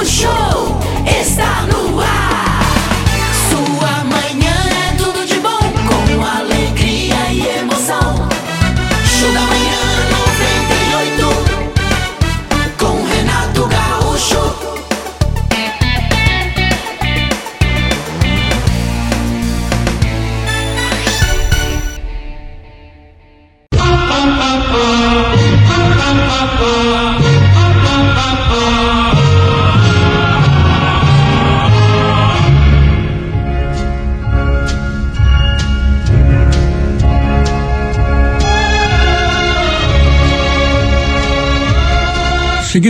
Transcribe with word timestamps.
O 0.00 0.02
show 0.02 0.39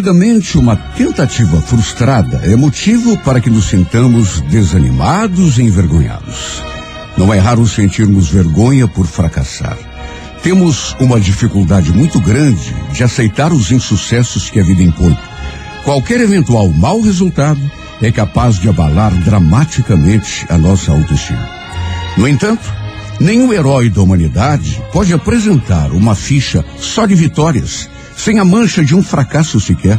Seguidamente, 0.01 0.57
uma 0.57 0.77
tentativa 0.77 1.61
frustrada 1.61 2.41
é 2.45 2.57
motivo 2.57 3.19
para 3.19 3.39
que 3.39 3.51
nos 3.51 3.67
sintamos 3.67 4.41
desanimados 4.41 5.59
e 5.59 5.63
envergonhados. 5.63 6.63
Não 7.19 7.35
é 7.35 7.39
raro 7.39 7.69
sentirmos 7.69 8.31
vergonha 8.31 8.89
por 8.89 9.07
fracassar. 9.07 9.77
Temos 10.43 10.97
uma 10.99 11.21
dificuldade 11.21 11.93
muito 11.93 12.19
grande 12.19 12.75
de 12.95 13.05
aceitar 13.05 13.53
os 13.53 13.71
insucessos 13.71 14.49
que 14.49 14.59
a 14.59 14.65
vida 14.65 14.83
impõe. 14.83 15.15
Qualquer 15.85 16.23
eventual 16.23 16.71
mau 16.71 17.03
resultado 17.03 17.61
é 18.01 18.11
capaz 18.11 18.59
de 18.59 18.71
abalar 18.71 19.13
dramaticamente 19.23 20.47
a 20.49 20.57
nossa 20.57 20.93
autoestima. 20.93 21.47
No 22.17 22.27
entanto, 22.27 22.73
nenhum 23.21 23.53
herói 23.53 23.91
da 23.91 24.01
humanidade 24.01 24.83
pode 24.95 25.13
apresentar 25.13 25.93
uma 25.93 26.15
ficha 26.15 26.65
só 26.79 27.05
de 27.05 27.15
vitórias, 27.15 27.91
sem 28.23 28.39
a 28.39 28.45
mancha 28.45 28.85
de 28.85 28.95
um 28.95 29.03
fracasso 29.03 29.59
sequer. 29.59 29.99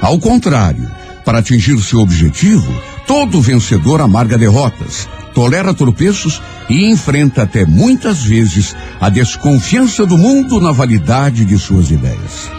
Ao 0.00 0.18
contrário, 0.18 0.90
para 1.24 1.38
atingir 1.38 1.78
seu 1.80 2.00
objetivo, 2.00 2.70
todo 3.06 3.40
vencedor 3.40 4.00
amarga 4.00 4.36
derrotas, 4.36 5.08
tolera 5.34 5.72
tropeços 5.72 6.42
e 6.68 6.90
enfrenta 6.90 7.42
até 7.42 7.64
muitas 7.64 8.22
vezes 8.22 8.76
a 9.00 9.08
desconfiança 9.08 10.04
do 10.04 10.18
mundo 10.18 10.60
na 10.60 10.70
validade 10.70 11.46
de 11.46 11.58
suas 11.58 11.90
ideias. 11.90 12.50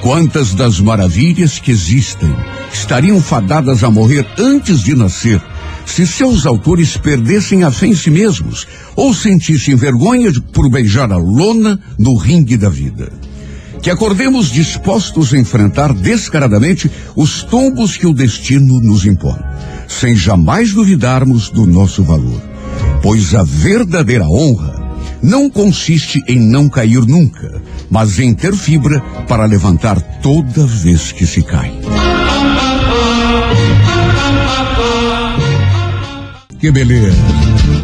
Quantas 0.00 0.54
das 0.54 0.80
maravilhas 0.80 1.58
que 1.58 1.70
existem 1.70 2.34
estariam 2.72 3.20
fadadas 3.20 3.84
a 3.84 3.90
morrer 3.90 4.26
antes 4.38 4.80
de 4.80 4.94
nascer, 4.94 5.40
se 5.86 6.06
seus 6.06 6.46
autores 6.46 6.96
perdessem 6.96 7.62
a 7.62 7.70
fé 7.70 7.86
em 7.86 7.94
si 7.94 8.10
mesmos 8.10 8.66
ou 8.96 9.14
sentissem 9.14 9.76
vergonha 9.76 10.32
por 10.52 10.68
beijar 10.68 11.12
a 11.12 11.16
lona 11.16 11.80
no 11.98 12.16
ringue 12.16 12.56
da 12.56 12.68
vida? 12.68 13.27
Que 13.82 13.90
acordemos 13.90 14.50
dispostos 14.50 15.32
a 15.32 15.38
enfrentar 15.38 15.92
descaradamente 15.92 16.90
os 17.14 17.42
tombos 17.42 17.96
que 17.96 18.06
o 18.06 18.12
destino 18.12 18.80
nos 18.80 19.06
impõe, 19.06 19.38
sem 19.86 20.14
jamais 20.16 20.72
duvidarmos 20.72 21.48
do 21.50 21.66
nosso 21.66 22.02
valor. 22.02 22.42
Pois 23.02 23.34
a 23.34 23.42
verdadeira 23.42 24.24
honra 24.24 24.78
não 25.22 25.50
consiste 25.50 26.22
em 26.28 26.38
não 26.38 26.68
cair 26.68 27.04
nunca, 27.06 27.62
mas 27.90 28.18
em 28.18 28.34
ter 28.34 28.54
fibra 28.54 29.00
para 29.26 29.44
levantar 29.44 30.00
toda 30.20 30.66
vez 30.66 31.12
que 31.12 31.26
se 31.26 31.42
cai. 31.42 31.72
Que 36.58 36.72
beleza. 36.72 37.16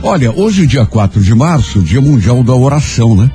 Olha, 0.02 0.32
hoje, 0.32 0.66
dia 0.66 0.84
4 0.84 1.22
de 1.22 1.34
março, 1.34 1.80
dia 1.80 2.00
mundial 2.00 2.42
da 2.42 2.54
oração, 2.54 3.16
né? 3.16 3.30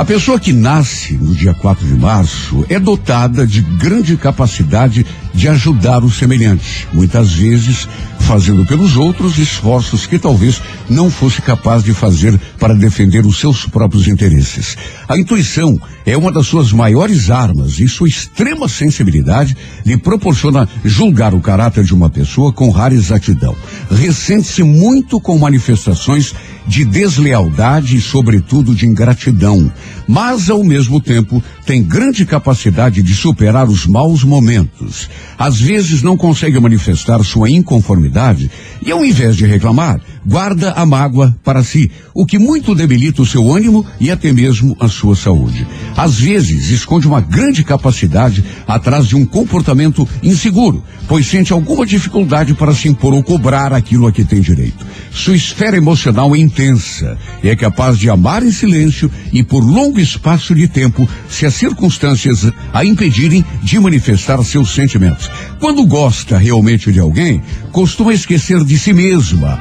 A 0.00 0.04
pessoa 0.06 0.40
que 0.40 0.50
nasce 0.50 1.12
no 1.12 1.34
dia 1.34 1.52
4 1.52 1.86
de 1.86 1.92
março 1.92 2.64
é 2.70 2.80
dotada 2.80 3.46
de 3.46 3.60
grande 3.60 4.16
capacidade 4.16 5.04
de 5.34 5.48
ajudar 5.48 6.04
o 6.04 6.10
semelhante, 6.10 6.88
muitas 6.92 7.32
vezes 7.32 7.88
fazendo 8.20 8.64
pelos 8.64 8.96
outros 8.96 9.38
esforços 9.38 10.06
que 10.06 10.18
talvez 10.18 10.62
não 10.88 11.10
fosse 11.10 11.42
capaz 11.42 11.82
de 11.82 11.92
fazer 11.92 12.38
para 12.60 12.74
defender 12.74 13.26
os 13.26 13.40
seus 13.40 13.66
próprios 13.66 14.06
interesses. 14.06 14.76
A 15.08 15.18
intuição 15.18 15.76
é 16.06 16.16
uma 16.16 16.30
das 16.30 16.46
suas 16.46 16.72
maiores 16.72 17.28
armas 17.28 17.80
e 17.80 17.88
sua 17.88 18.08
extrema 18.08 18.68
sensibilidade 18.68 19.56
lhe 19.84 19.96
proporciona 19.96 20.68
julgar 20.84 21.34
o 21.34 21.40
caráter 21.40 21.82
de 21.82 21.92
uma 21.92 22.08
pessoa 22.08 22.52
com 22.52 22.70
rara 22.70 22.94
exatidão. 22.94 23.56
Ressente-se 23.90 24.62
muito 24.62 25.20
com 25.20 25.36
manifestações 25.36 26.32
de 26.66 26.84
deslealdade 26.84 27.96
e, 27.96 28.00
sobretudo, 28.00 28.74
de 28.74 28.86
ingratidão, 28.86 29.72
mas, 30.06 30.48
ao 30.48 30.62
mesmo 30.62 31.00
tempo, 31.00 31.42
tem 31.66 31.82
grande 31.82 32.24
capacidade 32.24 33.02
de 33.02 33.14
superar 33.14 33.68
os 33.68 33.86
maus 33.86 34.22
momentos. 34.22 35.08
Às 35.38 35.60
vezes 35.60 36.02
não 36.02 36.16
consegue 36.16 36.58
manifestar 36.60 37.22
sua 37.24 37.50
inconformidade 37.50 38.50
e, 38.84 38.90
ao 38.90 39.04
invés 39.04 39.36
de 39.36 39.46
reclamar, 39.46 40.00
guarda 40.24 40.72
a 40.72 40.84
mágoa 40.84 41.36
para 41.44 41.62
si, 41.62 41.90
o 42.14 42.26
que 42.26 42.38
muito 42.38 42.74
debilita 42.74 43.22
o 43.22 43.26
seu 43.26 43.52
ânimo 43.52 43.84
e 43.98 44.10
até 44.10 44.32
mesmo 44.32 44.76
a 44.80 44.88
sua 44.88 45.16
saúde. 45.16 45.66
Às 45.96 46.18
vezes 46.18 46.70
esconde 46.70 47.06
uma 47.06 47.20
grande 47.20 47.64
capacidade 47.64 48.44
atrás 48.66 49.06
de 49.06 49.16
um 49.16 49.24
comportamento 49.24 50.08
inseguro, 50.22 50.82
pois 51.08 51.26
sente 51.26 51.52
alguma 51.52 51.86
dificuldade 51.86 52.54
para 52.54 52.74
se 52.74 52.88
impor 52.88 53.14
ou 53.14 53.22
cobrar 53.22 53.72
aquilo 53.72 54.06
a 54.06 54.12
que 54.12 54.24
tem 54.24 54.40
direito. 54.40 54.86
Sua 55.10 55.34
esfera 55.34 55.76
emocional 55.76 56.34
é 56.34 56.38
intensa 56.38 57.18
e 57.42 57.48
é 57.48 57.56
capaz 57.56 57.98
de 57.98 58.08
amar 58.08 58.42
em 58.42 58.52
silêncio 58.52 59.10
e 59.32 59.42
por 59.42 59.60
longo 59.60 59.98
espaço 59.98 60.54
de 60.54 60.68
tempo 60.68 61.08
se 61.28 61.44
as 61.44 61.54
circunstâncias 61.54 62.50
a 62.72 62.84
impedirem 62.84 63.44
de 63.62 63.78
manifestar 63.78 64.42
seus 64.44 64.74
sentimentos. 64.74 65.30
Quando 65.58 65.84
gosta 65.84 66.38
realmente 66.38 66.92
de 66.92 67.00
alguém, 67.00 67.42
costuma 67.72 68.14
esquecer 68.14 68.64
de 68.64 68.78
si 68.78 68.92
mesma, 68.92 69.60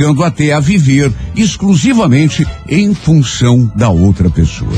chegando 0.00 0.24
até 0.24 0.52
a 0.54 0.60
viver 0.60 1.12
exclusivamente 1.36 2.46
em 2.66 2.94
função 2.94 3.70
da 3.76 3.90
outra 3.90 4.30
pessoa. 4.30 4.72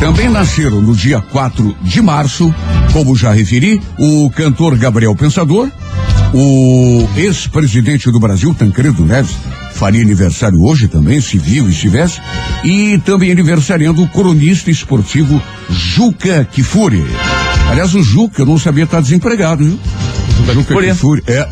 Também 0.00 0.28
nasceram 0.28 0.82
no 0.82 0.92
dia 0.92 1.20
4 1.20 1.76
de 1.82 2.02
março, 2.02 2.52
como 2.92 3.14
já 3.14 3.30
referi, 3.30 3.80
o 3.96 4.28
cantor 4.30 4.76
Gabriel 4.76 5.14
Pensador, 5.14 5.70
o 6.34 7.08
ex-presidente 7.16 8.10
do 8.10 8.18
Brasil, 8.18 8.52
Tancredo 8.52 9.04
Neves, 9.06 9.36
faria 9.72 10.02
aniversário 10.02 10.60
hoje 10.60 10.88
também, 10.88 11.20
se 11.20 11.38
vivo 11.38 11.70
estivesse, 11.70 12.20
e 12.64 12.98
também 13.04 13.30
aniversariando 13.30 14.02
o 14.02 14.08
cronista 14.08 14.68
esportivo 14.68 15.40
Juca 15.68 16.44
Kifuri. 16.50 17.04
Aliás, 17.68 17.94
o 17.94 18.02
Juca, 18.02 18.42
eu 18.42 18.46
não 18.46 18.58
sabia 18.58 18.82
estar 18.82 19.00
desempregado, 19.00 19.64
viu? 19.64 19.78
Juca 20.54 20.74
Kifuri. 20.74 21.22
É, 21.28 21.48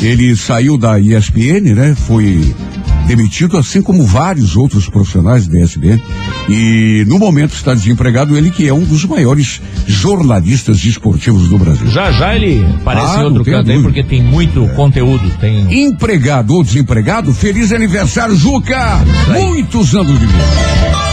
ele 0.00 0.34
saiu 0.36 0.76
da 0.78 0.98
ESPN, 0.98 1.74
né? 1.74 1.94
Foi 2.06 2.54
demitido, 3.06 3.58
assim 3.58 3.82
como 3.82 4.04
vários 4.06 4.56
outros 4.56 4.88
profissionais 4.88 5.46
da 5.48 5.60
ESPN. 5.60 6.00
E 6.48 7.04
no 7.08 7.18
momento 7.18 7.52
está 7.54 7.74
desempregado 7.74 8.36
ele 8.36 8.50
que 8.50 8.66
é 8.68 8.72
um 8.72 8.84
dos 8.84 9.04
maiores 9.04 9.60
jornalistas 9.86 10.84
esportivos 10.84 11.48
do 11.48 11.58
Brasil. 11.58 11.88
Já 11.90 12.12
já 12.12 12.34
ele 12.36 12.64
aparece 12.80 13.16
Ah, 13.16 13.22
outro 13.24 13.44
canto 13.44 13.70
aí, 13.70 13.82
porque 13.82 14.02
tem 14.04 14.22
muito 14.22 14.66
conteúdo. 14.76 15.28
Tem. 15.40 15.84
Empregado 15.86 16.54
ou 16.54 16.62
desempregado, 16.62 17.32
feliz 17.32 17.72
aniversário, 17.72 18.36
Juca! 18.36 19.00
Muitos 19.28 19.94
anos 19.94 20.18
de 20.18 20.26
vida. 20.26 21.09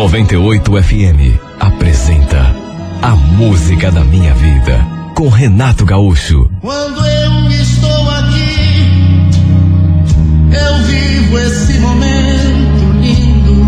98 0.00 0.82
FM 0.82 1.36
apresenta 1.60 2.56
A 3.02 3.14
Música 3.14 3.92
da 3.92 4.02
Minha 4.02 4.32
Vida 4.32 4.82
com 5.14 5.28
Renato 5.28 5.84
Gaúcho. 5.84 6.50
Quando 6.62 7.04
eu 7.04 7.50
estou 7.50 8.08
aqui, 8.08 8.88
eu 10.54 10.84
vivo 10.86 11.38
esse 11.38 11.78
momento 11.80 12.92
lindo. 12.98 13.66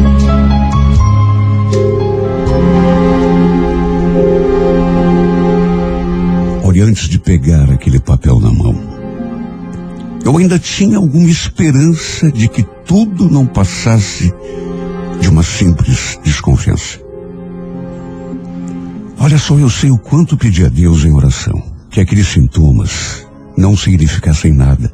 Olha, 6.65 6.85
antes 6.87 7.11
de 7.11 7.19
pegar 7.19 7.71
aquele 7.71 8.01
papel 8.01 8.41
na 8.41 8.51
mão, 8.51 8.75
eu 10.25 10.39
ainda 10.39 10.59
tinha 10.59 10.97
alguma 10.97 11.29
esperança 11.29 12.33
de 12.33 12.49
que 12.49 12.63
tudo 12.87 13.29
não 13.29 13.45
passasse 13.45 14.33
de 15.23 15.29
uma 15.29 15.45
simples 15.45 16.19
desconfiança. 16.25 17.01
Olha 19.19 19.39
só, 19.39 19.57
eu 19.57 19.71
sei 19.71 19.89
o 19.89 19.97
quanto 19.97 20.37
pedi 20.37 20.67
a 20.67 20.69
Deus 20.69 21.05
em 21.05 21.13
oração 21.13 21.63
que 21.89 22.01
aqueles 22.01 22.27
sintomas 22.27 23.25
não 23.57 23.77
significassem 23.77 24.53
nada. 24.53 24.93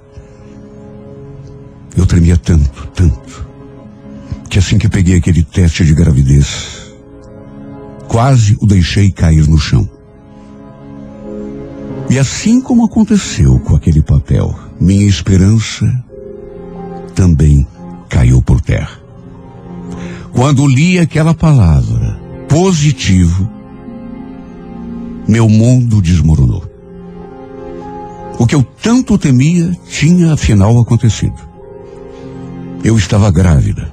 Eu 1.97 2.05
tremia 2.05 2.37
tanto, 2.37 2.89
tanto, 2.89 3.49
que 4.51 4.59
assim 4.59 4.77
que 4.77 4.89
peguei 4.89 5.17
aquele 5.17 5.43
teste 5.43 5.85
de 5.85 5.95
gravidez, 5.95 6.93
quase 8.07 8.59
o 8.61 8.67
deixei 8.67 9.11
cair 9.11 9.49
no 9.49 9.57
chão. 9.57 9.89
E 12.11 12.19
assim 12.19 12.61
como 12.61 12.85
aconteceu 12.85 13.59
com 13.61 13.75
aquele 13.75 14.03
papel, 14.03 14.55
minha 14.79 15.07
esperança 15.07 15.87
também 17.15 17.67
caiu 18.11 18.43
por 18.43 18.61
terra. 18.61 19.08
Quando 20.33 20.67
li 20.67 20.99
aquela 20.99 21.35
palavra, 21.35 22.21
positivo, 22.49 23.49
meu 25.27 25.49
mundo 25.49 26.01
desmoronou. 26.01 26.65
O 28.39 28.47
que 28.47 28.55
eu 28.55 28.63
tanto 28.63 29.19
temia 29.19 29.77
tinha 29.89 30.33
afinal 30.33 30.79
acontecido. 30.81 31.37
Eu 32.85 32.97
estava 32.97 33.31
grávida, 33.31 33.93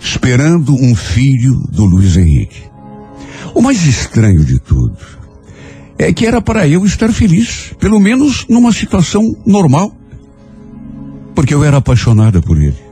esperando 0.00 0.74
um 0.74 0.94
filho 0.94 1.54
do 1.70 1.84
Luiz 1.84 2.16
Henrique. 2.16 2.62
O 3.54 3.62
mais 3.62 3.86
estranho 3.86 4.44
de 4.44 4.58
tudo 4.58 4.98
é 5.96 6.12
que 6.12 6.26
era 6.26 6.40
para 6.42 6.66
eu 6.66 6.84
estar 6.84 7.12
feliz, 7.12 7.72
pelo 7.78 8.00
menos 8.00 8.44
numa 8.48 8.72
situação 8.72 9.22
normal, 9.46 9.94
porque 11.34 11.54
eu 11.54 11.62
era 11.62 11.76
apaixonada 11.76 12.42
por 12.42 12.60
ele. 12.60 12.82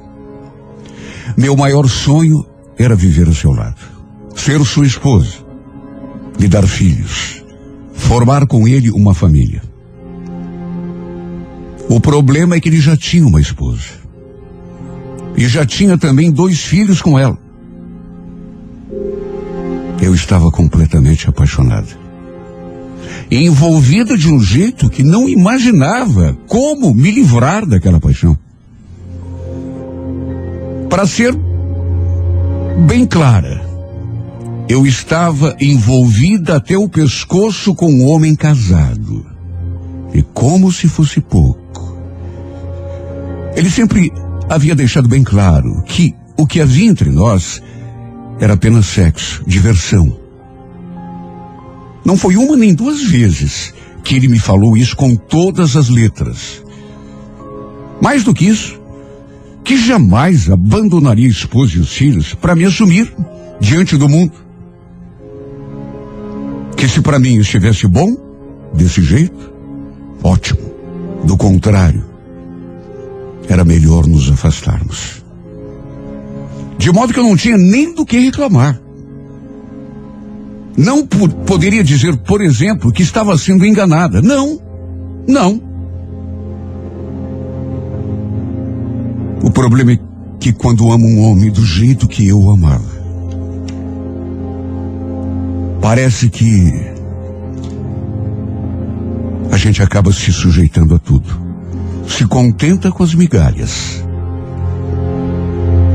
Meu 1.36 1.56
maior 1.56 1.88
sonho 1.88 2.46
era 2.82 2.96
viver 2.96 3.26
ao 3.26 3.34
seu 3.34 3.52
lado, 3.52 3.76
ser 4.34 4.58
sua 4.64 4.86
esposa, 4.86 5.34
lhe 6.38 6.48
dar 6.48 6.66
filhos, 6.66 7.44
formar 7.92 8.46
com 8.46 8.66
ele 8.66 8.90
uma 8.90 9.14
família. 9.14 9.62
O 11.90 12.00
problema 12.00 12.56
é 12.56 12.60
que 12.60 12.70
ele 12.70 12.80
já 12.80 12.96
tinha 12.96 13.26
uma 13.26 13.40
esposa. 13.40 14.00
E 15.36 15.46
já 15.46 15.66
tinha 15.66 15.98
também 15.98 16.30
dois 16.30 16.60
filhos 16.60 17.02
com 17.02 17.18
ela. 17.18 17.38
Eu 20.00 20.14
estava 20.14 20.50
completamente 20.50 21.28
apaixonada. 21.28 21.88
Envolvida 23.30 24.16
de 24.16 24.28
um 24.32 24.40
jeito 24.40 24.88
que 24.88 25.02
não 25.02 25.28
imaginava 25.28 26.36
como 26.46 26.94
me 26.94 27.10
livrar 27.10 27.66
daquela 27.66 28.00
paixão. 28.00 28.38
Para 30.88 31.06
ser 31.06 31.36
bem 32.86 33.06
clara, 33.06 33.62
eu 34.68 34.86
estava 34.86 35.56
envolvida 35.60 36.56
até 36.56 36.76
o 36.76 36.88
pescoço 36.88 37.74
com 37.74 37.90
um 37.90 38.06
homem 38.08 38.34
casado. 38.34 39.26
E 40.12 40.22
como 40.22 40.72
se 40.72 40.88
fosse 40.88 41.20
pouco. 41.20 41.96
Ele 43.54 43.70
sempre 43.70 44.12
havia 44.48 44.74
deixado 44.74 45.08
bem 45.08 45.22
claro 45.22 45.82
que 45.84 46.14
o 46.36 46.46
que 46.46 46.60
havia 46.60 46.88
entre 46.88 47.10
nós 47.10 47.62
era 48.40 48.54
apenas 48.54 48.86
sexo, 48.86 49.44
diversão. 49.46 50.18
Não 52.04 52.16
foi 52.16 52.36
uma 52.36 52.56
nem 52.56 52.74
duas 52.74 53.02
vezes 53.02 53.74
que 54.02 54.14
ele 54.16 54.28
me 54.28 54.38
falou 54.38 54.76
isso 54.76 54.96
com 54.96 55.14
todas 55.14 55.76
as 55.76 55.88
letras. 55.88 56.64
Mais 58.00 58.24
do 58.24 58.32
que 58.32 58.46
isso, 58.46 58.79
que 59.70 59.76
jamais 59.76 60.50
abandonaria 60.50 61.28
a 61.28 61.30
esposa 61.30 61.76
e 61.76 61.78
os 61.78 61.92
filhos 61.92 62.34
para 62.34 62.56
me 62.56 62.64
assumir 62.64 63.14
diante 63.60 63.96
do 63.96 64.08
mundo. 64.08 64.32
Que 66.76 66.88
se 66.88 67.00
para 67.00 67.20
mim 67.20 67.36
estivesse 67.36 67.86
bom, 67.86 68.16
desse 68.74 69.00
jeito, 69.00 69.52
ótimo. 70.24 70.58
Do 71.22 71.36
contrário, 71.36 72.04
era 73.48 73.64
melhor 73.64 74.08
nos 74.08 74.28
afastarmos. 74.28 75.22
De 76.76 76.90
modo 76.90 77.12
que 77.12 77.20
eu 77.20 77.24
não 77.24 77.36
tinha 77.36 77.56
nem 77.56 77.94
do 77.94 78.04
que 78.04 78.18
reclamar. 78.18 78.82
Não 80.76 81.06
poderia 81.06 81.84
dizer, 81.84 82.16
por 82.16 82.40
exemplo, 82.40 82.90
que 82.90 83.04
estava 83.04 83.38
sendo 83.38 83.64
enganada. 83.64 84.20
Não, 84.20 84.60
não. 85.28 85.69
O 89.42 89.50
problema 89.50 89.92
é 89.92 89.98
que 90.38 90.52
quando 90.52 90.90
amo 90.90 91.06
um 91.06 91.22
homem 91.22 91.50
do 91.50 91.64
jeito 91.64 92.06
que 92.06 92.26
eu 92.26 92.50
amava, 92.50 93.00
parece 95.80 96.28
que 96.28 96.72
a 99.50 99.56
gente 99.56 99.82
acaba 99.82 100.12
se 100.12 100.32
sujeitando 100.32 100.94
a 100.94 100.98
tudo 100.98 101.50
se 102.10 102.26
contenta 102.26 102.90
com 102.90 103.02
as 103.02 103.14
migalhas. 103.14 104.04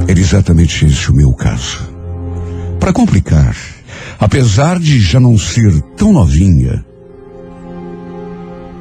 Era 0.08 0.20
exatamente 0.20 0.86
esse 0.86 1.12
o 1.12 1.14
meu 1.14 1.34
caso. 1.34 1.88
Para 2.80 2.94
complicar, 2.94 3.56
apesar 4.20 4.80
de 4.80 5.00
já 5.00 5.20
não 5.20 5.38
ser 5.38 5.82
tão 5.98 6.14
novinha, 6.14 6.84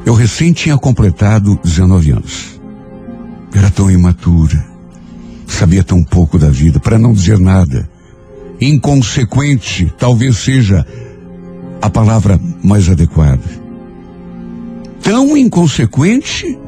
eu 0.06 0.14
recém 0.14 0.52
tinha 0.52 0.78
completado 0.78 1.58
19 1.62 2.10
anos. 2.12 2.53
Era 3.54 3.70
tão 3.70 3.88
imatura, 3.88 4.66
sabia 5.46 5.84
tão 5.84 6.02
pouco 6.02 6.38
da 6.38 6.50
vida, 6.50 6.80
para 6.80 6.98
não 6.98 7.12
dizer 7.12 7.38
nada. 7.38 7.88
Inconsequente, 8.60 9.92
talvez 9.96 10.38
seja 10.38 10.84
a 11.80 11.88
palavra 11.88 12.40
mais 12.62 12.88
adequada. 12.88 13.64
Tão 15.02 15.36
inconsequente 15.36 16.58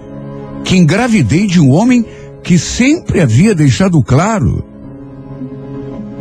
que 0.64 0.76
engravidei 0.76 1.46
de 1.46 1.60
um 1.60 1.70
homem 1.70 2.04
que 2.42 2.56
sempre 2.58 3.20
havia 3.20 3.54
deixado 3.54 4.00
claro 4.02 4.64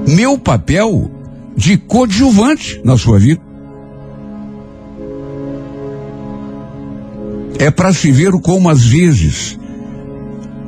meu 0.08 0.38
papel 0.38 1.12
de 1.56 1.78
coadjuvante 1.78 2.82
na 2.84 2.98
sua 2.98 3.20
vida. 3.20 3.42
É 7.60 7.72
para 7.72 7.94
se 7.94 8.12
ver 8.12 8.32
como 8.34 8.70
às 8.70 8.84
vezes 8.86 9.58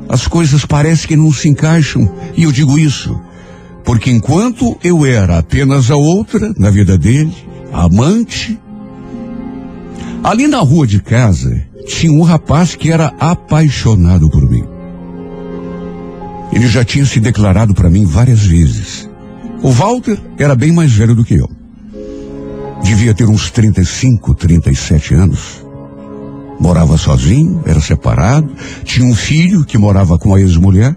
as 0.08 0.26
coisas 0.26 0.64
parecem 0.64 1.08
que 1.08 1.16
não 1.16 1.32
se 1.32 1.48
encaixam. 1.48 2.10
E 2.36 2.44
eu 2.44 2.52
digo 2.52 2.78
isso 2.78 3.18
porque 3.88 4.10
enquanto 4.10 4.76
eu 4.84 5.06
era 5.06 5.38
apenas 5.38 5.90
a 5.90 5.96
outra 5.96 6.52
na 6.58 6.68
vida 6.68 6.98
dele, 6.98 7.34
a 7.72 7.84
amante, 7.84 8.60
ali 10.22 10.46
na 10.46 10.58
rua 10.58 10.86
de 10.86 11.00
casa, 11.00 11.64
tinha 11.86 12.12
um 12.12 12.20
rapaz 12.20 12.74
que 12.74 12.92
era 12.92 13.14
apaixonado 13.18 14.28
por 14.28 14.46
mim. 14.46 14.62
Ele 16.52 16.68
já 16.68 16.84
tinha 16.84 17.06
se 17.06 17.18
declarado 17.18 17.72
para 17.72 17.88
mim 17.88 18.04
várias 18.04 18.44
vezes. 18.44 19.08
O 19.62 19.70
Walter 19.70 20.20
era 20.38 20.54
bem 20.54 20.70
mais 20.70 20.92
velho 20.92 21.14
do 21.14 21.24
que 21.24 21.36
eu. 21.36 21.48
Devia 22.82 23.14
ter 23.14 23.26
uns 23.26 23.50
35, 23.50 24.34
37 24.34 25.14
anos. 25.14 25.66
Morava 26.58 26.96
sozinho, 26.96 27.62
era 27.64 27.80
separado, 27.80 28.50
tinha 28.84 29.06
um 29.06 29.14
filho 29.14 29.64
que 29.64 29.78
morava 29.78 30.18
com 30.18 30.34
a 30.34 30.40
ex-mulher 30.40 30.96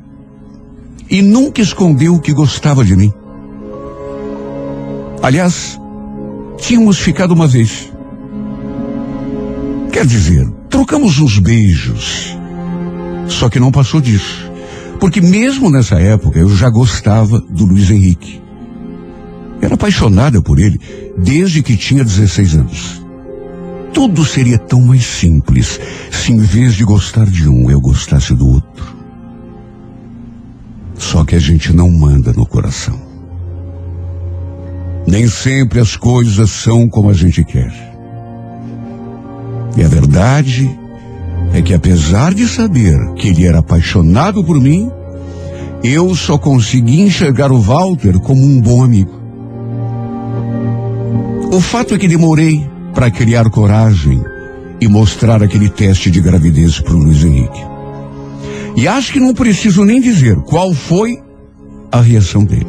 e 1.09 1.21
nunca 1.21 1.61
escondeu 1.61 2.19
que 2.19 2.33
gostava 2.33 2.83
de 2.83 2.95
mim. 2.95 3.13
Aliás, 5.21 5.79
tínhamos 6.57 6.97
ficado 6.97 7.31
uma 7.31 7.47
vez. 7.47 7.91
Quer 9.91 10.05
dizer, 10.05 10.47
Trocamos 10.71 11.19
uns 11.19 11.37
beijos. 11.37 12.35
Só 13.27 13.49
que 13.49 13.59
não 13.59 13.71
passou 13.71 13.99
disso. 13.99 14.49
Porque 15.01 15.19
mesmo 15.19 15.69
nessa 15.69 15.99
época 15.99 16.39
eu 16.39 16.49
já 16.55 16.69
gostava 16.69 17.39
do 17.41 17.65
Luiz 17.65 17.91
Henrique. 17.91 18.41
Era 19.61 19.75
apaixonada 19.75 20.41
por 20.41 20.59
ele 20.59 20.79
desde 21.17 21.61
que 21.61 21.75
tinha 21.75 22.05
16 22.05 22.55
anos. 22.55 23.00
Tudo 23.93 24.25
seria 24.25 24.57
tão 24.57 24.81
mais 24.81 25.05
simples 25.05 25.79
se 26.11 26.31
em 26.31 26.37
vez 26.37 26.75
de 26.75 26.83
gostar 26.83 27.25
de 27.25 27.47
um 27.47 27.69
eu 27.69 27.79
gostasse 27.79 28.33
do 28.33 28.47
outro. 28.47 28.95
Só 30.97 31.25
que 31.25 31.35
a 31.35 31.39
gente 31.39 31.73
não 31.73 31.89
manda 31.89 32.31
no 32.31 32.45
coração. 32.45 32.99
Nem 35.05 35.27
sempre 35.27 35.79
as 35.79 35.95
coisas 35.95 36.49
são 36.51 36.87
como 36.87 37.09
a 37.09 37.13
gente 37.13 37.43
quer. 37.43 37.73
E 39.75 39.83
a 39.83 39.87
verdade 39.87 40.69
é 41.53 41.61
que 41.61 41.73
apesar 41.73 42.33
de 42.33 42.47
saber 42.47 43.13
que 43.15 43.27
ele 43.27 43.45
era 43.45 43.59
apaixonado 43.59 44.43
por 44.43 44.59
mim, 44.59 44.89
eu 45.83 46.15
só 46.15 46.37
consegui 46.37 47.01
enxergar 47.01 47.51
o 47.51 47.59
Walter 47.59 48.19
como 48.19 48.41
um 48.41 48.61
bom 48.61 48.83
amigo. 48.83 49.19
O 51.51 51.59
fato 51.59 51.93
é 51.93 51.97
que 51.97 52.07
demorei 52.07 52.70
para 52.93 53.11
criar 53.11 53.49
coragem 53.49 54.21
e 54.79 54.87
mostrar 54.87 55.43
aquele 55.43 55.69
teste 55.69 56.09
de 56.09 56.19
gravidez 56.19 56.79
para 56.79 56.93
o 56.93 56.97
Luiz 56.97 57.23
Henrique. 57.23 57.61
E 58.75 58.87
acho 58.87 59.13
que 59.13 59.19
não 59.19 59.33
preciso 59.33 59.83
nem 59.85 60.01
dizer 60.01 60.35
qual 60.37 60.73
foi 60.73 61.21
a 61.91 62.01
reação 62.01 62.43
dele. 62.43 62.67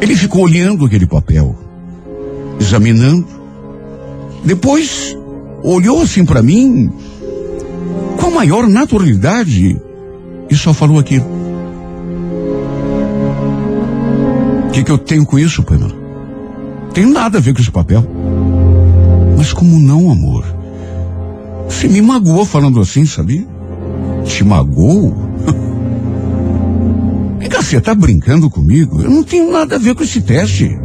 Ele 0.00 0.16
ficou 0.16 0.44
olhando 0.44 0.84
aquele 0.84 1.06
papel, 1.06 1.56
examinando. 2.58 3.26
Depois 4.44 5.16
olhou 5.62 6.00
assim 6.00 6.24
para 6.24 6.42
mim 6.42 6.90
com 8.18 8.26
a 8.26 8.30
maior 8.30 8.66
naturalidade 8.66 9.80
e 10.48 10.56
só 10.56 10.72
falou 10.72 10.98
aquilo. 10.98 11.26
O 14.66 14.70
que, 14.72 14.82
que 14.82 14.90
eu 14.90 14.98
tenho 14.98 15.26
com 15.26 15.38
isso, 15.38 15.62
Pamela? 15.62 15.99
Tem 16.92 17.06
nada 17.06 17.38
a 17.38 17.40
ver 17.40 17.54
com 17.54 17.60
esse 17.60 17.70
papel. 17.70 18.04
Mas 19.36 19.52
como 19.52 19.78
não, 19.78 20.10
amor? 20.10 20.44
Você 21.68 21.88
me 21.88 22.02
magoou 22.02 22.44
falando 22.44 22.80
assim, 22.80 23.06
sabia? 23.06 23.46
Te 24.24 24.44
magoou? 24.44 25.14
Vem 27.38 27.48
cá, 27.48 27.62
você 27.62 27.80
tá 27.80 27.94
brincando 27.94 28.50
comigo? 28.50 29.00
Eu 29.02 29.10
não 29.10 29.22
tenho 29.22 29.50
nada 29.50 29.76
a 29.76 29.78
ver 29.78 29.94
com 29.94 30.02
esse 30.02 30.20
teste. 30.20 30.78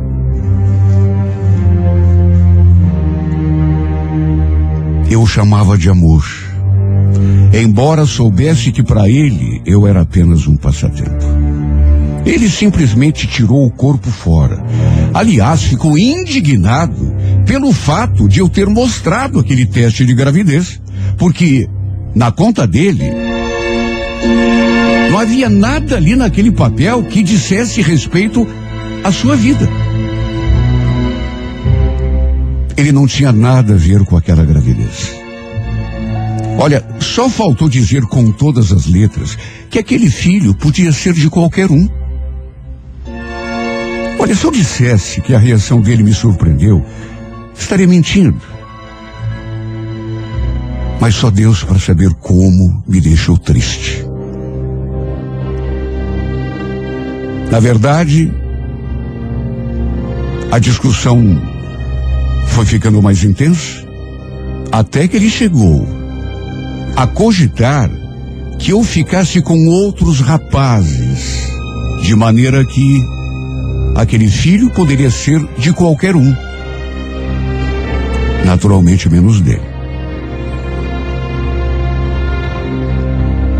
Eu 5.09 5.21
o 5.21 5.27
chamava 5.27 5.77
de 5.77 5.89
amor. 5.89 6.25
Embora 7.53 8.05
soubesse 8.05 8.71
que 8.71 8.83
para 8.83 9.09
ele 9.09 9.61
eu 9.65 9.87
era 9.87 10.01
apenas 10.01 10.47
um 10.47 10.57
passatempo. 10.57 11.34
Ele 12.25 12.49
simplesmente 12.49 13.27
tirou 13.27 13.65
o 13.65 13.71
corpo 13.71 14.09
fora. 14.09 14.63
Aliás, 15.13 15.63
ficou 15.63 15.97
indignado 15.97 17.15
pelo 17.45 17.71
fato 17.71 18.27
de 18.27 18.39
eu 18.39 18.49
ter 18.49 18.67
mostrado 18.67 19.39
aquele 19.39 19.65
teste 19.65 20.05
de 20.05 20.13
gravidez. 20.13 20.81
Porque, 21.17 21.69
na 22.15 22.31
conta 22.31 22.65
dele, 22.65 23.11
não 25.11 25.19
havia 25.19 25.49
nada 25.49 25.95
ali 25.95 26.15
naquele 26.15 26.51
papel 26.51 27.03
que 27.03 27.23
dissesse 27.23 27.81
respeito 27.81 28.45
à 29.03 29.11
sua 29.11 29.35
vida. 29.35 29.69
Ele 32.75 32.91
não 32.91 33.07
tinha 33.07 33.31
nada 33.31 33.75
a 33.75 33.77
ver 33.77 34.03
com 34.03 34.17
aquela 34.17 34.43
gravidez. 34.43 35.15
Olha, 36.57 36.85
só 36.99 37.29
faltou 37.29 37.69
dizer 37.69 38.01
com 38.03 38.31
todas 38.31 38.71
as 38.71 38.85
letras 38.85 39.37
que 39.69 39.79
aquele 39.79 40.09
filho 40.09 40.53
podia 40.55 40.91
ser 40.91 41.13
de 41.13 41.29
qualquer 41.29 41.71
um. 41.71 41.87
Olha, 44.25 44.33
se 44.33 44.43
eu 44.43 44.49
dissesse 44.49 45.21
que 45.21 45.35
a 45.35 45.37
reação 45.37 45.79
dele 45.79 46.01
me 46.01 46.11
surpreendeu, 46.11 46.83
estaria 47.55 47.85
mentindo. 47.85 48.41
Mas 50.99 51.13
só 51.13 51.29
Deus 51.29 51.63
para 51.63 51.77
saber 51.77 52.11
como 52.15 52.83
me 52.87 52.99
deixou 52.99 53.37
triste. 53.37 54.03
Na 57.51 57.59
verdade, 57.59 58.33
a 60.51 60.57
discussão 60.57 61.39
foi 62.47 62.65
ficando 62.65 63.03
mais 63.03 63.23
intensa, 63.23 63.85
até 64.71 65.07
que 65.07 65.17
ele 65.17 65.29
chegou 65.29 65.87
a 66.95 67.05
cogitar 67.05 67.91
que 68.57 68.71
eu 68.71 68.83
ficasse 68.83 69.39
com 69.39 69.67
outros 69.67 70.19
rapazes, 70.19 71.47
de 72.01 72.15
maneira 72.15 72.65
que 72.65 73.14
aquele 73.95 74.27
filho 74.27 74.69
poderia 74.69 75.09
ser 75.09 75.41
de 75.57 75.71
qualquer 75.71 76.15
um. 76.15 76.35
Naturalmente, 78.45 79.09
menos 79.09 79.39
dele. 79.41 79.61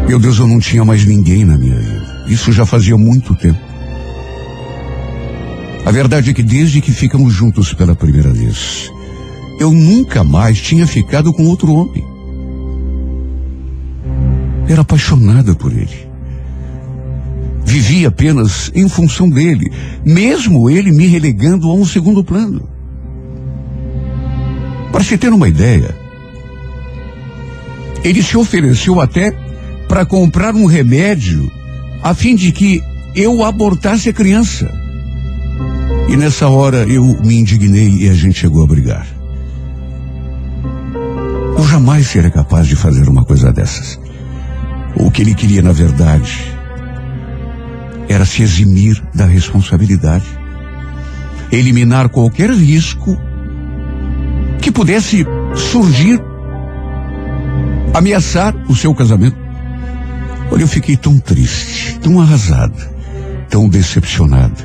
Meu 0.07 0.19
Deus, 0.19 0.37
eu 0.37 0.47
não 0.47 0.59
tinha 0.59 0.85
mais 0.85 1.03
ninguém 1.05 1.45
na 1.45 1.57
minha 1.57 1.75
vida. 1.75 2.25
Isso 2.27 2.51
já 2.51 2.65
fazia 2.65 2.95
muito 2.95 3.33
tempo. 3.33 3.59
A 5.83 5.91
verdade 5.91 6.31
é 6.31 6.33
que 6.33 6.43
desde 6.43 6.81
que 6.81 6.91
ficamos 6.91 7.33
juntos 7.33 7.73
pela 7.73 7.95
primeira 7.95 8.31
vez, 8.31 8.91
eu 9.59 9.71
nunca 9.71 10.23
mais 10.23 10.59
tinha 10.59 10.85
ficado 10.85 11.33
com 11.33 11.45
outro 11.45 11.71
homem. 11.73 12.03
Era 14.67 14.81
apaixonada 14.81 15.55
por 15.55 15.71
ele. 15.71 16.04
Vivia 17.75 18.07
apenas 18.07 18.71
em 18.73 18.87
função 18.87 19.29
dele, 19.29 19.69
mesmo 20.05 20.69
ele 20.69 20.93
me 20.93 21.07
relegando 21.07 21.69
a 21.69 21.73
um 21.73 21.83
segundo 21.83 22.23
plano. 22.23 22.69
Para 24.93 25.03
se 25.03 25.17
ter 25.17 25.33
uma 25.33 25.49
ideia, 25.49 25.93
ele 28.01 28.23
se 28.23 28.37
ofereceu 28.37 29.01
até 29.01 29.31
para 29.89 30.05
comprar 30.05 30.55
um 30.55 30.65
remédio 30.65 31.51
a 32.01 32.13
fim 32.13 32.33
de 32.33 32.53
que 32.53 32.81
eu 33.13 33.43
abortasse 33.43 34.07
a 34.07 34.13
criança. 34.13 34.73
E 36.07 36.15
nessa 36.15 36.47
hora 36.47 36.85
eu 36.87 37.03
me 37.25 37.35
indignei 37.35 37.89
e 37.89 38.07
a 38.07 38.13
gente 38.13 38.39
chegou 38.39 38.63
a 38.63 38.67
brigar. 38.67 39.05
Eu 41.57 41.67
jamais 41.67 42.07
seria 42.07 42.31
capaz 42.31 42.67
de 42.67 42.77
fazer 42.77 43.09
uma 43.09 43.25
coisa 43.25 43.51
dessas. 43.51 43.99
O 44.95 45.11
que 45.11 45.23
ele 45.23 45.35
queria, 45.35 45.61
na 45.61 45.73
verdade, 45.73 46.54
era 48.15 48.25
se 48.25 48.41
eximir 48.41 49.03
da 49.13 49.25
responsabilidade. 49.25 50.25
Eliminar 51.51 52.07
qualquer 52.07 52.49
risco 52.49 53.19
que 54.61 54.71
pudesse 54.71 55.25
surgir, 55.53 56.21
ameaçar 57.93 58.55
o 58.69 58.75
seu 58.75 58.95
casamento. 58.95 59.35
Olha, 60.49 60.61
eu 60.63 60.67
fiquei 60.67 60.95
tão 60.95 61.19
triste, 61.19 61.99
tão 61.99 62.21
arrasada, 62.21 62.89
tão 63.49 63.67
decepcionada, 63.67 64.63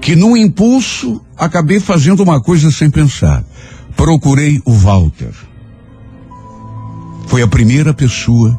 que 0.00 0.16
num 0.16 0.34
impulso 0.34 1.22
acabei 1.36 1.80
fazendo 1.80 2.22
uma 2.22 2.40
coisa 2.40 2.70
sem 2.70 2.90
pensar. 2.90 3.44
Procurei 3.94 4.62
o 4.64 4.72
Walter. 4.72 5.34
Foi 7.26 7.42
a 7.42 7.46
primeira 7.46 7.92
pessoa 7.92 8.58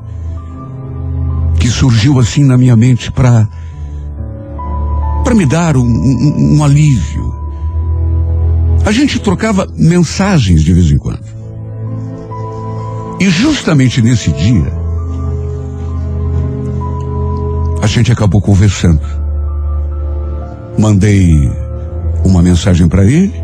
que 1.62 1.70
surgiu 1.70 2.20
assim 2.20 2.44
na 2.44 2.58
minha 2.58 2.76
mente 2.76 3.12
para 3.12 3.48
para 5.24 5.36
me 5.36 5.46
dar 5.46 5.78
um, 5.78 5.84
um, 5.84 6.58
um 6.58 6.64
alívio. 6.64 7.32
A 8.84 8.92
gente 8.92 9.20
trocava 9.20 9.72
mensagens 9.78 10.64
de 10.64 10.74
vez 10.74 10.90
em 10.90 10.98
quando. 10.98 11.24
E 13.20 13.30
justamente 13.30 14.02
nesse 14.02 14.32
dia, 14.32 14.74
a 17.84 17.86
gente 17.86 18.12
acabou 18.12 18.42
conversando. 18.42 19.02
Mandei 20.80 21.48
uma 22.26 22.42
mensagem 22.42 22.88
para 22.88 23.06
ele, 23.06 23.36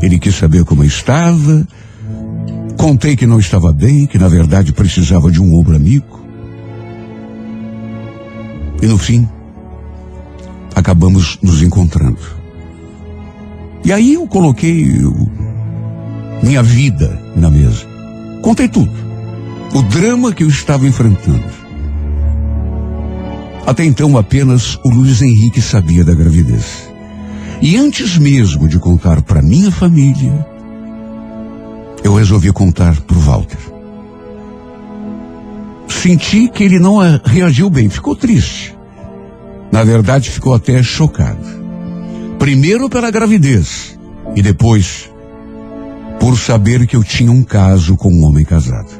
ele 0.00 0.20
quis 0.20 0.36
saber 0.36 0.64
como 0.64 0.84
eu 0.84 0.86
estava, 0.86 1.66
contei 2.76 3.16
que 3.16 3.26
não 3.26 3.40
estava 3.40 3.72
bem, 3.72 4.06
que 4.06 4.16
na 4.16 4.28
verdade 4.28 4.72
precisava 4.72 5.28
de 5.28 5.42
um 5.42 5.58
ombro 5.58 5.74
amigo. 5.74 6.17
E 8.80 8.86
no 8.86 8.98
fim, 8.98 9.28
acabamos 10.74 11.38
nos 11.42 11.62
encontrando. 11.62 12.18
E 13.84 13.92
aí 13.92 14.14
eu 14.14 14.26
coloquei 14.26 15.04
o, 15.04 15.28
minha 16.42 16.62
vida 16.62 17.20
na 17.34 17.50
mesa. 17.50 17.86
Contei 18.42 18.68
tudo. 18.68 18.92
O 19.74 19.82
drama 19.82 20.32
que 20.32 20.44
eu 20.44 20.48
estava 20.48 20.86
enfrentando. 20.86 21.58
Até 23.66 23.84
então 23.84 24.16
apenas 24.16 24.76
o 24.84 24.88
Luiz 24.88 25.20
Henrique 25.20 25.60
sabia 25.60 26.04
da 26.04 26.14
gravidez. 26.14 26.88
E 27.60 27.76
antes 27.76 28.16
mesmo 28.16 28.68
de 28.68 28.78
contar 28.78 29.20
para 29.20 29.42
minha 29.42 29.70
família, 29.70 30.46
eu 32.04 32.14
resolvi 32.14 32.52
contar 32.52 32.98
para 33.00 33.16
o 33.16 33.20
Walter. 33.20 33.77
Senti 35.88 36.48
que 36.48 36.62
ele 36.62 36.78
não 36.78 36.98
reagiu 37.24 37.68
bem, 37.70 37.88
ficou 37.88 38.14
triste. 38.14 38.76
Na 39.72 39.82
verdade, 39.84 40.30
ficou 40.30 40.54
até 40.54 40.82
chocado. 40.82 41.58
Primeiro 42.38 42.88
pela 42.88 43.10
gravidez 43.10 43.98
e 44.36 44.42
depois 44.42 45.10
por 46.20 46.36
saber 46.36 46.86
que 46.86 46.96
eu 46.96 47.02
tinha 47.02 47.30
um 47.30 47.42
caso 47.42 47.96
com 47.96 48.12
um 48.12 48.24
homem 48.24 48.44
casado. 48.44 48.90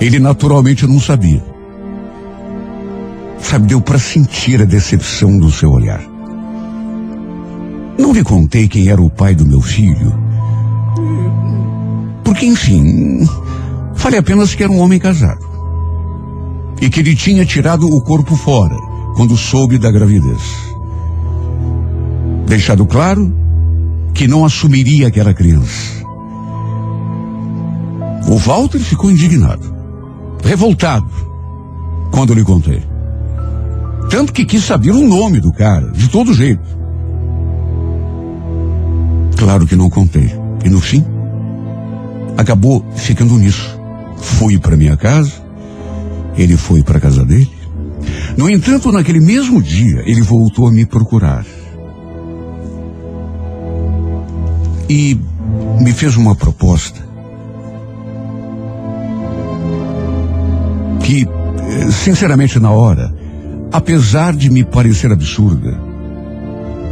Ele 0.00 0.18
naturalmente 0.18 0.86
não 0.86 0.98
sabia. 0.98 1.42
Sabe, 3.38 3.66
deu 3.66 3.80
para 3.80 3.98
sentir 3.98 4.62
a 4.62 4.64
decepção 4.64 5.38
do 5.38 5.50
seu 5.50 5.70
olhar. 5.70 6.02
Não 7.98 8.12
lhe 8.12 8.22
contei 8.22 8.68
quem 8.68 8.88
era 8.88 9.00
o 9.00 9.10
pai 9.10 9.34
do 9.34 9.44
meu 9.44 9.60
filho. 9.60 10.14
Porque, 12.24 12.46
enfim, 12.46 13.28
falei 14.00 14.18
apenas 14.18 14.54
que 14.54 14.64
era 14.64 14.72
um 14.72 14.80
homem 14.80 14.98
casado. 14.98 15.46
E 16.80 16.88
que 16.88 17.00
ele 17.00 17.14
tinha 17.14 17.44
tirado 17.44 17.86
o 17.86 18.02
corpo 18.02 18.34
fora 18.34 18.74
quando 19.14 19.36
soube 19.36 19.76
da 19.78 19.92
gravidez. 19.92 20.40
Deixado 22.46 22.86
claro 22.86 23.32
que 24.14 24.26
não 24.26 24.44
assumiria 24.44 25.08
aquela 25.08 25.34
criança. 25.34 26.00
O 28.26 28.36
Walter 28.38 28.80
ficou 28.80 29.10
indignado, 29.10 29.74
revoltado, 30.42 31.10
quando 32.10 32.34
lhe 32.34 32.42
contei. 32.42 32.82
Tanto 34.08 34.32
que 34.32 34.46
quis 34.46 34.64
saber 34.64 34.92
o 34.92 35.06
nome 35.06 35.40
do 35.40 35.52
cara, 35.52 35.90
de 35.90 36.08
todo 36.08 36.34
jeito. 36.34 36.62
Claro 39.36 39.66
que 39.66 39.76
não 39.76 39.90
contei. 39.90 40.32
E 40.64 40.68
no 40.68 40.80
fim, 40.80 41.04
acabou 42.36 42.84
ficando 42.94 43.38
nisso. 43.38 43.79
Fui 44.20 44.58
para 44.58 44.76
minha 44.76 44.96
casa, 44.96 45.32
ele 46.36 46.56
foi 46.56 46.82
para 46.82 46.98
a 46.98 47.00
casa 47.00 47.24
dele. 47.24 47.50
No 48.36 48.48
entanto, 48.48 48.92
naquele 48.92 49.20
mesmo 49.20 49.62
dia, 49.62 50.02
ele 50.06 50.22
voltou 50.22 50.66
a 50.68 50.72
me 50.72 50.86
procurar. 50.86 51.44
E 54.88 55.18
me 55.80 55.92
fez 55.92 56.16
uma 56.16 56.34
proposta 56.34 57.08
que, 61.02 61.26
sinceramente, 61.90 62.58
na 62.58 62.70
hora, 62.70 63.14
apesar 63.72 64.34
de 64.34 64.50
me 64.50 64.64
parecer 64.64 65.12
absurda, 65.12 65.80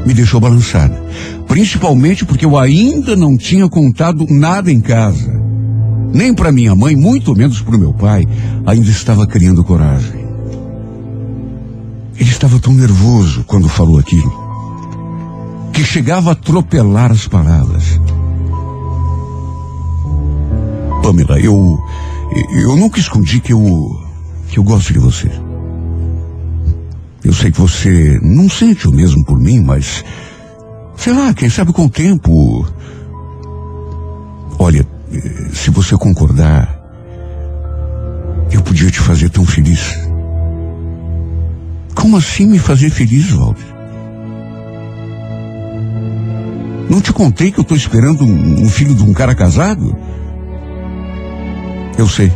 me 0.05 0.15
deixou 0.15 0.41
balançada. 0.41 1.01
Principalmente 1.47 2.25
porque 2.25 2.45
eu 2.45 2.57
ainda 2.57 3.17
não 3.17 3.37
tinha 3.37 3.69
contado 3.69 4.27
nada 4.29 4.71
em 4.71 4.81
casa. 4.81 5.38
Nem 6.13 6.35
para 6.35 6.53
minha 6.53 6.75
mãe, 6.75 6.97
muito 6.97 7.35
menos 7.35 7.61
para 7.61 7.77
o 7.77 7.79
meu 7.79 7.93
pai, 7.93 8.27
ainda 8.67 8.91
estava 8.91 9.27
criando 9.27 9.65
coragem. 9.65 10.27
Ele 12.17 12.31
estava 12.31 12.59
tão 12.59 12.73
nervoso 12.73 13.45
quando 13.45 13.69
falou 13.69 13.99
aquilo, 13.99 14.33
que 15.73 15.85
chegava 15.85 16.31
a 16.31 16.33
atropelar 16.33 17.13
as 17.13 17.29
palavras. 17.29 18.01
Pamela, 21.03 21.39
eu, 21.39 21.79
eu 22.53 22.77
nunca 22.77 22.99
escondi 22.99 23.41
que 23.41 23.53
eu, 23.53 23.91
que 24.49 24.59
eu 24.59 24.65
gosto 24.65 24.93
de 24.93 24.99
você. 24.99 25.31
Eu 27.25 27.33
sei 27.33 27.51
que 27.51 27.61
você 27.61 28.19
não 28.23 28.49
sente 28.49 28.89
o 28.89 28.93
mesmo 28.93 29.25
por 29.25 29.39
mim, 29.39 29.61
mas. 29.61 30.05
Sei 30.97 31.13
lá, 31.13 31.33
quem 31.35 31.49
sabe 31.49 31.73
com 31.73 31.85
o 31.85 31.91
tempo. 31.91 32.67
Olha, 34.59 34.87
se 35.53 35.71
você 35.71 35.97
concordar, 35.97 36.79
eu 38.51 38.63
podia 38.63 38.91
te 38.91 39.01
fazer 39.01 39.31
tão 39.31 39.45
feliz. 39.45 39.99
Como 41.95 42.17
assim 42.17 42.47
me 42.47 42.59
fazer 42.59 42.91
feliz, 42.91 43.31
Walter? 43.31 43.65
Não 46.89 47.01
te 47.01 47.13
contei 47.13 47.53
que 47.53 47.59
eu 47.59 47.63
estou 47.63 47.77
esperando 47.77 48.25
um, 48.25 48.63
um 48.63 48.69
filho 48.69 48.95
de 48.95 49.03
um 49.03 49.13
cara 49.13 49.35
casado? 49.35 49.97
Eu 51.99 52.09
sei. 52.09 52.33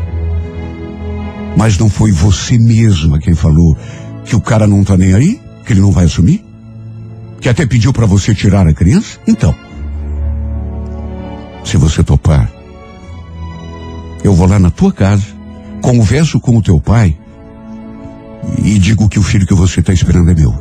Mas 1.56 1.78
não 1.78 1.88
foi 1.88 2.12
você 2.12 2.58
mesma 2.58 3.18
quem 3.18 3.34
falou 3.34 3.76
que 4.24 4.36
o 4.36 4.40
cara 4.40 4.66
não 4.66 4.84
tá 4.84 4.96
nem 4.96 5.14
aí? 5.14 5.40
Que 5.64 5.72
ele 5.72 5.80
não 5.80 5.90
vai 5.90 6.04
assumir? 6.04 6.44
Que 7.40 7.48
até 7.48 7.66
pediu 7.66 7.92
para 7.92 8.06
você 8.06 8.34
tirar 8.34 8.66
a 8.66 8.74
criança? 8.74 9.18
Então, 9.26 9.54
se 11.64 11.76
você 11.76 12.02
topar, 12.02 12.50
eu 14.22 14.34
vou 14.34 14.46
lá 14.46 14.58
na 14.58 14.70
tua 14.70 14.92
casa, 14.92 15.26
converso 15.80 16.40
com 16.40 16.56
o 16.56 16.62
teu 16.62 16.80
pai 16.80 17.16
e 18.62 18.78
digo 18.78 19.08
que 19.08 19.18
o 19.18 19.22
filho 19.22 19.46
que 19.46 19.54
você 19.54 19.80
está 19.80 19.92
esperando 19.92 20.30
é 20.30 20.34
meu. 20.34 20.52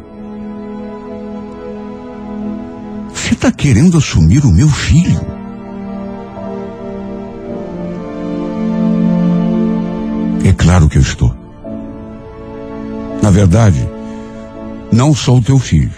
Você 3.13 3.33
está 3.33 3.51
querendo 3.51 3.97
assumir 3.97 4.43
o 4.45 4.51
meu 4.51 4.69
filho? 4.69 5.19
É 10.43 10.53
claro 10.53 10.89
que 10.89 10.97
eu 10.97 11.01
estou. 11.01 11.33
Na 13.21 13.29
verdade, 13.29 13.87
não 14.91 15.13
sou 15.13 15.37
o 15.37 15.41
teu 15.41 15.59
filho, 15.59 15.91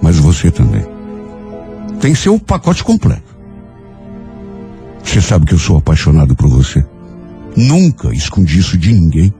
mas 0.00 0.16
você 0.18 0.50
também. 0.50 0.84
Tem 2.00 2.14
seu 2.14 2.38
pacote 2.38 2.82
completo. 2.82 3.33
Você 5.04 5.20
sabe 5.20 5.46
que 5.46 5.54
eu 5.54 5.58
sou 5.58 5.76
apaixonado 5.76 6.34
por 6.34 6.48
você. 6.48 6.84
Nunca 7.56 8.12
escondi 8.12 8.58
isso 8.58 8.76
de 8.76 8.92
ninguém. 8.92 9.32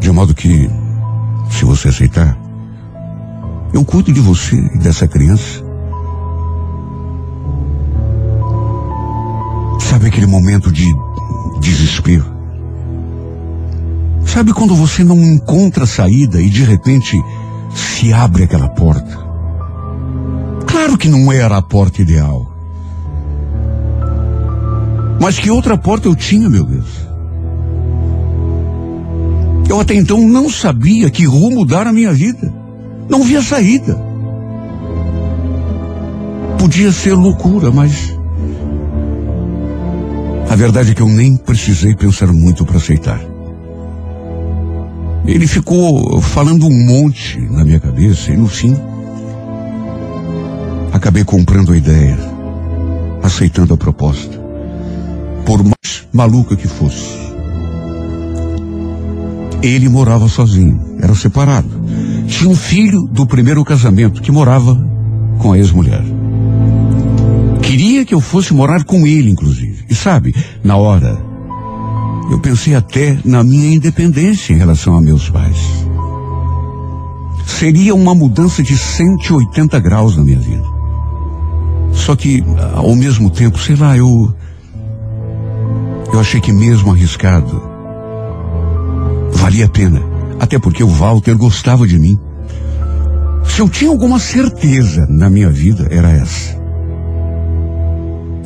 De 0.00 0.10
modo 0.10 0.34
que, 0.34 0.68
se 1.50 1.64
você 1.64 1.88
aceitar, 1.88 2.36
eu 3.72 3.84
cuido 3.84 4.12
de 4.12 4.20
você 4.20 4.56
e 4.56 4.78
dessa 4.78 5.06
criança. 5.06 5.62
Sabe 9.80 10.06
aquele 10.06 10.26
momento 10.26 10.72
de 10.72 10.84
desespero? 11.60 12.24
Sabe 14.26 14.52
quando 14.52 14.74
você 14.74 15.04
não 15.04 15.16
encontra 15.16 15.86
saída 15.86 16.40
e 16.40 16.48
de 16.48 16.64
repente 16.64 17.16
se 17.74 18.12
abre 18.12 18.44
aquela 18.44 18.68
porta? 18.68 19.18
Claro 20.66 20.98
que 20.98 21.08
não 21.08 21.32
era 21.32 21.56
a 21.56 21.62
porta 21.62 22.02
ideal. 22.02 22.57
Mas 25.20 25.38
que 25.38 25.50
outra 25.50 25.76
porta 25.76 26.08
eu 26.08 26.14
tinha, 26.14 26.48
meu 26.48 26.64
Deus? 26.64 27.08
Eu 29.68 29.80
até 29.80 29.94
então 29.94 30.26
não 30.26 30.48
sabia 30.48 31.10
que 31.10 31.26
rumo 31.26 31.64
dar 31.64 31.86
a 31.86 31.92
minha 31.92 32.12
vida. 32.12 32.52
Não 33.08 33.22
via 33.22 33.42
saída. 33.42 33.98
Podia 36.58 36.90
ser 36.92 37.14
loucura, 37.14 37.70
mas. 37.70 38.16
A 40.50 40.56
verdade 40.56 40.92
é 40.92 40.94
que 40.94 41.02
eu 41.02 41.08
nem 41.08 41.36
precisei 41.36 41.94
pensar 41.94 42.32
muito 42.32 42.64
para 42.64 42.78
aceitar. 42.78 43.20
Ele 45.26 45.46
ficou 45.46 46.22
falando 46.22 46.66
um 46.66 46.86
monte 46.86 47.38
na 47.38 47.62
minha 47.62 47.78
cabeça 47.78 48.32
e 48.32 48.36
no 48.36 48.48
fim 48.48 48.74
acabei 50.90 51.22
comprando 51.22 51.72
a 51.72 51.76
ideia, 51.76 52.18
aceitando 53.22 53.74
a 53.74 53.76
proposta, 53.76 54.37
por 55.48 55.64
mais 55.64 56.06
maluca 56.12 56.54
que 56.54 56.68
fosse. 56.68 57.06
Ele 59.62 59.88
morava 59.88 60.28
sozinho, 60.28 60.78
era 61.00 61.14
separado. 61.14 61.70
Tinha 62.26 62.50
um 62.50 62.54
filho 62.54 63.08
do 63.10 63.26
primeiro 63.26 63.64
casamento 63.64 64.20
que 64.20 64.30
morava 64.30 64.78
com 65.38 65.52
a 65.52 65.58
ex-mulher. 65.58 66.04
Queria 67.62 68.04
que 68.04 68.14
eu 68.14 68.20
fosse 68.20 68.52
morar 68.52 68.84
com 68.84 69.06
ele, 69.06 69.30
inclusive. 69.30 69.86
E 69.88 69.94
sabe, 69.94 70.34
na 70.62 70.76
hora 70.76 71.18
eu 72.30 72.38
pensei 72.40 72.74
até 72.74 73.18
na 73.24 73.42
minha 73.42 73.74
independência 73.74 74.52
em 74.52 74.58
relação 74.58 74.98
a 74.98 75.00
meus 75.00 75.30
pais. 75.30 75.56
Seria 77.46 77.94
uma 77.94 78.14
mudança 78.14 78.62
de 78.62 78.76
180 78.76 79.80
graus 79.80 80.14
na 80.14 80.24
minha 80.24 80.38
vida. 80.38 80.64
Só 81.94 82.14
que, 82.14 82.44
ao 82.74 82.94
mesmo 82.94 83.30
tempo, 83.30 83.58
sei 83.58 83.76
lá, 83.76 83.96
eu. 83.96 84.34
Eu 86.12 86.20
achei 86.20 86.40
que 86.40 86.52
mesmo 86.52 86.92
arriscado, 86.92 87.62
valia 89.32 89.66
a 89.66 89.68
pena. 89.68 90.02
Até 90.40 90.58
porque 90.58 90.82
o 90.82 90.88
Walter 90.88 91.36
gostava 91.36 91.86
de 91.86 91.98
mim. 91.98 92.18
Se 93.44 93.60
eu 93.60 93.68
tinha 93.68 93.90
alguma 93.90 94.18
certeza 94.18 95.06
na 95.08 95.28
minha 95.28 95.50
vida, 95.50 95.88
era 95.90 96.10
essa. 96.10 96.56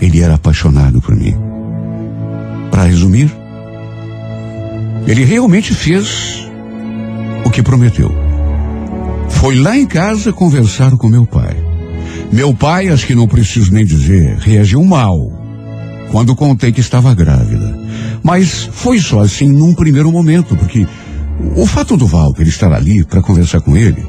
Ele 0.01 0.21
era 0.21 0.35
apaixonado 0.35 1.01
por 1.01 1.15
mim. 1.15 1.37
Para 2.71 2.85
resumir, 2.85 3.31
ele 5.07 5.25
realmente 5.25 5.75
fez 5.75 6.49
o 7.45 7.51
que 7.51 7.63
prometeu. 7.63 8.11
Foi 9.29 9.55
lá 9.57 9.77
em 9.77 9.87
casa 9.87 10.33
conversar 10.33 10.97
com 10.97 11.09
meu 11.09 11.27
pai. 11.27 11.57
Meu 12.33 12.55
pai, 12.55 12.89
acho 12.89 13.07
que 13.07 13.15
não 13.15 13.29
preciso 13.29 13.73
nem 13.73 13.85
dizer, 13.85 14.39
reagiu 14.39 14.83
mal 14.85 15.42
quando 16.13 16.37
contei 16.37 16.71
que 16.71 16.81
estava 16.81 17.15
grávida. 17.15 17.75
Mas 18.23 18.69
foi 18.71 19.01
só 19.01 19.21
assim 19.21 19.49
num 19.49 19.75
primeiro 19.75 20.13
momento, 20.13 20.55
porque 20.55 20.87
o 21.57 21.67
fato 21.67 21.97
do 21.97 22.07
Walter 22.07 22.47
estar 22.47 22.71
ali 22.71 23.03
para 23.03 23.23
conversar 23.23 23.63
com 23.63 23.75
ele, 23.75 24.07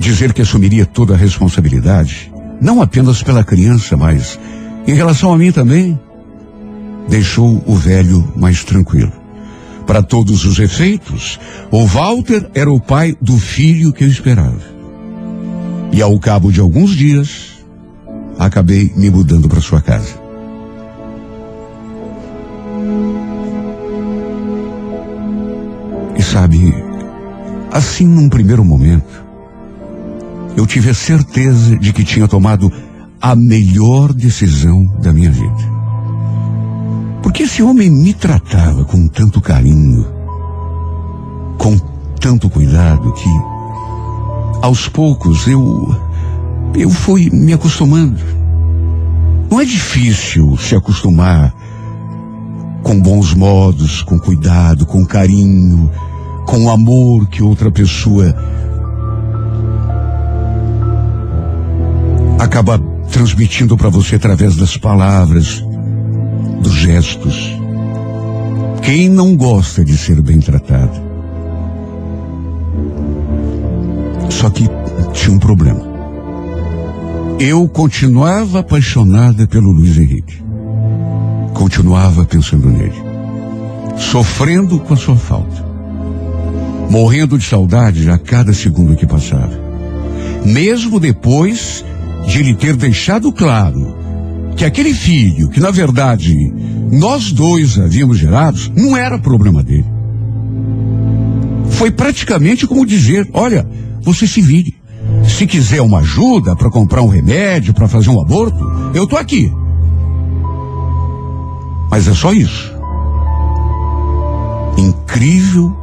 dizer 0.00 0.32
que 0.32 0.42
assumiria 0.42 0.84
toda 0.84 1.14
a 1.14 1.16
responsabilidade, 1.16 2.32
não 2.60 2.82
apenas 2.82 3.22
pela 3.22 3.44
criança, 3.44 3.96
mas 3.96 4.38
em 4.84 4.94
relação 4.94 5.32
a 5.32 5.38
mim 5.38 5.52
também, 5.52 5.98
deixou 7.08 7.62
o 7.64 7.76
velho 7.76 8.32
mais 8.36 8.64
tranquilo. 8.64 9.12
Para 9.86 10.02
todos 10.02 10.44
os 10.44 10.58
efeitos, 10.58 11.38
o 11.70 11.86
Walter 11.86 12.50
era 12.52 12.70
o 12.70 12.80
pai 12.80 13.16
do 13.22 13.38
filho 13.38 13.92
que 13.92 14.02
eu 14.02 14.08
esperava. 14.08 14.60
E 15.92 16.02
ao 16.02 16.18
cabo 16.18 16.50
de 16.50 16.60
alguns 16.60 16.90
dias, 16.90 17.64
acabei 18.38 18.92
me 18.96 19.08
mudando 19.08 19.48
para 19.48 19.60
sua 19.60 19.80
casa. 19.80 20.27
Sabe, 26.28 26.74
assim 27.72 28.06
num 28.06 28.28
primeiro 28.28 28.62
momento, 28.62 29.24
eu 30.56 30.66
tive 30.66 30.90
a 30.90 30.94
certeza 30.94 31.76
de 31.78 31.92
que 31.92 32.04
tinha 32.04 32.28
tomado 32.28 32.70
a 33.20 33.34
melhor 33.34 34.12
decisão 34.12 34.86
da 35.00 35.12
minha 35.12 35.30
vida. 35.30 35.78
Porque 37.22 37.44
esse 37.44 37.62
homem 37.62 37.90
me 37.90 38.12
tratava 38.12 38.84
com 38.84 39.08
tanto 39.08 39.40
carinho, 39.40 40.06
com 41.56 41.78
tanto 42.20 42.50
cuidado, 42.50 43.10
que 43.12 43.30
aos 44.60 44.86
poucos 44.86 45.46
eu, 45.46 45.96
eu 46.74 46.90
fui 46.90 47.30
me 47.30 47.54
acostumando. 47.54 48.20
Não 49.50 49.60
é 49.60 49.64
difícil 49.64 50.58
se 50.58 50.76
acostumar 50.76 51.54
com 52.82 53.00
bons 53.00 53.32
modos, 53.32 54.02
com 54.02 54.18
cuidado, 54.18 54.84
com 54.84 55.06
carinho, 55.06 55.90
com 56.48 56.64
o 56.64 56.70
amor 56.70 57.26
que 57.28 57.42
outra 57.42 57.70
pessoa 57.70 58.34
acaba 62.38 62.78
transmitindo 63.10 63.76
para 63.76 63.90
você 63.90 64.16
através 64.16 64.56
das 64.56 64.74
palavras, 64.74 65.62
dos 66.62 66.72
gestos. 66.72 67.54
Quem 68.80 69.10
não 69.10 69.36
gosta 69.36 69.84
de 69.84 69.94
ser 69.98 70.22
bem 70.22 70.40
tratado? 70.40 70.98
Só 74.30 74.48
que 74.48 74.66
tinha 75.12 75.36
um 75.36 75.38
problema. 75.38 75.82
Eu 77.38 77.68
continuava 77.68 78.60
apaixonada 78.60 79.46
pelo 79.46 79.70
Luiz 79.70 79.98
Henrique. 79.98 80.42
Continuava 81.52 82.24
pensando 82.24 82.70
nele. 82.70 82.96
Sofrendo 83.98 84.80
com 84.80 84.94
a 84.94 84.96
sua 84.96 85.16
falta. 85.16 85.67
Morrendo 86.90 87.38
de 87.38 87.44
saudade 87.44 88.08
a 88.10 88.18
cada 88.18 88.52
segundo 88.52 88.96
que 88.96 89.06
passava. 89.06 89.52
Mesmo 90.44 90.98
depois 90.98 91.84
de 92.26 92.38
ele 92.38 92.54
ter 92.54 92.76
deixado 92.76 93.32
claro 93.32 93.96
que 94.56 94.64
aquele 94.64 94.94
filho, 94.94 95.48
que 95.50 95.60
na 95.60 95.70
verdade 95.70 96.34
nós 96.90 97.32
dois 97.32 97.78
havíamos 97.78 98.18
gerado, 98.18 98.58
não 98.74 98.96
era 98.96 99.18
problema 99.18 99.62
dele. 99.62 99.86
Foi 101.70 101.90
praticamente 101.90 102.66
como 102.66 102.84
dizer: 102.84 103.28
olha, 103.32 103.68
você 104.02 104.26
se 104.26 104.40
vire. 104.40 104.74
Se 105.24 105.46
quiser 105.46 105.80
uma 105.80 106.00
ajuda 106.00 106.56
para 106.56 106.70
comprar 106.70 107.02
um 107.02 107.08
remédio, 107.08 107.72
para 107.72 107.86
fazer 107.86 108.10
um 108.10 108.20
aborto, 108.20 108.58
eu 108.94 109.06
tô 109.06 109.16
aqui. 109.16 109.52
Mas 111.90 112.08
é 112.08 112.14
só 112.14 112.32
isso. 112.32 112.72
Incrível 114.76 115.76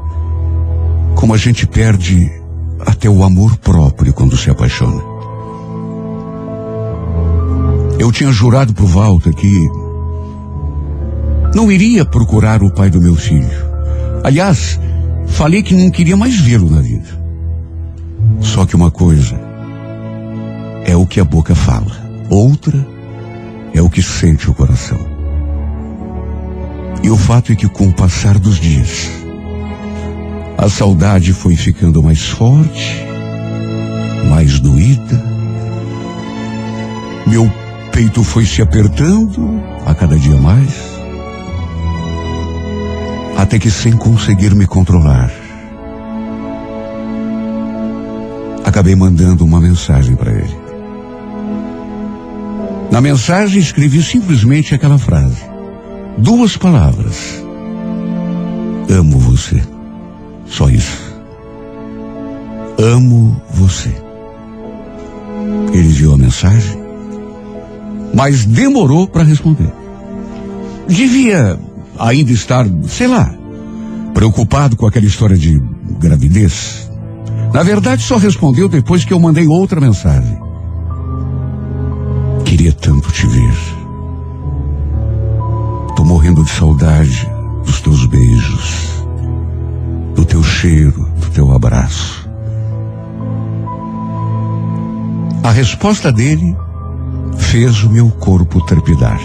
como 1.15 1.33
a 1.33 1.37
gente 1.37 1.65
perde 1.65 2.29
até 2.79 3.09
o 3.09 3.23
amor 3.23 3.57
próprio 3.57 4.13
quando 4.13 4.37
se 4.37 4.49
apaixona. 4.49 5.01
Eu 7.97 8.11
tinha 8.11 8.31
jurado 8.31 8.73
pro 8.73 8.85
Walter 8.85 9.33
que 9.33 9.67
não 11.55 11.71
iria 11.71 12.05
procurar 12.05 12.61
o 12.61 12.69
pai 12.69 12.89
do 12.89 13.01
meu 13.01 13.15
filho. 13.15 13.49
Aliás, 14.23 14.79
falei 15.25 15.63
que 15.63 15.73
não 15.73 15.89
queria 15.89 16.17
mais 16.17 16.37
vê-lo 16.37 16.69
na 16.69 16.81
vida. 16.81 17.07
Só 18.41 18.65
que 18.65 18.75
uma 18.75 18.91
coisa 18.91 19.39
é 20.85 20.95
o 20.95 21.05
que 21.07 21.19
a 21.19 21.23
boca 21.23 21.55
fala, 21.55 21.95
outra 22.29 22.85
é 23.73 23.81
o 23.81 23.89
que 23.89 24.01
sente 24.01 24.49
o 24.49 24.53
coração. 24.53 24.99
E 27.01 27.09
o 27.09 27.17
fato 27.17 27.51
é 27.51 27.55
que 27.55 27.67
com 27.67 27.87
o 27.87 27.93
passar 27.93 28.37
dos 28.37 28.59
dias, 28.59 29.09
a 30.57 30.69
saudade 30.69 31.33
foi 31.33 31.55
ficando 31.55 32.01
mais 32.01 32.29
forte, 32.29 33.05
mais 34.29 34.59
doída. 34.59 35.23
Meu 37.27 37.51
peito 37.91 38.23
foi 38.23 38.45
se 38.45 38.61
apertando 38.61 39.61
a 39.85 39.93
cada 39.93 40.17
dia 40.17 40.37
mais, 40.37 40.73
até 43.37 43.59
que 43.59 43.69
sem 43.69 43.93
conseguir 43.93 44.55
me 44.55 44.65
controlar, 44.65 45.31
acabei 48.63 48.95
mandando 48.95 49.43
uma 49.43 49.59
mensagem 49.59 50.15
para 50.15 50.31
ele. 50.31 50.65
Na 52.91 53.01
mensagem 53.01 53.59
escrevi 53.59 54.01
simplesmente 54.01 54.73
aquela 54.73 54.97
frase, 54.97 55.43
duas 56.17 56.55
palavras: 56.55 57.43
Amo 58.89 59.19
você. 59.19 59.74
Só 60.47 60.69
isso. 60.69 61.13
Amo 62.77 63.41
você. 63.51 63.89
Ele 65.73 65.87
viu 65.89 66.13
a 66.13 66.17
mensagem, 66.17 66.77
mas 68.13 68.45
demorou 68.45 69.07
para 69.07 69.23
responder. 69.23 69.71
Devia 70.87 71.59
ainda 71.97 72.31
estar, 72.31 72.65
sei 72.87 73.07
lá, 73.07 73.33
preocupado 74.13 74.75
com 74.75 74.85
aquela 74.85 75.05
história 75.05 75.37
de 75.37 75.61
gravidez. 75.99 76.89
Na 77.53 77.63
verdade, 77.63 78.03
só 78.03 78.17
respondeu 78.17 78.67
depois 78.67 79.05
que 79.05 79.13
eu 79.13 79.19
mandei 79.19 79.47
outra 79.47 79.79
mensagem. 79.79 80.37
Queria 82.43 82.73
tanto 82.73 83.11
te 83.11 83.25
ver. 83.25 83.53
Tô 85.95 86.03
morrendo 86.03 86.43
de 86.43 86.51
saudade 86.51 87.27
dos 87.65 87.81
teus 87.81 88.05
beijos 88.05 88.84
teu 90.25 90.43
cheiro, 90.43 91.09
do 91.19 91.29
teu 91.29 91.51
abraço. 91.51 92.27
A 95.43 95.51
resposta 95.51 96.11
dele 96.11 96.55
fez 97.37 97.83
o 97.83 97.89
meu 97.89 98.09
corpo 98.09 98.65
trepidar. 98.65 99.19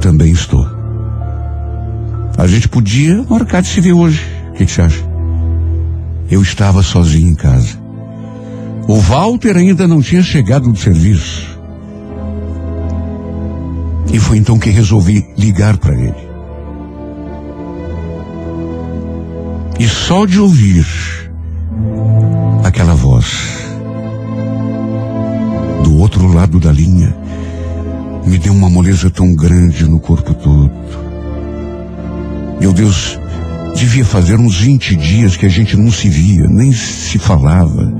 Também 0.00 0.32
estou. 0.32 0.64
A 2.36 2.46
gente 2.46 2.68
podia 2.68 3.22
marcar 3.28 3.62
de 3.62 3.68
se 3.68 3.80
ver 3.80 3.92
hoje. 3.92 4.22
O 4.50 4.52
que, 4.52 4.66
que 4.66 4.70
você 4.72 4.82
acha? 4.82 5.04
Eu 6.30 6.42
estava 6.42 6.82
sozinho 6.82 7.28
em 7.28 7.34
casa. 7.34 7.78
O 8.86 8.96
Walter 9.00 9.56
ainda 9.56 9.88
não 9.88 10.00
tinha 10.00 10.22
chegado 10.22 10.70
do 10.70 10.78
serviço. 10.78 11.58
E 14.12 14.18
foi 14.20 14.36
então 14.36 14.58
que 14.58 14.70
resolvi 14.70 15.24
ligar 15.36 15.76
para 15.78 15.94
ele. 15.94 16.33
E 19.78 19.88
só 19.88 20.24
de 20.24 20.38
ouvir 20.38 20.86
aquela 22.64 22.94
voz 22.94 23.26
do 25.82 25.98
outro 25.98 26.32
lado 26.32 26.60
da 26.60 26.70
linha 26.70 27.14
me 28.26 28.38
deu 28.38 28.52
uma 28.52 28.70
moleza 28.70 29.10
tão 29.10 29.34
grande 29.34 29.84
no 29.86 29.98
corpo 29.98 30.32
todo. 30.32 30.70
Meu 32.60 32.72
Deus, 32.72 33.18
devia 33.74 34.04
fazer 34.04 34.38
uns 34.38 34.60
20 34.60 34.96
dias 34.96 35.36
que 35.36 35.44
a 35.44 35.48
gente 35.48 35.76
não 35.76 35.90
se 35.90 36.08
via, 36.08 36.46
nem 36.48 36.72
se 36.72 37.18
falava, 37.18 37.92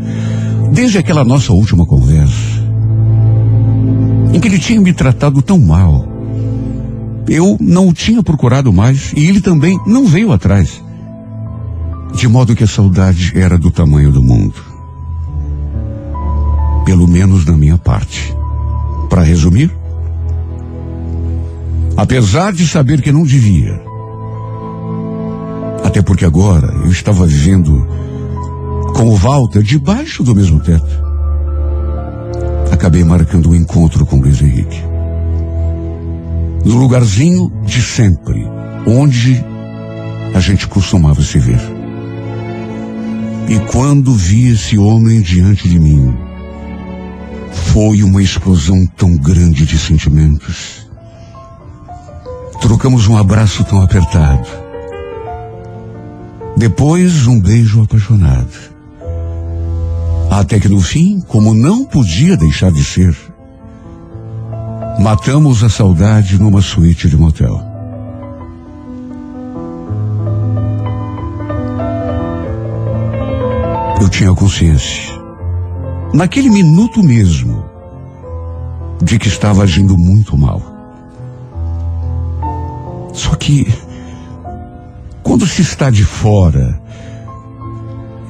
desde 0.73 0.99
aquela 0.99 1.25
nossa 1.25 1.53
última 1.53 1.85
conversa, 1.85 2.65
em 4.33 4.41
que 4.41 4.49
ele 4.49 4.59
tinha 4.59 4.81
me 4.81 4.93
tratado 4.93 5.43
tão 5.43 5.59
mal. 5.59 6.09
Eu 7.29 7.57
não 7.61 7.89
o 7.89 7.93
tinha 7.93 8.23
procurado 8.23 8.73
mais 8.73 9.13
e 9.17 9.27
ele 9.27 9.41
também 9.41 9.79
não 9.87 10.07
veio 10.07 10.33
atrás. 10.33 10.84
De 12.15 12.29
modo 12.29 12.55
que 12.55 12.65
a 12.65 12.69
saudade 12.69 13.33
era 13.35 13.59
do 13.59 13.71
tamanho 13.71 14.13
do 14.13 14.23
mundo. 14.23 14.55
Pelo 16.85 17.09
menos 17.09 17.45
da 17.45 17.53
minha 17.53 17.77
parte. 17.77 18.35
Para 19.09 19.23
resumir, 19.23 19.71
apesar 21.97 22.53
de 22.53 22.67
saber 22.67 23.01
que 23.03 23.13
não 23.13 23.23
devia, 23.23 23.81
até 25.85 26.03
porque 26.03 26.25
agora 26.25 26.67
eu 26.85 26.91
estava 26.91 27.27
vivendo 27.27 27.87
com 28.95 29.09
o 29.09 29.17
Walter 29.17 29.63
debaixo 29.63 30.25
do 30.25 30.35
mesmo 30.35 30.59
teto, 30.61 31.05
acabei 32.73 33.05
marcando 33.05 33.51
um 33.51 33.55
encontro 33.55 34.05
com 34.07 34.17
o 34.17 34.23
Luiz 34.23 34.41
Henrique. 34.41 34.83
No 36.65 36.77
lugarzinho 36.77 37.53
de 37.65 37.83
sempre, 37.83 38.45
onde 38.87 39.45
a 40.35 40.41
gente 40.41 40.67
costumava 40.67 41.23
se 41.23 41.39
ver. 41.39 41.74
E 43.47 43.59
quando 43.71 44.15
vi 44.15 44.49
esse 44.49 44.79
homem 44.79 45.21
diante 45.21 45.69
de 45.69 45.79
mim, 45.79 46.17
foi 47.53 48.03
uma 48.03 48.23
explosão 48.23 48.87
tão 48.87 49.17
grande 49.17 49.67
de 49.67 49.79
sentimentos. 49.79 50.87
Trocamos 52.61 53.07
um 53.07 53.19
abraço 53.19 53.63
tão 53.65 53.83
apertado. 53.83 54.49
Depois, 56.57 57.27
um 57.27 57.39
beijo 57.39 57.83
apaixonado. 57.83 58.73
Até 60.31 60.59
que 60.59 60.69
no 60.69 60.81
fim, 60.81 61.21
como 61.21 61.53
não 61.53 61.85
podia 61.85 62.37
deixar 62.37 62.73
de 62.73 62.83
ser, 62.83 63.15
matamos 64.99 65.63
a 65.63 65.69
saudade 65.69 66.39
numa 66.39 66.63
suíte 66.63 67.09
de 67.09 67.17
motel. 67.17 67.74
Tinha 74.17 74.33
consciência 74.33 75.13
naquele 76.15 76.49
minuto 76.49 77.03
mesmo, 77.03 77.65
de 79.03 79.19
que 79.19 79.27
estava 79.27 79.65
agindo 79.65 79.99
muito 79.99 80.39
mal. 80.39 80.63
Só 83.13 83.35
que, 83.35 83.67
quando 85.21 85.45
se 85.49 85.63
está 85.63 85.91
de 85.91 86.05
fora, 86.05 86.81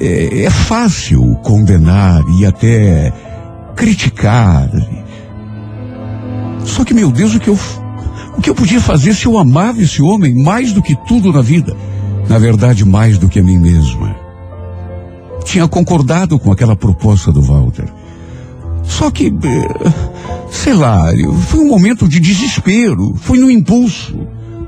é, 0.01 0.45
é 0.45 0.51
fácil 0.51 1.37
condenar 1.43 2.23
e 2.39 2.47
até 2.47 3.13
criticar. 3.77 4.71
Só 6.65 6.83
que, 6.83 6.95
meu 6.95 7.11
Deus, 7.11 7.35
o 7.35 7.41
que 7.41 7.51
eu, 7.51 7.59
o 8.39 8.41
que 8.41 8.49
eu 8.49 8.55
podia 8.55 8.81
fazer 8.81 9.13
se 9.13 9.27
eu 9.27 9.37
amava 9.37 9.83
esse 9.83 10.01
homem 10.01 10.35
mais 10.43 10.73
do 10.73 10.81
que 10.81 10.97
tudo 11.07 11.31
na 11.31 11.43
vida? 11.43 11.77
Na 12.27 12.39
verdade, 12.39 12.87
mais 12.87 13.19
do 13.19 13.29
que 13.29 13.39
a 13.39 13.43
mim 13.43 13.59
mesma. 13.59 14.24
Tinha 15.45 15.69
concordado 15.69 16.39
com 16.39 16.51
aquela 16.51 16.75
proposta 16.75 17.31
do 17.31 17.43
Walter. 17.43 17.87
Só 18.85 19.11
que, 19.11 19.27
eh, 19.29 19.93
sei 20.51 20.75
lá, 20.75 21.07
foi 21.49 21.61
um 21.61 21.69
momento 21.69 22.09
de 22.09 22.21
desespero, 22.21 23.15
foi 23.17 23.39
no 23.39 23.51
impulso. 23.51 24.19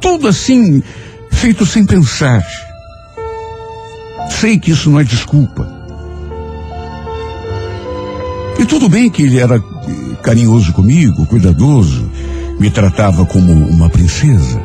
Tudo 0.00 0.28
assim, 0.28 0.82
feito 1.30 1.66
sem 1.66 1.84
pensar. 1.84 2.44
Sei 4.30 4.58
que 4.58 4.70
isso 4.70 4.90
não 4.90 5.00
é 5.00 5.04
desculpa. 5.04 5.66
E 8.58 8.64
tudo 8.64 8.88
bem 8.88 9.10
que 9.10 9.22
ele 9.22 9.38
era 9.38 9.56
eh, 9.56 9.62
carinhoso 10.22 10.72
comigo, 10.72 11.26
cuidadoso, 11.26 12.10
me 12.58 12.70
tratava 12.70 13.24
como 13.24 13.52
uma 13.52 13.88
princesa. 13.88 14.60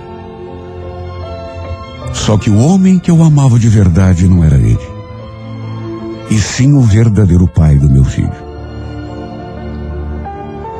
Só 2.13 2.38
que 2.38 2.50
o 2.50 2.58
homem 2.58 3.00
que 3.00 3.12
eu 3.12 3.24
amava 3.24 3.60
de 3.60 3.67
verdade 3.67 4.28
não 4.28 4.43
era 4.43 4.58
ele. 4.58 4.90
E 6.31 6.39
sim 6.39 6.73
o 6.73 6.81
verdadeiro 6.81 7.45
pai 7.45 7.77
do 7.77 7.89
meu 7.89 8.05
filho. 8.05 8.31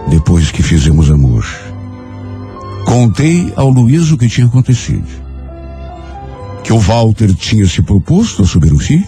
Depois 0.08 0.50
que 0.50 0.64
fizemos 0.64 1.12
amor, 1.12 1.46
contei 2.86 3.52
ao 3.58 3.70
Luiz 3.70 4.12
o 4.12 4.18
que 4.18 4.30
tinha 4.30 4.48
acontecido. 4.48 5.10
Que 6.64 6.72
o 6.72 6.80
Walter 6.80 7.36
tinha 7.36 7.68
se 7.68 7.82
proposto 7.82 8.44
a 8.44 8.48
subir 8.48 8.72
o 8.72 8.80
filho 8.80 9.06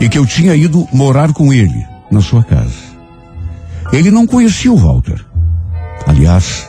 e 0.00 0.08
que 0.08 0.18
eu 0.18 0.26
tinha 0.26 0.56
ido 0.56 0.88
morar 0.92 1.32
com 1.32 1.52
ele 1.52 1.86
na 2.10 2.20
sua 2.20 2.42
casa. 2.42 2.94
Ele 3.92 4.10
não 4.10 4.26
conhecia 4.26 4.72
o 4.72 4.76
Walter. 4.76 5.24
Aliás, 6.04 6.68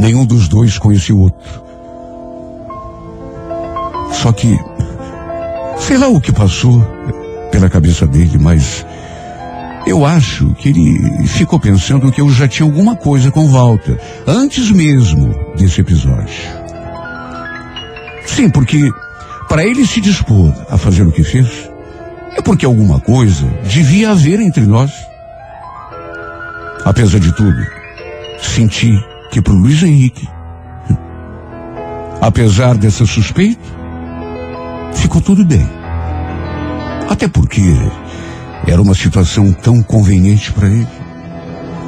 nenhum 0.00 0.26
dos 0.26 0.48
dois 0.48 0.78
conhecia 0.78 1.14
o 1.14 1.20
outro. 1.20 1.62
Só 4.10 4.32
que, 4.32 4.58
sei 5.78 5.96
lá 5.96 6.08
o 6.08 6.20
que 6.20 6.32
passou 6.32 6.84
pela 7.60 7.68
cabeça 7.68 8.06
dele, 8.06 8.38
mas 8.38 8.86
eu 9.86 10.06
acho 10.06 10.54
que 10.54 10.70
ele 10.70 11.26
ficou 11.26 11.60
pensando 11.60 12.10
que 12.10 12.20
eu 12.20 12.30
já 12.30 12.48
tinha 12.48 12.66
alguma 12.66 12.96
coisa 12.96 13.30
com 13.30 13.46
Walter, 13.48 14.00
antes 14.26 14.70
mesmo 14.70 15.34
desse 15.58 15.82
episódio. 15.82 16.34
Sim, 18.24 18.48
porque 18.48 18.90
para 19.46 19.66
ele 19.66 19.86
se 19.86 20.00
dispor 20.00 20.54
a 20.70 20.78
fazer 20.78 21.06
o 21.06 21.12
que 21.12 21.22
fez, 21.22 21.70
é 22.34 22.40
porque 22.40 22.64
alguma 22.64 22.98
coisa 22.98 23.46
devia 23.68 24.12
haver 24.12 24.40
entre 24.40 24.64
nós. 24.64 24.90
Apesar 26.82 27.18
de 27.18 27.30
tudo, 27.34 27.62
senti 28.40 28.98
que 29.30 29.42
para 29.42 29.52
o 29.52 29.56
Luiz 29.56 29.82
Henrique, 29.82 30.26
apesar 32.22 32.78
dessa 32.78 33.04
suspeita, 33.04 33.60
ficou 34.94 35.20
tudo 35.20 35.44
bem. 35.44 35.79
Até 37.10 37.26
porque 37.26 37.60
era 38.68 38.80
uma 38.80 38.94
situação 38.94 39.52
tão 39.52 39.82
conveniente 39.82 40.52
para 40.52 40.68
ele. 40.68 40.86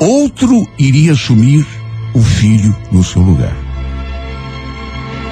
Outro 0.01 0.67
iria 0.77 1.13
assumir 1.13 1.65
o 2.13 2.21
filho 2.21 2.77
no 2.91 3.05
seu 3.05 3.23
lugar. 3.23 3.57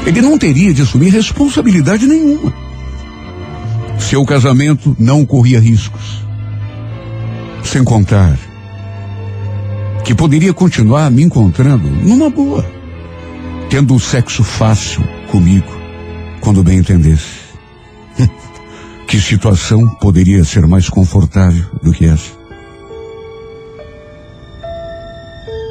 Ele 0.07 0.23
não 0.23 0.39
teria 0.39 0.73
de 0.73 0.83
assumir 0.83 1.11
responsabilidade 1.11 2.07
nenhuma. 2.07 2.55
Seu 3.99 4.25
casamento 4.25 4.95
não 4.97 5.27
corria 5.27 5.59
riscos. 5.59 6.25
Sem 7.65 7.83
contar 7.83 8.39
que 10.05 10.15
poderia 10.15 10.55
continuar 10.55 11.11
me 11.11 11.25
encontrando 11.25 11.89
numa 11.89 12.31
boa, 12.31 12.65
tendo 13.69 13.99
sexo 13.99 14.45
fácil 14.45 15.03
comigo, 15.33 15.71
quando 16.41 16.63
bem 16.63 16.79
entendesse. 16.79 17.40
Que 19.11 19.21
situação 19.21 19.89
poderia 19.97 20.45
ser 20.45 20.69
mais 20.69 20.89
confortável 20.89 21.65
do 21.83 21.91
que 21.93 22.05
essa? 22.05 22.31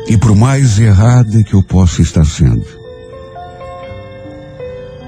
E 0.10 0.18
por 0.18 0.36
mais 0.36 0.78
errada 0.78 1.42
que 1.42 1.54
eu 1.54 1.64
possa 1.64 2.02
estar 2.02 2.26
sendo, 2.26 2.66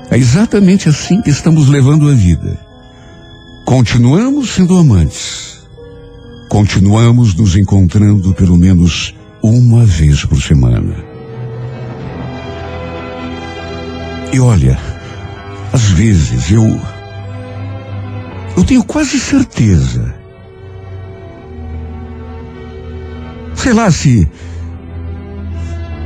é 0.10 0.18
exatamente 0.18 0.88
assim 0.88 1.22
que 1.22 1.30
estamos 1.30 1.68
levando 1.68 2.10
a 2.10 2.14
vida. 2.14 2.58
Continuamos 3.66 4.52
sendo 4.52 4.78
amantes. 4.78 5.60
Continuamos 6.48 7.36
nos 7.36 7.58
encontrando 7.58 8.34
pelo 8.34 8.56
menos 8.56 9.14
uma 9.44 9.84
vez 9.84 10.24
por 10.24 10.42
semana. 10.42 10.96
E 14.32 14.40
olha, 14.40 14.80
às 15.74 15.84
vezes 15.90 16.50
eu. 16.50 17.01
Eu 18.56 18.64
tenho 18.64 18.84
quase 18.84 19.20
certeza. 19.20 20.14
Sei 23.56 23.74
lá 23.74 23.90
se. 23.92 24.28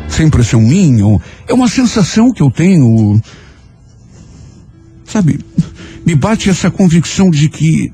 Se 0.07 0.21
é 0.21 0.25
minha, 0.61 1.19
é 1.47 1.53
uma 1.53 1.67
sensação 1.67 2.31
que 2.31 2.41
eu 2.41 2.49
tenho. 2.49 3.19
Sabe, 5.03 5.39
me 6.05 6.15
bate 6.15 6.49
essa 6.49 6.69
convicção 6.69 7.29
de 7.29 7.49
que. 7.49 7.91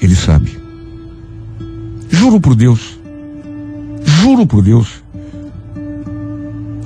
Ele 0.00 0.16
sabe. 0.16 0.58
Juro 2.08 2.40
por 2.40 2.54
Deus. 2.54 2.98
Juro 4.04 4.46
por 4.46 4.62
Deus. 4.62 5.02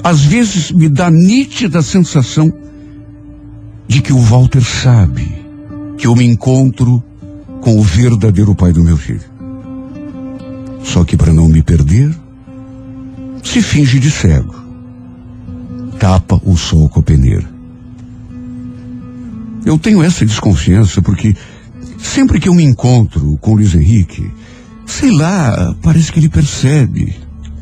Às 0.02 0.22
vezes 0.22 0.70
me 0.70 0.88
dá 0.88 1.10
nítida 1.10 1.82
sensação 1.82 2.52
de 3.88 4.00
que 4.00 4.12
o 4.12 4.18
Walter 4.18 4.62
sabe 4.62 5.45
que 5.96 6.06
eu 6.06 6.14
me 6.14 6.24
encontro 6.24 7.02
com 7.60 7.78
o 7.78 7.82
verdadeiro 7.82 8.54
pai 8.54 8.72
do 8.72 8.82
meu 8.82 8.96
filho. 8.96 9.24
Só 10.84 11.04
que 11.04 11.16
para 11.16 11.32
não 11.32 11.48
me 11.48 11.62
perder, 11.62 12.14
se 13.42 13.60
finge 13.62 13.98
de 13.98 14.10
cego. 14.10 14.54
Tapa 15.98 16.40
o 16.44 16.56
sol 16.56 16.88
com 16.88 17.00
a 17.00 17.02
peneira. 17.02 17.48
Eu 19.64 19.78
tenho 19.78 20.02
essa 20.02 20.24
desconfiança 20.24 21.02
porque 21.02 21.34
sempre 21.98 22.38
que 22.38 22.48
eu 22.48 22.54
me 22.54 22.62
encontro 22.62 23.36
com 23.38 23.54
Luiz 23.54 23.74
Henrique, 23.74 24.30
sei 24.86 25.10
lá, 25.10 25.74
parece 25.82 26.12
que 26.12 26.20
ele 26.20 26.28
percebe, 26.28 27.16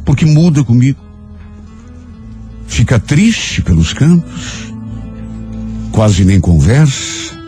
porque 0.05 0.27
muda 0.27 0.63
comigo. 0.63 1.01
Fica 2.67 2.99
triste 2.99 3.63
pelos 3.63 3.93
cantos, 3.93 4.75
quase 5.93 6.25
nem 6.25 6.41
conversa. 6.41 7.44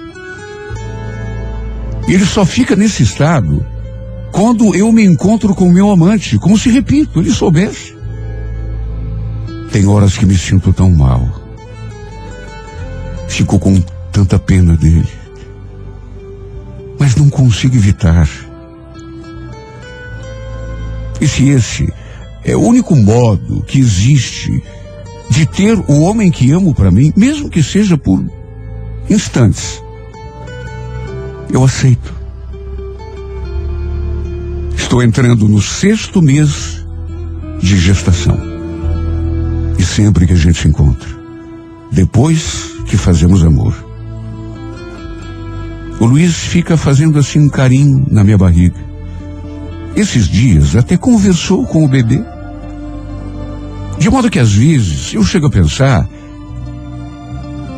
Ele 2.09 2.25
só 2.25 2.45
fica 2.45 2.77
nesse 2.77 3.03
estado 3.03 3.65
quando 4.31 4.75
eu 4.75 4.93
me 4.93 5.05
encontro 5.05 5.55
com 5.55 5.71
meu 5.71 5.91
amante, 5.91 6.39
como 6.39 6.59
se, 6.59 6.71
repito, 6.71 7.21
ele 7.21 7.31
soubesse. 7.31 7.97
Tem 9.73 9.87
horas 9.87 10.17
que 10.17 10.27
me 10.27 10.37
sinto 10.37 10.73
tão 10.73 10.91
mal. 10.91 11.29
Fico 13.29 13.59
com 13.59 13.81
tanta 14.13 14.39
pena 14.39 14.77
dele. 14.77 15.09
Mas 16.99 17.17
não 17.17 17.29
consigo 17.29 17.77
evitar. 17.77 18.29
E 21.21 21.27
se 21.27 21.49
esse 21.49 21.93
é 22.45 22.55
o 22.55 22.61
único 22.61 22.95
modo 22.95 23.63
que 23.67 23.79
existe 23.79 24.63
de 25.31 25.47
ter 25.47 25.79
o 25.89 26.03
homem 26.03 26.31
que 26.31 26.53
amo 26.53 26.75
para 26.75 26.91
mim, 26.91 27.13
mesmo 27.17 27.51
que 27.51 27.63
seja 27.63 27.99
por 27.99 28.25
instantes, 29.11 29.83
eu 31.51 31.65
aceito. 31.65 32.15
Estou 34.77 35.03
entrando 35.03 35.49
no 35.49 35.61
sexto 35.61 36.23
mês 36.23 36.85
de 37.61 37.79
gestação. 37.79 38.39
E 39.79 39.85
sempre 39.85 40.27
que 40.27 40.33
a 40.33 40.37
gente 40.37 40.61
se 40.61 40.69
encontra, 40.69 41.09
depois 41.93 42.71
que 42.87 42.97
fazemos 42.97 43.45
amor, 43.45 43.75
o 45.99 46.05
Luiz 46.05 46.35
fica 46.35 46.77
fazendo 46.77 47.19
assim 47.19 47.41
um 47.41 47.49
carinho 47.49 48.07
na 48.11 48.23
minha 48.23 48.39
barriga. 48.39 48.77
Esses 49.95 50.29
dias 50.29 50.77
até 50.77 50.97
conversou 50.97 51.65
com 51.67 51.85
o 51.85 51.89
bebê. 51.89 52.23
De 53.99 54.11
modo 54.11 54.31
que 54.31 54.39
às 54.39 54.53
vezes 54.53 55.15
eu 55.15 55.25
chego 55.25 55.47
a 55.47 55.51
pensar 55.51 56.07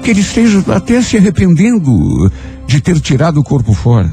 que 0.09 0.13
ele 0.13 0.21
esteja 0.23 0.65
até 0.75 1.03
se 1.03 1.19
arrependendo 1.19 2.33
de 2.67 2.81
ter 2.81 2.99
tirado 2.99 3.41
o 3.41 3.45
corpo 3.45 3.75
fora. 3.75 4.11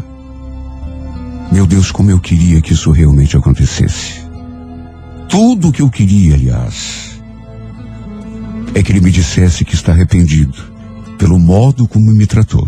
Meu 1.49 1.65
Deus, 1.65 1.89
como 1.89 2.11
eu 2.11 2.19
queria 2.19 2.59
que 2.59 2.73
isso 2.73 2.91
realmente 2.91 3.37
acontecesse. 3.37 4.15
Tudo 5.29 5.69
o 5.69 5.71
que 5.71 5.81
eu 5.81 5.89
queria, 5.89 6.35
aliás, 6.35 7.17
é 8.73 8.83
que 8.83 8.91
ele 8.91 8.99
me 8.99 9.09
dissesse 9.09 9.63
que 9.63 9.73
está 9.73 9.93
arrependido 9.93 10.57
pelo 11.17 11.39
modo 11.39 11.87
como 11.87 12.13
me 12.13 12.27
tratou, 12.27 12.67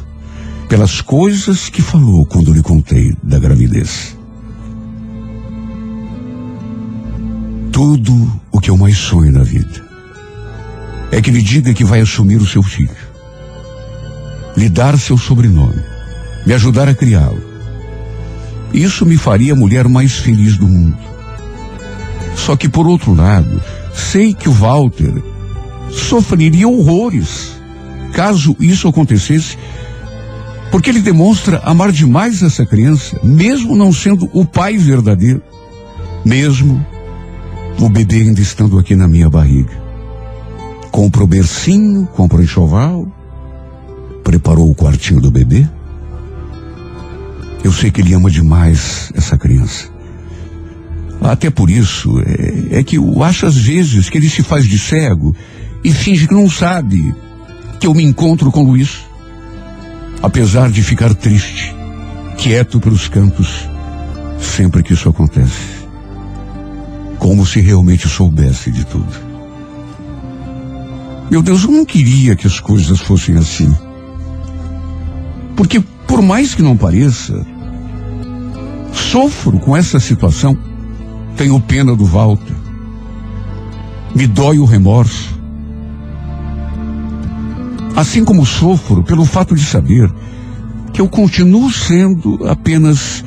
pelas 0.69 1.01
coisas 1.01 1.67
que 1.67 1.81
falou 1.81 2.25
quando 2.25 2.53
lhe 2.53 2.63
contei 2.63 3.13
da 3.21 3.37
gravidez. 3.37 4.17
Tudo 7.73 8.39
o 8.53 8.61
que 8.61 8.69
eu 8.69 8.77
mais 8.77 8.97
sonho 8.97 9.33
na 9.33 9.43
vida 9.43 9.85
é 11.11 11.21
que 11.21 11.29
lhe 11.31 11.41
diga 11.41 11.73
que 11.73 11.83
vai 11.83 11.99
assumir 11.99 12.37
o 12.37 12.45
seu 12.45 12.63
filho, 12.63 13.06
lhe 14.57 14.67
dar 14.67 14.97
seu 14.97 15.17
sobrenome, 15.19 15.83
me 16.43 16.53
ajudar 16.53 16.89
a 16.89 16.95
criá-lo. 16.95 17.41
Isso 18.73 19.05
me 19.05 19.15
faria 19.15 19.53
a 19.53 19.55
mulher 19.55 19.87
mais 19.87 20.17
feliz 20.17 20.57
do 20.57 20.67
mundo. 20.67 20.97
Só 22.35 22.55
que, 22.55 22.67
por 22.67 22.87
outro 22.87 23.13
lado, 23.13 23.61
sei 23.93 24.33
que 24.33 24.49
o 24.49 24.53
Walter 24.53 25.13
sofreria 25.91 26.67
horrores 26.67 27.55
caso 28.13 28.55
isso 28.59 28.87
acontecesse, 28.87 29.57
porque 30.71 30.89
ele 30.89 31.01
demonstra 31.01 31.61
amar 31.63 31.91
demais 31.91 32.41
essa 32.41 32.65
criança, 32.65 33.19
mesmo 33.23 33.75
não 33.75 33.93
sendo 33.93 34.27
o 34.33 34.43
pai 34.43 34.75
verdadeiro, 34.75 35.41
mesmo 36.25 36.83
o 37.79 37.87
bebê 37.89 38.21
ainda 38.21 38.41
estando 38.41 38.79
aqui 38.79 38.95
na 38.95 39.07
minha 39.07 39.29
barriga. 39.29 39.85
Compra 40.91 41.23
o 41.23 41.27
bercinho, 41.27 42.07
compra 42.07 42.39
o 42.39 42.43
enxoval, 42.43 43.07
preparou 44.27 44.69
o 44.69 44.75
quartinho 44.75 45.21
do 45.21 45.31
bebê. 45.31 45.65
Eu 47.63 47.71
sei 47.71 47.89
que 47.89 48.01
ele 48.01 48.13
ama 48.13 48.29
demais 48.29 49.09
essa 49.15 49.37
criança. 49.37 49.87
Até 51.21 51.49
por 51.49 51.69
isso, 51.69 52.19
é, 52.19 52.79
é 52.79 52.83
que 52.83 52.97
eu 52.97 53.23
acho 53.23 53.45
às 53.45 53.55
vezes 53.55 54.09
que 54.09 54.17
ele 54.17 54.29
se 54.29 54.43
faz 54.43 54.67
de 54.67 54.77
cego 54.77 55.33
e 55.81 55.93
finge 55.93 56.27
que 56.27 56.33
não 56.33 56.49
sabe 56.49 57.15
que 57.79 57.87
eu 57.87 57.93
me 57.93 58.03
encontro 58.03 58.51
com 58.51 58.63
Luiz. 58.63 58.97
Apesar 60.21 60.69
de 60.71 60.83
ficar 60.83 61.15
triste, 61.15 61.73
quieto 62.37 62.81
pelos 62.81 63.07
cantos, 63.07 63.65
sempre 64.41 64.83
que 64.83 64.91
isso 64.91 65.07
acontece. 65.07 65.85
Como 67.17 67.45
se 67.45 67.61
realmente 67.61 68.09
soubesse 68.09 68.73
de 68.73 68.85
tudo. 68.85 69.07
Meu 71.31 71.41
Deus, 71.41 71.63
eu 71.63 71.71
não 71.71 71.85
queria 71.85 72.35
que 72.35 72.45
as 72.45 72.59
coisas 72.59 72.99
fossem 72.99 73.37
assim. 73.37 73.73
Porque, 75.57 75.79
por 75.79 76.21
mais 76.21 76.53
que 76.53 76.61
não 76.61 76.77
pareça, 76.77 77.43
sofro 78.93 79.59
com 79.59 79.75
essa 79.75 79.99
situação. 79.99 80.55
Tenho 81.35 81.59
pena 81.59 81.95
do 81.95 82.05
Walter. 82.05 82.55
Me 84.15 84.27
dói 84.27 84.59
o 84.59 84.65
remorso. 84.65 85.35
Assim 87.95 88.23
como 88.23 88.45
sofro 88.45 89.03
pelo 89.03 89.25
fato 89.25 89.55
de 89.55 89.65
saber 89.65 90.13
que 90.93 91.01
eu 91.01 91.09
continuo 91.09 91.71
sendo 91.71 92.47
apenas 92.47 93.25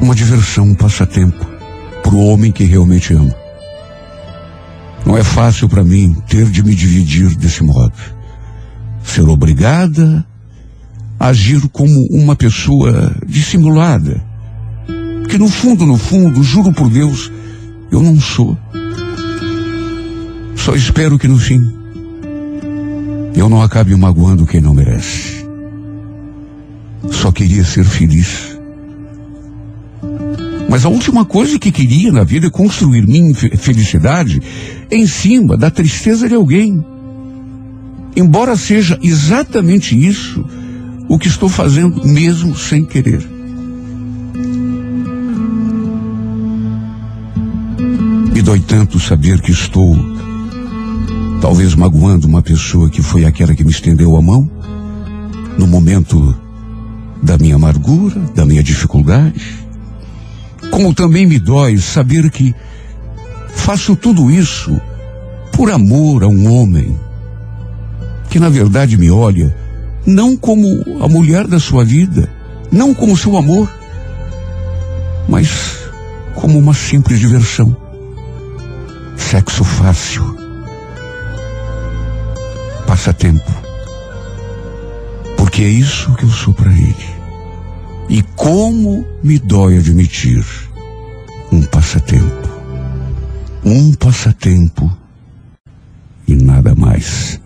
uma 0.00 0.14
diversão, 0.14 0.64
um 0.64 0.74
passatempo 0.74 1.46
para 2.02 2.14
o 2.14 2.26
homem 2.26 2.50
que 2.50 2.64
realmente 2.64 3.12
amo. 3.12 3.34
Não 5.04 5.16
é 5.16 5.22
fácil 5.22 5.68
para 5.68 5.84
mim 5.84 6.16
ter 6.26 6.46
de 6.46 6.62
me 6.62 6.74
dividir 6.74 7.34
desse 7.36 7.62
modo. 7.62 7.92
Ser 9.02 9.28
obrigada 9.28 10.26
agir 11.20 11.60
como 11.68 12.06
uma 12.10 12.34
pessoa 12.34 13.14
dissimulada. 13.26 14.24
Que 15.28 15.36
no 15.36 15.48
fundo, 15.48 15.84
no 15.84 15.98
fundo, 15.98 16.42
juro 16.42 16.72
por 16.72 16.88
Deus, 16.88 17.30
eu 17.92 18.02
não 18.02 18.18
sou. 18.18 18.56
Só 20.56 20.74
espero 20.74 21.18
que 21.18 21.28
no 21.28 21.38
fim 21.38 21.60
eu 23.36 23.48
não 23.48 23.62
acabe 23.62 23.94
magoando 23.94 24.46
quem 24.46 24.62
não 24.62 24.74
merece. 24.74 25.46
Só 27.10 27.30
queria 27.30 27.64
ser 27.64 27.84
feliz. 27.84 28.58
Mas 30.68 30.84
a 30.84 30.88
última 30.88 31.24
coisa 31.24 31.58
que 31.58 31.70
queria 31.70 32.12
na 32.12 32.24
vida 32.24 32.46
é 32.46 32.50
construir 32.50 33.06
minha 33.06 33.34
felicidade 33.34 34.40
em 34.90 35.06
cima 35.06 35.56
da 35.56 35.70
tristeza 35.70 36.28
de 36.28 36.34
alguém. 36.34 36.84
Embora 38.16 38.56
seja 38.56 38.98
exatamente 39.02 39.98
isso 39.98 40.44
o 41.10 41.18
que 41.18 41.28
estou 41.28 41.50
fazendo, 41.50 42.06
mesmo 42.06 42.56
sem 42.56 42.84
querer. 42.84 43.20
Me 48.32 48.40
dói 48.40 48.60
tanto 48.60 48.98
saber 48.98 49.42
que 49.42 49.50
estou, 49.50 49.94
talvez 51.42 51.74
magoando 51.74 52.26
uma 52.26 52.40
pessoa 52.40 52.88
que 52.88 53.02
foi 53.02 53.26
aquela 53.26 53.54
que 53.54 53.64
me 53.64 53.70
estendeu 53.70 54.16
a 54.16 54.22
mão, 54.22 54.50
no 55.58 55.66
momento 55.66 56.34
da 57.22 57.36
minha 57.36 57.56
amargura, 57.56 58.18
da 58.34 58.46
minha 58.46 58.62
dificuldade 58.62 59.60
como 60.70 60.94
também 60.94 61.26
me 61.26 61.38
dói 61.38 61.78
saber 61.78 62.30
que 62.30 62.54
faço 63.48 63.96
tudo 63.96 64.30
isso 64.30 64.80
por 65.52 65.70
amor 65.70 66.22
a 66.22 66.28
um 66.28 66.50
homem 66.50 66.98
que 68.30 68.38
na 68.38 68.48
verdade 68.48 68.96
me 68.96 69.10
olha 69.10 69.54
não 70.10 70.36
como 70.36 70.66
a 71.02 71.08
mulher 71.08 71.46
da 71.46 71.60
sua 71.60 71.84
vida, 71.84 72.28
não 72.70 72.92
como 72.92 73.16
seu 73.16 73.36
amor, 73.36 73.72
mas 75.28 75.78
como 76.34 76.58
uma 76.58 76.74
simples 76.74 77.20
diversão. 77.20 77.76
Sexo 79.16 79.62
fácil. 79.62 80.24
Passatempo. 82.86 83.50
Porque 85.36 85.62
é 85.62 85.68
isso 85.68 86.12
que 86.14 86.24
eu 86.24 86.30
sou 86.30 86.52
para 86.52 86.72
ele. 86.72 87.20
E 88.08 88.22
como 88.34 89.06
me 89.22 89.38
dói 89.38 89.78
admitir 89.78 90.44
um 91.52 91.62
passatempo. 91.62 92.50
Um 93.64 93.92
passatempo 93.94 94.90
e 96.26 96.34
nada 96.34 96.74
mais. 96.74 97.40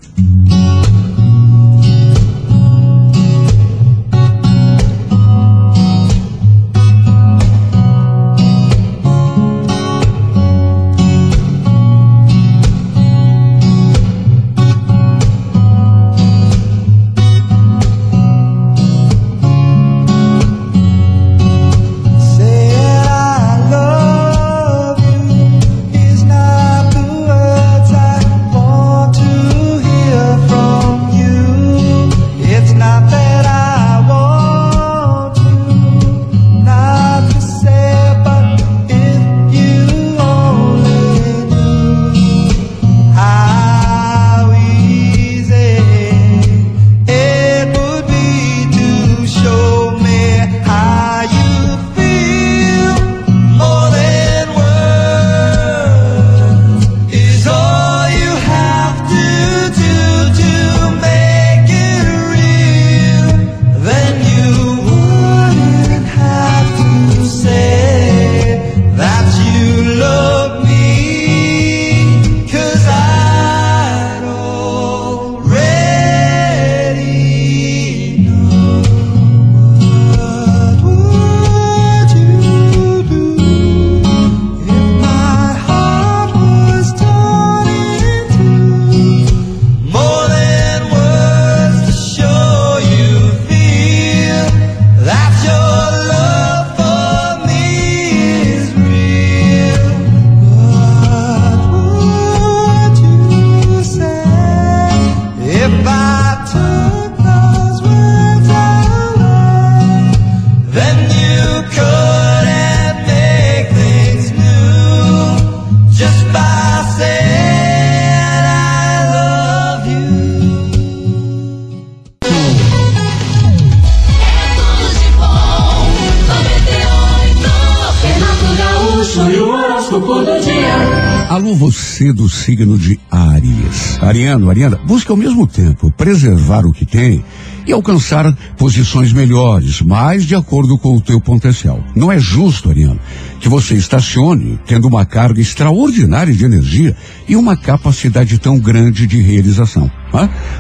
Preservar 136.15 136.65
o 136.65 136.73
que 136.73 136.87
tem 136.87 137.25
e 137.67 137.73
alcançar 137.73 138.33
posições 138.57 139.13
melhores, 139.13 139.81
mais 139.81 140.25
de 140.25 140.37
acordo 140.37 140.79
com 140.79 140.97
o 140.97 141.01
teu 141.01 141.21
potencial. 141.21 141.83
Não 141.97 142.13
é 142.13 142.21
justo, 142.21 142.71
Ariano, 142.71 143.01
que 143.41 143.49
você 143.49 143.75
estacione 143.75 144.61
tendo 144.65 144.87
uma 144.87 145.05
carga 145.05 145.41
extraordinária 145.41 146.33
de 146.33 146.45
energia 146.45 146.97
e 147.27 147.35
uma 147.35 147.57
capacidade 147.57 148.39
tão 148.39 148.61
grande 148.61 149.09
de 149.09 149.21
realização. 149.21 149.91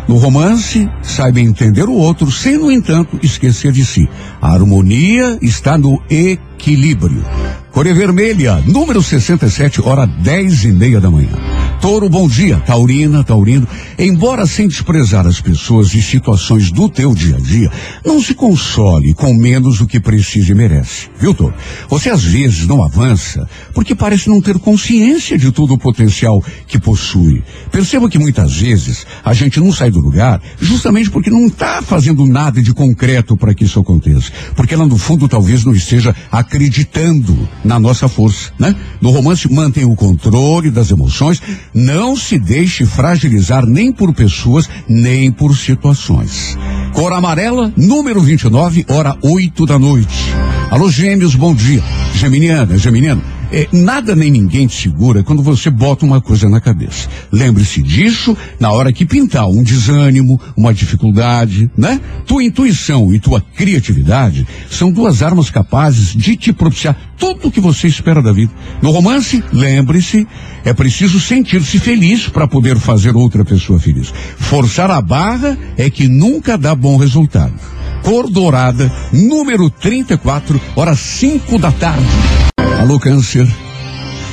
No 0.08 0.16
romance, 0.16 0.90
saiba 1.02 1.38
entender 1.38 1.84
o 1.84 1.92
outro, 1.92 2.32
sem, 2.32 2.58
no 2.58 2.72
entanto, 2.72 3.16
esquecer 3.22 3.70
de 3.70 3.84
si. 3.84 4.08
A 4.42 4.52
harmonia 4.52 5.38
está 5.40 5.78
no 5.78 6.02
equilíbrio. 6.10 7.24
Cor 7.70 7.84
Vermelha, 7.84 8.60
número 8.66 9.00
67, 9.00 9.80
hora 9.82 10.06
10 10.06 10.64
e 10.64 10.72
meia 10.72 11.00
da 11.00 11.10
manhã. 11.10 11.43
Touro, 11.84 12.08
bom 12.08 12.26
dia. 12.26 12.56
Taurina, 12.60 13.22
Taurino. 13.22 13.68
Embora 13.98 14.46
sem 14.46 14.66
desprezar 14.66 15.26
as 15.26 15.38
pessoas 15.38 15.92
e 15.92 16.00
situações 16.00 16.72
do 16.72 16.88
teu 16.88 17.14
dia 17.14 17.36
a 17.36 17.38
dia, 17.38 17.70
não 18.02 18.22
se 18.22 18.32
console 18.32 19.12
com 19.12 19.34
menos 19.34 19.76
do 19.76 19.86
que 19.86 20.00
precisa 20.00 20.52
e 20.52 20.54
merece. 20.54 21.10
Viu, 21.20 21.34
Touro? 21.34 21.52
Você 21.90 22.08
às 22.08 22.24
vezes 22.24 22.66
não 22.66 22.82
avança 22.82 23.46
porque 23.74 23.94
parece 23.94 24.30
não 24.30 24.40
ter 24.40 24.58
consciência 24.58 25.36
de 25.36 25.52
todo 25.52 25.74
o 25.74 25.78
potencial 25.78 26.42
que 26.66 26.78
possui. 26.78 27.42
Perceba 27.70 28.08
que 28.08 28.18
muitas 28.18 28.56
vezes 28.56 29.06
a 29.22 29.34
gente 29.34 29.60
não 29.60 29.70
sai 29.70 29.90
do 29.90 30.00
lugar 30.00 30.40
justamente 30.58 31.10
porque 31.10 31.28
não 31.28 31.48
está 31.48 31.82
fazendo 31.82 32.24
nada 32.24 32.62
de 32.62 32.72
concreto 32.72 33.36
para 33.36 33.52
que 33.52 33.64
isso 33.64 33.78
aconteça. 33.78 34.32
Porque 34.56 34.74
lá 34.74 34.86
no 34.86 34.96
fundo 34.96 35.28
talvez 35.28 35.66
não 35.66 35.74
esteja 35.74 36.16
acreditando 36.32 37.46
na 37.62 37.78
nossa 37.78 38.08
força, 38.08 38.52
né? 38.58 38.74
No 39.02 39.10
romance, 39.10 39.52
mantenha 39.52 39.86
o 39.86 39.94
controle 39.94 40.70
das 40.70 40.90
emoções, 40.90 41.42
não 41.74 42.16
se 42.16 42.38
deixe 42.38 42.86
fragilizar 42.86 43.66
nem 43.66 43.92
por 43.92 44.14
pessoas, 44.14 44.68
nem 44.88 45.32
por 45.32 45.56
situações. 45.56 46.56
Cor 46.92 47.12
amarela, 47.12 47.72
número 47.76 48.20
29, 48.20 48.86
hora 48.88 49.16
8 49.20 49.66
da 49.66 49.78
noite. 49.78 50.32
Alô, 50.70 50.90
gêmeos, 50.90 51.34
bom 51.34 51.54
dia. 51.54 51.82
Geminiana, 52.14 52.78
Geminiano. 52.78 53.22
É, 53.56 53.68
nada 53.70 54.16
nem 54.16 54.32
ninguém 54.32 54.66
te 54.66 54.74
segura 54.74 55.22
quando 55.22 55.40
você 55.40 55.70
bota 55.70 56.04
uma 56.04 56.20
coisa 56.20 56.48
na 56.48 56.60
cabeça. 56.60 57.08
Lembre-se 57.30 57.80
disso 57.80 58.36
na 58.58 58.72
hora 58.72 58.92
que 58.92 59.06
pintar 59.06 59.48
um 59.48 59.62
desânimo, 59.62 60.40
uma 60.56 60.74
dificuldade, 60.74 61.70
né? 61.78 62.00
Tua 62.26 62.42
intuição 62.42 63.14
e 63.14 63.20
tua 63.20 63.40
criatividade 63.40 64.44
são 64.68 64.90
duas 64.90 65.22
armas 65.22 65.50
capazes 65.50 66.16
de 66.16 66.36
te 66.36 66.52
propiciar 66.52 66.96
tudo 67.16 67.46
o 67.46 67.50
que 67.52 67.60
você 67.60 67.86
espera 67.86 68.20
da 68.20 68.32
vida. 68.32 68.50
No 68.82 68.90
romance, 68.90 69.40
lembre-se, 69.52 70.26
é 70.64 70.72
preciso 70.72 71.20
sentir-se 71.20 71.78
feliz 71.78 72.26
para 72.26 72.48
poder 72.48 72.76
fazer 72.76 73.14
outra 73.14 73.44
pessoa 73.44 73.78
feliz. 73.78 74.12
Forçar 74.36 74.90
a 74.90 75.00
barra 75.00 75.56
é 75.78 75.88
que 75.88 76.08
nunca 76.08 76.58
dá 76.58 76.74
bom 76.74 76.96
resultado. 76.96 77.54
Cor 78.02 78.28
dourada, 78.28 78.90
número 79.12 79.70
34, 79.70 80.60
hora 80.74 80.96
5 80.96 81.56
da 81.56 81.70
tarde. 81.70 82.53
Alô, 82.80 82.98
câncer. 82.98 83.46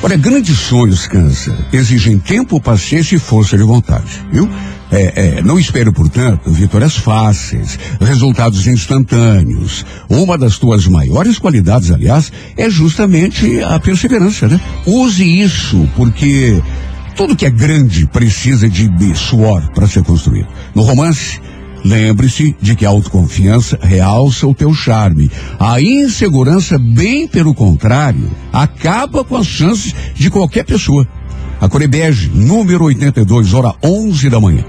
Olha, 0.02 0.16
grandes 0.16 0.58
sonhos, 0.58 1.06
câncer, 1.06 1.54
exigem 1.72 2.18
tempo, 2.18 2.60
paciência 2.60 3.16
e 3.16 3.18
força 3.18 3.56
de 3.56 3.62
vontade, 3.62 4.20
viu? 4.32 4.48
É, 4.90 5.38
é, 5.38 5.42
não 5.42 5.58
espere, 5.58 5.90
portanto, 5.90 6.50
vitórias 6.50 6.96
fáceis, 6.96 7.78
resultados 8.00 8.66
instantâneos. 8.66 9.86
Uma 10.08 10.36
das 10.36 10.58
tuas 10.58 10.86
maiores 10.86 11.38
qualidades, 11.38 11.90
aliás, 11.90 12.30
é 12.56 12.68
justamente 12.68 13.62
a 13.62 13.78
perseverança, 13.78 14.48
né? 14.48 14.60
Use 14.86 15.24
isso, 15.24 15.88
porque 15.96 16.60
tudo 17.16 17.36
que 17.36 17.46
é 17.46 17.50
grande 17.50 18.06
precisa 18.06 18.68
de, 18.68 18.88
de 18.88 19.14
suor 19.14 19.70
para 19.72 19.86
ser 19.86 20.02
construído. 20.02 20.48
No 20.74 20.82
romance, 20.82 21.40
Lembre-se 21.84 22.54
de 22.60 22.76
que 22.76 22.86
a 22.86 22.88
autoconfiança 22.88 23.78
realça 23.82 24.46
o 24.46 24.54
teu 24.54 24.72
charme. 24.72 25.30
A 25.58 25.80
insegurança, 25.80 26.78
bem 26.78 27.26
pelo 27.26 27.54
contrário, 27.54 28.30
acaba 28.52 29.24
com 29.24 29.36
as 29.36 29.46
chances 29.46 29.94
de 30.14 30.30
qualquer 30.30 30.64
pessoa. 30.64 31.06
A 31.60 31.68
Corebege, 31.68 32.30
número 32.34 32.84
82, 32.84 33.54
hora 33.54 33.74
11 33.82 34.30
da 34.30 34.40
manhã. 34.40 34.64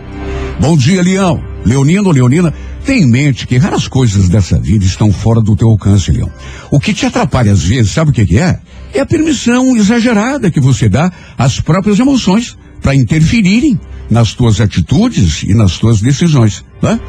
Bom 0.59 0.77
dia, 0.77 1.01
Leão. 1.01 1.41
Leonino, 1.65 2.11
Leonina, 2.11 2.53
tem 2.85 3.03
em 3.03 3.09
mente 3.09 3.47
que 3.47 3.57
raras 3.57 3.87
coisas 3.87 4.27
dessa 4.27 4.59
vida 4.59 4.83
estão 4.83 5.11
fora 5.11 5.41
do 5.41 5.55
teu 5.55 5.69
alcance, 5.69 6.11
Leão. 6.11 6.29
O 6.69 6.79
que 6.79 6.93
te 6.93 7.05
atrapalha 7.05 7.51
às 7.51 7.63
vezes, 7.63 7.91
sabe 7.91 8.11
o 8.11 8.13
que, 8.13 8.25
que 8.25 8.37
é? 8.37 8.59
É 8.93 8.99
a 8.99 9.05
permissão 9.05 9.75
exagerada 9.75 10.51
que 10.51 10.59
você 10.59 10.89
dá 10.89 11.11
às 11.37 11.59
próprias 11.59 11.99
emoções 11.99 12.57
para 12.83 12.93
interferirem 12.93 13.79
nas 14.11 14.33
tuas 14.33 14.59
atitudes 14.61 15.41
e 15.43 15.55
nas 15.55 15.77
tuas 15.79 16.01
decisões, 16.01 16.63
né? 16.81 16.99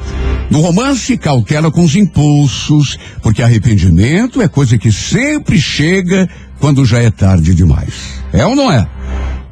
No 0.51 0.61
romance, 0.61 1.18
cautela 1.18 1.70
com 1.70 1.83
os 1.83 1.97
impulsos, 1.97 2.97
porque 3.20 3.43
arrependimento 3.43 4.41
é 4.41 4.49
coisa 4.49 4.79
que 4.79 4.93
sempre 4.93 5.61
chega 5.61 6.29
quando 6.61 6.85
já 6.85 7.01
é 7.01 7.11
tarde 7.11 7.55
demais. 7.55 7.93
É 8.33 8.47
ou 8.47 8.55
não 8.55 8.70
é? 8.70 8.87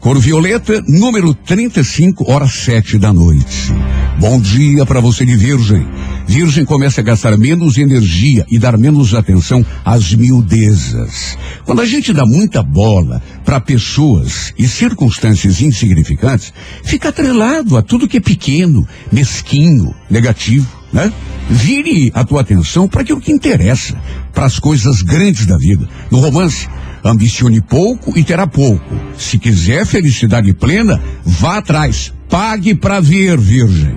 Cor 0.00 0.18
Violeta, 0.18 0.82
número 0.88 1.34
35, 1.34 2.30
hora 2.30 2.48
7 2.48 2.98
da 2.98 3.12
noite. 3.12 3.72
Bom 4.18 4.40
dia 4.40 4.86
para 4.86 5.00
você 5.00 5.24
de 5.24 5.36
Virgem. 5.36 5.86
Virgem 6.26 6.64
começa 6.64 7.00
a 7.00 7.04
gastar 7.04 7.36
menos 7.36 7.76
energia 7.76 8.46
e 8.50 8.58
dar 8.58 8.78
menos 8.78 9.14
atenção 9.14 9.64
às 9.84 10.14
miudezas. 10.14 11.36
Quando 11.64 11.82
a 11.82 11.86
gente 11.86 12.12
dá 12.12 12.24
muita 12.24 12.62
bola 12.62 13.22
para 13.44 13.60
pessoas 13.60 14.52
e 14.58 14.66
circunstâncias 14.66 15.60
insignificantes, 15.60 16.52
fica 16.84 17.08
atrelado 17.08 17.76
a 17.76 17.82
tudo 17.82 18.08
que 18.08 18.18
é 18.18 18.20
pequeno, 18.20 18.86
mesquinho, 19.10 19.94
negativo, 20.08 20.68
né? 20.92 21.12
Vire 21.50 22.10
a 22.14 22.24
tua 22.24 22.40
atenção 22.40 22.88
para 22.88 23.02
aquilo 23.02 23.20
que 23.20 23.32
interessa, 23.32 24.00
para 24.32 24.46
as 24.46 24.58
coisas 24.58 25.02
grandes 25.02 25.46
da 25.46 25.56
vida. 25.56 25.88
No 26.10 26.20
romance, 26.20 26.68
ambicione 27.04 27.60
pouco 27.60 28.18
e 28.18 28.24
terá 28.24 28.46
pouco. 28.46 28.94
Se 29.16 29.38
quiser 29.38 29.86
felicidade 29.86 30.52
plena, 30.52 31.00
vá 31.24 31.58
atrás. 31.58 32.12
Pague 32.28 32.74
para 32.74 33.00
ver, 33.00 33.38
Virgem. 33.38 33.96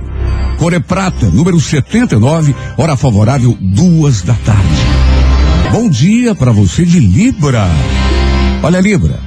Cor 0.58 0.74
é 0.74 0.82
número 1.34 1.60
79, 1.60 2.56
hora 2.78 2.96
favorável, 2.96 3.58
duas 3.60 4.22
da 4.22 4.34
tarde. 4.34 4.82
Bom 5.72 5.90
dia 5.90 6.34
para 6.34 6.52
você 6.52 6.86
de 6.86 7.00
Libra. 7.00 7.68
Olha, 8.64 8.80
Libra, 8.80 9.20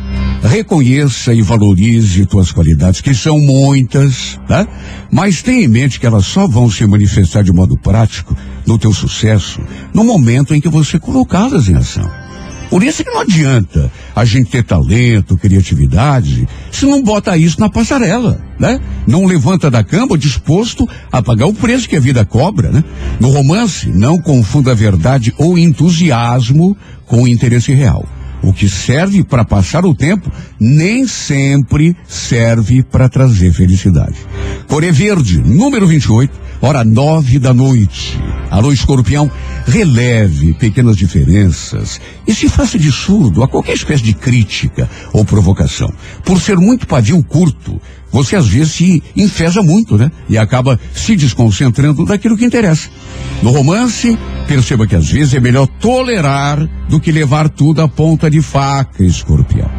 reconheça 0.42 1.34
e 1.34 1.42
valorize 1.42 2.24
tuas 2.26 2.50
qualidades, 2.50 3.00
que 3.00 3.14
são 3.14 3.38
muitas, 3.38 4.40
tá? 4.48 4.66
Mas 5.12 5.42
tenha 5.42 5.64
em 5.64 5.68
mente 5.68 6.00
que 6.00 6.06
elas 6.06 6.26
só 6.26 6.46
vão 6.46 6.70
se 6.70 6.86
manifestar 6.86 7.42
de 7.42 7.52
modo 7.52 7.76
prático 7.76 8.36
no 8.66 8.78
teu 8.78 8.92
sucesso 8.92 9.60
no 9.92 10.04
momento 10.04 10.54
em 10.54 10.60
que 10.60 10.68
você 10.68 10.98
colocá-las 10.98 11.68
em 11.68 11.74
ação. 11.74 12.27
Por 12.70 12.82
isso 12.82 13.02
que 13.02 13.10
não 13.10 13.20
adianta 13.20 13.90
a 14.14 14.24
gente 14.24 14.50
ter 14.50 14.62
talento, 14.62 15.38
criatividade, 15.38 16.46
se 16.70 16.84
não 16.84 17.02
bota 17.02 17.36
isso 17.36 17.58
na 17.60 17.70
passarela, 17.70 18.40
né? 18.58 18.78
Não 19.06 19.24
levanta 19.24 19.70
da 19.70 19.82
cama 19.82 20.18
disposto 20.18 20.86
a 21.10 21.22
pagar 21.22 21.46
o 21.46 21.54
preço 21.54 21.88
que 21.88 21.96
a 21.96 22.00
vida 22.00 22.24
cobra, 22.24 22.70
né? 22.70 22.84
No 23.18 23.30
romance, 23.30 23.88
não 23.88 24.18
confunda 24.18 24.74
verdade 24.74 25.32
ou 25.38 25.56
entusiasmo 25.56 26.76
com 27.06 27.22
o 27.22 27.28
interesse 27.28 27.72
real. 27.72 28.06
O 28.42 28.52
que 28.52 28.68
serve 28.68 29.24
para 29.24 29.44
passar 29.44 29.84
o 29.84 29.94
tempo 29.94 30.30
nem 30.60 31.06
sempre 31.06 31.96
serve 32.06 32.82
para 32.82 33.08
trazer 33.08 33.52
felicidade. 33.52 34.16
Coré 34.68 34.92
Verde, 34.92 35.38
número 35.38 35.86
28, 35.86 36.47
hora 36.60 36.84
nove 36.84 37.38
da 37.38 37.54
noite. 37.54 38.18
Alô, 38.50 38.72
escorpião, 38.72 39.30
releve 39.66 40.54
pequenas 40.54 40.96
diferenças 40.96 42.00
e 42.26 42.34
se 42.34 42.48
faça 42.48 42.78
de 42.78 42.90
surdo 42.90 43.42
a 43.42 43.48
qualquer 43.48 43.74
espécie 43.74 44.02
de 44.02 44.14
crítica 44.14 44.88
ou 45.12 45.24
provocação. 45.24 45.92
Por 46.24 46.40
ser 46.40 46.56
muito 46.56 46.86
pavio 46.86 47.22
curto, 47.22 47.80
você 48.10 48.36
às 48.36 48.48
vezes 48.48 48.72
se 48.72 49.02
enfesa 49.14 49.62
muito, 49.62 49.96
né? 49.96 50.10
E 50.28 50.38
acaba 50.38 50.80
se 50.94 51.14
desconcentrando 51.14 52.04
daquilo 52.06 52.36
que 52.36 52.44
interessa. 52.44 52.88
No 53.42 53.50
romance, 53.50 54.18
perceba 54.46 54.86
que 54.86 54.96
às 54.96 55.08
vezes 55.08 55.34
é 55.34 55.40
melhor 55.40 55.66
tolerar 55.66 56.58
do 56.88 56.98
que 56.98 57.12
levar 57.12 57.48
tudo 57.48 57.82
à 57.82 57.88
ponta 57.88 58.30
de 58.30 58.40
faca, 58.40 59.04
escorpião. 59.04 59.70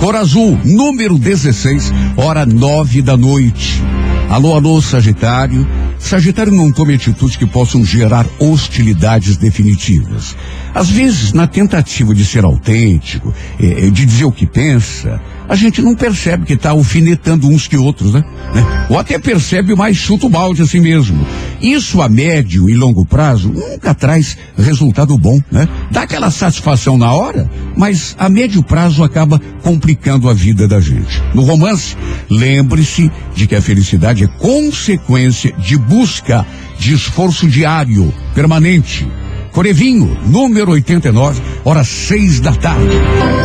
Cor 0.00 0.16
azul, 0.16 0.58
número 0.64 1.16
16, 1.16 1.92
hora 2.16 2.44
nove 2.44 3.00
da 3.00 3.16
noite. 3.16 3.82
Alô, 4.28 4.54
alô, 4.54 4.82
Sagitário. 4.82 5.66
Sagitário 5.98 6.52
não 6.52 6.70
tome 6.72 6.94
atitudes 6.94 7.36
que 7.36 7.46
possam 7.46 7.84
gerar 7.84 8.26
hostilidades 8.38 9.36
definitivas. 9.36 10.36
Às 10.76 10.90
vezes, 10.90 11.32
na 11.32 11.46
tentativa 11.46 12.14
de 12.14 12.22
ser 12.22 12.44
autêntico, 12.44 13.32
eh, 13.58 13.88
de 13.90 14.04
dizer 14.04 14.26
o 14.26 14.30
que 14.30 14.44
pensa, 14.44 15.18
a 15.48 15.56
gente 15.56 15.80
não 15.80 15.94
percebe 15.94 16.44
que 16.44 16.52
está 16.52 16.68
alfinetando 16.68 17.48
uns 17.48 17.66
que 17.66 17.78
outros, 17.78 18.12
né? 18.12 18.22
né? 18.54 18.86
Ou 18.90 18.98
até 18.98 19.18
percebe, 19.18 19.74
mas 19.74 19.96
chuta 19.96 20.26
o 20.26 20.28
balde 20.28 20.60
assim 20.60 20.78
mesmo. 20.78 21.26
Isso 21.62 22.02
a 22.02 22.10
médio 22.10 22.68
e 22.68 22.74
longo 22.74 23.06
prazo 23.06 23.48
nunca 23.48 23.94
traz 23.94 24.36
resultado 24.54 25.16
bom, 25.16 25.40
né? 25.50 25.66
Dá 25.90 26.02
aquela 26.02 26.30
satisfação 26.30 26.98
na 26.98 27.10
hora, 27.10 27.50
mas 27.74 28.14
a 28.18 28.28
médio 28.28 28.62
prazo 28.62 29.02
acaba 29.02 29.40
complicando 29.62 30.28
a 30.28 30.34
vida 30.34 30.68
da 30.68 30.78
gente. 30.78 31.22
No 31.32 31.40
romance, 31.40 31.96
lembre-se 32.28 33.10
de 33.34 33.46
que 33.46 33.54
a 33.54 33.62
felicidade 33.62 34.24
é 34.24 34.26
consequência 34.26 35.54
de 35.54 35.78
busca, 35.78 36.44
de 36.78 36.92
esforço 36.92 37.48
diário, 37.48 38.12
permanente. 38.34 39.08
Corevinho, 39.56 40.14
número 40.26 40.72
89, 40.72 41.40
horas 41.64 41.88
seis 41.88 42.40
da 42.40 42.52
tarde. 42.52 42.94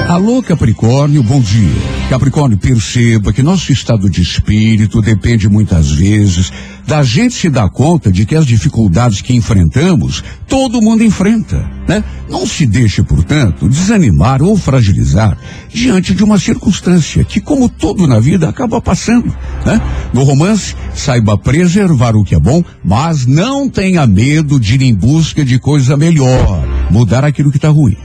Alô, 0.10 0.44
Capricórnio, 0.44 1.24
bom 1.24 1.40
dia. 1.40 1.72
Capricórnio, 2.10 2.58
perceba 2.58 3.32
que 3.32 3.42
nosso 3.42 3.72
estado 3.72 4.10
de 4.10 4.22
espírito 4.22 5.00
depende 5.00 5.48
muitas 5.48 5.90
vezes 5.90 6.52
da 6.88 7.04
gente 7.04 7.36
se 7.36 7.50
dar 7.50 7.70
conta 7.70 8.12
de 8.12 8.26
que 8.26 8.36
as 8.36 8.46
dificuldades 8.46 9.22
que 9.22 9.34
enfrentamos, 9.34 10.24
todo 10.48 10.82
mundo 10.82 11.04
enfrenta, 11.04 11.70
né? 11.88 12.04
Não 12.30 12.46
se 12.46 12.66
deixe, 12.66 13.04
portanto, 13.04 13.70
desanimar 13.70 14.42
ou 14.42 14.58
fragilizar 14.58 15.38
diante 15.70 16.14
de 16.14 16.24
uma 16.24 16.38
circunstância 16.38 17.24
que, 17.24 17.40
como 17.40 17.70
tudo 17.70 18.08
na 18.08 18.20
vida, 18.20 18.50
acaba 18.50 18.82
passando, 18.82 19.34
né? 19.66 19.82
No 20.14 20.24
romance, 20.24 20.76
saiba 20.94 21.38
preservar 21.38 22.16
o 22.16 22.24
que 22.24 22.36
é 22.36 22.40
bom, 22.40 22.64
mas 22.84 23.26
não 23.26 23.70
tenha 23.70 24.06
medo 24.06 24.60
de 24.60 24.76
ir 24.76 24.82
em 24.82 24.94
busca 24.94 25.46
de 25.46 25.60
coisa 25.60 25.96
melhor, 25.96 26.68
mudar 26.90 27.24
aquilo 27.24 27.52
que 27.52 27.58
está 27.58 27.70
ruim. 27.70 27.96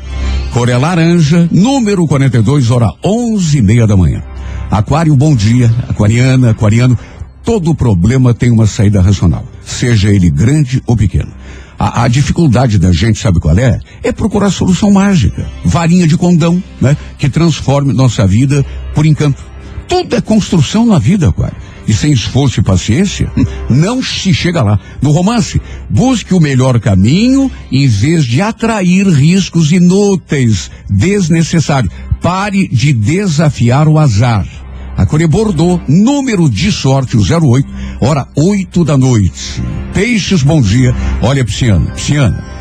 Coré 0.53 0.77
Laranja, 0.77 1.49
número 1.53 2.07
42, 2.07 2.70
hora 2.70 2.91
onze 3.05 3.59
e 3.59 3.62
meia 3.62 3.87
da 3.87 3.97
manhã. 3.97 4.22
Aquário, 4.70 5.14
bom 5.14 5.35
dia. 5.35 5.70
Aquariana, 5.89 6.51
aquariano, 6.51 6.99
todo 7.47 7.77
problema 7.77 8.35
tem 8.35 8.51
uma 8.51 8.67
saída 8.67 9.01
racional, 9.01 9.47
seja 9.65 10.11
ele 10.11 10.29
grande 10.29 10.83
ou 10.85 10.97
pequeno. 10.97 11.31
A, 11.79 12.03
a, 12.03 12.09
dificuldade 12.09 12.77
da 12.77 12.91
gente, 12.91 13.21
sabe 13.21 13.39
qual 13.39 13.57
é? 13.57 13.79
É 14.03 14.11
procurar 14.11 14.51
solução 14.51 14.91
mágica, 14.91 15.47
varinha 15.65 16.09
de 16.09 16.17
condão, 16.17 16.61
né? 16.81 16.97
Que 17.17 17.29
transforme 17.29 17.93
nossa 17.93 18.27
vida 18.27 18.67
por 18.95 19.07
encanto. 19.07 19.45
Tudo 19.87 20.17
é 20.17 20.21
construção 20.21 20.85
na 20.85 20.99
vida, 20.99 21.29
Aquário. 21.29 21.57
E 21.87 21.95
sem 21.95 22.11
esforço 22.11 22.59
e 22.59 22.65
paciência, 22.65 23.31
não 23.71 24.03
se 24.03 24.35
chega 24.35 24.61
lá. 24.61 24.81
No 25.01 25.13
romance, 25.13 25.61
busque 25.89 26.35
o 26.35 26.41
melhor 26.41 26.81
caminho 26.81 27.49
em 27.71 27.87
vez 27.87 28.25
de 28.25 28.41
atrair 28.43 29.07
riscos 29.07 29.71
inúteis, 29.71 30.69
desnecessários. 30.91 31.93
Pare 32.21 32.67
de 32.67 32.93
desafiar 32.93 33.87
o 33.87 34.01
azar. 34.01 34.66
A 34.97 35.05
Core 35.05 35.27
Bordeaux, 35.27 35.81
número 35.87 36.49
de 36.49 36.73
sorte, 36.73 37.17
o 37.17 37.21
08, 37.21 37.69
hora 38.01 38.27
8 38.35 38.85
da 38.85 38.97
noite. 38.97 39.63
Peixes, 39.93 40.43
bom 40.43 40.61
dia. 40.61 40.95
Olha, 41.21 41.45
Pisciana, 41.45 41.91
Pisciana, 41.91 42.56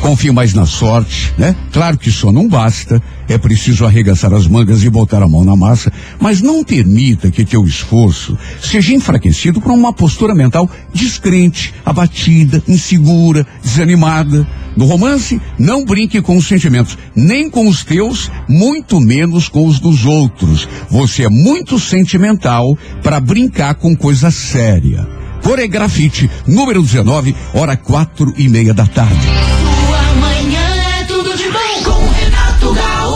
confie 0.00 0.30
mais 0.30 0.52
na 0.54 0.66
sorte, 0.66 1.32
né? 1.38 1.56
Claro 1.72 1.96
que 1.96 2.10
só 2.10 2.30
não 2.30 2.48
basta, 2.48 3.02
é 3.28 3.38
preciso 3.38 3.84
arregaçar 3.84 4.32
as 4.32 4.46
mangas 4.46 4.82
e 4.82 4.90
botar 4.90 5.22
a 5.22 5.28
mão 5.28 5.44
na 5.44 5.56
massa, 5.56 5.92
mas 6.20 6.40
não 6.40 6.62
permita 6.62 7.30
que 7.30 7.44
teu 7.44 7.64
esforço 7.64 8.36
seja 8.60 8.94
enfraquecido 8.94 9.60
por 9.60 9.72
uma 9.72 9.92
postura 9.92 10.34
mental 10.34 10.68
descrente, 10.92 11.74
abatida, 11.84 12.62
insegura, 12.68 13.46
desanimada. 13.62 14.46
No 14.76 14.86
romance, 14.86 15.40
não 15.58 15.84
brinque 15.84 16.20
com 16.20 16.36
os 16.36 16.46
sentimentos, 16.46 16.98
nem 17.14 17.48
com 17.48 17.68
os 17.68 17.84
teus, 17.84 18.30
muito 18.48 19.00
menos 19.00 19.48
com 19.48 19.66
os 19.66 19.78
dos 19.78 20.04
outros. 20.04 20.68
Você 20.90 21.24
é 21.24 21.28
muito 21.28 21.78
sentimental 21.78 22.76
para 23.02 23.20
brincar 23.20 23.74
com 23.74 23.96
coisa 23.96 24.30
séria. 24.30 25.06
Coregrafite, 25.42 26.30
número 26.46 26.82
19, 26.82 27.36
hora 27.52 27.76
quatro 27.76 28.32
e 28.36 28.48
meia 28.48 28.72
da 28.72 28.86
tarde. 28.86 29.53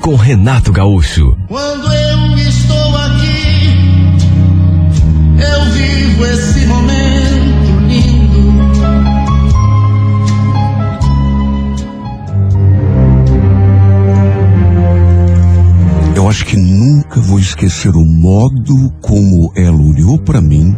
com 0.00 0.16
Renato 0.16 0.72
Gaúcho. 0.72 1.36
Quando 1.46 1.92
eu 1.92 2.38
estou 2.38 2.96
aqui, 2.96 3.76
eu 5.38 5.72
vivo 5.72 6.24
esse 6.24 6.66
momento 6.66 7.80
lindo. 7.86 8.50
Eu 16.16 16.28
acho 16.28 16.46
que 16.46 16.56
nunca 16.56 17.20
vou 17.20 17.38
esquecer 17.38 17.94
o 17.94 18.04
modo 18.04 18.90
como 19.00 19.52
ela 19.54 19.80
olhou 19.80 20.18
para 20.18 20.40
mim 20.40 20.76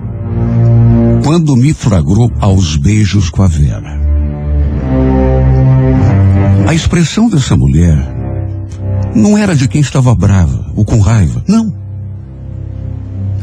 quando 1.25 1.57
me 1.57 1.73
flagrou 1.73 2.31
aos 2.41 2.77
beijos 2.77 3.31
com 3.31 3.43
a 3.43 3.47
Vera. 3.47 4.01
A 6.67 6.75
expressão 6.75 7.29
dessa 7.29 7.57
mulher 7.57 8.22
não 9.15 9.37
era 9.37 9.55
de 9.55 9.69
quem 9.69 9.81
estava 9.81 10.15
brava 10.15 10.73
ou 10.75 10.85
com 10.85 11.01
raiva, 11.01 11.45
não. 11.47 11.75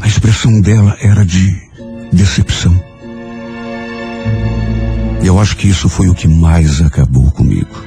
A 0.00 0.06
expressão 0.06 0.60
dela 0.60 0.96
era 1.00 1.24
de 1.24 1.56
decepção. 2.12 2.78
E 5.22 5.26
eu 5.26 5.38
acho 5.38 5.56
que 5.56 5.68
isso 5.68 5.88
foi 5.88 6.08
o 6.08 6.14
que 6.14 6.26
mais 6.26 6.80
acabou 6.80 7.30
comigo. 7.30 7.84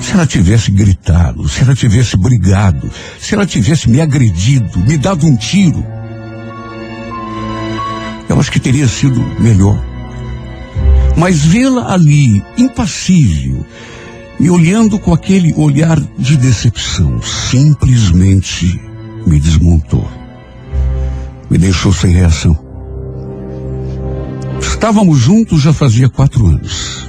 Se 0.00 0.14
ela 0.14 0.26
tivesse 0.26 0.70
gritado, 0.70 1.48
se 1.48 1.62
ela 1.62 1.74
tivesse 1.74 2.16
brigado, 2.16 2.90
se 3.18 3.34
ela 3.34 3.44
tivesse 3.44 3.88
me 3.90 4.00
agredido, 4.00 4.78
me 4.80 4.96
dado 4.96 5.26
um 5.26 5.36
tiro, 5.36 5.84
eu 8.28 8.38
acho 8.38 8.50
que 8.50 8.60
teria 8.60 8.88
sido 8.88 9.20
melhor. 9.38 9.78
Mas 11.16 11.44
vê-la 11.44 11.92
ali, 11.92 12.42
impassível, 12.56 13.66
me 14.40 14.48
olhando 14.48 14.98
com 14.98 15.12
aquele 15.12 15.52
olhar 15.52 16.00
de 16.18 16.34
decepção, 16.34 17.20
simplesmente 17.20 18.80
me 19.26 19.38
desmontou. 19.38 20.10
Me 21.50 21.58
deixou 21.58 21.92
sem 21.92 22.14
reação. 22.14 22.58
Estávamos 24.58 25.18
juntos 25.18 25.60
já 25.60 25.74
fazia 25.74 26.08
quatro 26.08 26.46
anos. 26.46 27.06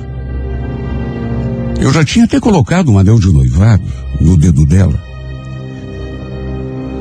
Eu 1.79 1.93
já 1.93 2.03
tinha 2.03 2.25
até 2.25 2.37
colocado 2.37 2.91
um 2.91 2.99
anel 2.99 3.17
de 3.17 3.31
noivado 3.31 3.85
no 4.19 4.35
dedo 4.35 4.65
dela. 4.65 5.01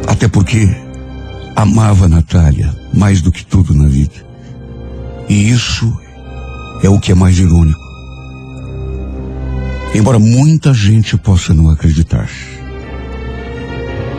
Até 0.07 0.29
porque 0.29 0.69
amava 1.57 2.05
a 2.05 2.09
Natália 2.09 2.73
mais 2.95 3.21
do 3.21 3.33
que 3.33 3.45
tudo 3.45 3.75
na 3.75 3.89
vida. 3.89 4.25
E 5.29 5.51
isso 5.51 5.93
é 6.85 6.89
o 6.89 7.01
que 7.01 7.11
é 7.11 7.17
mais 7.17 7.37
irônico. 7.37 7.90
Embora 9.95 10.19
muita 10.19 10.73
gente 10.73 11.17
possa 11.17 11.53
não 11.53 11.69
acreditar. 11.69 12.31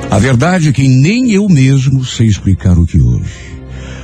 A 0.09 0.19
verdade 0.19 0.67
é 0.67 0.73
que 0.73 0.87
nem 0.87 1.31
eu 1.31 1.47
mesmo 1.47 2.03
sei 2.03 2.27
explicar 2.27 2.77
o 2.77 2.85
que 2.85 2.99
houve. 2.99 3.31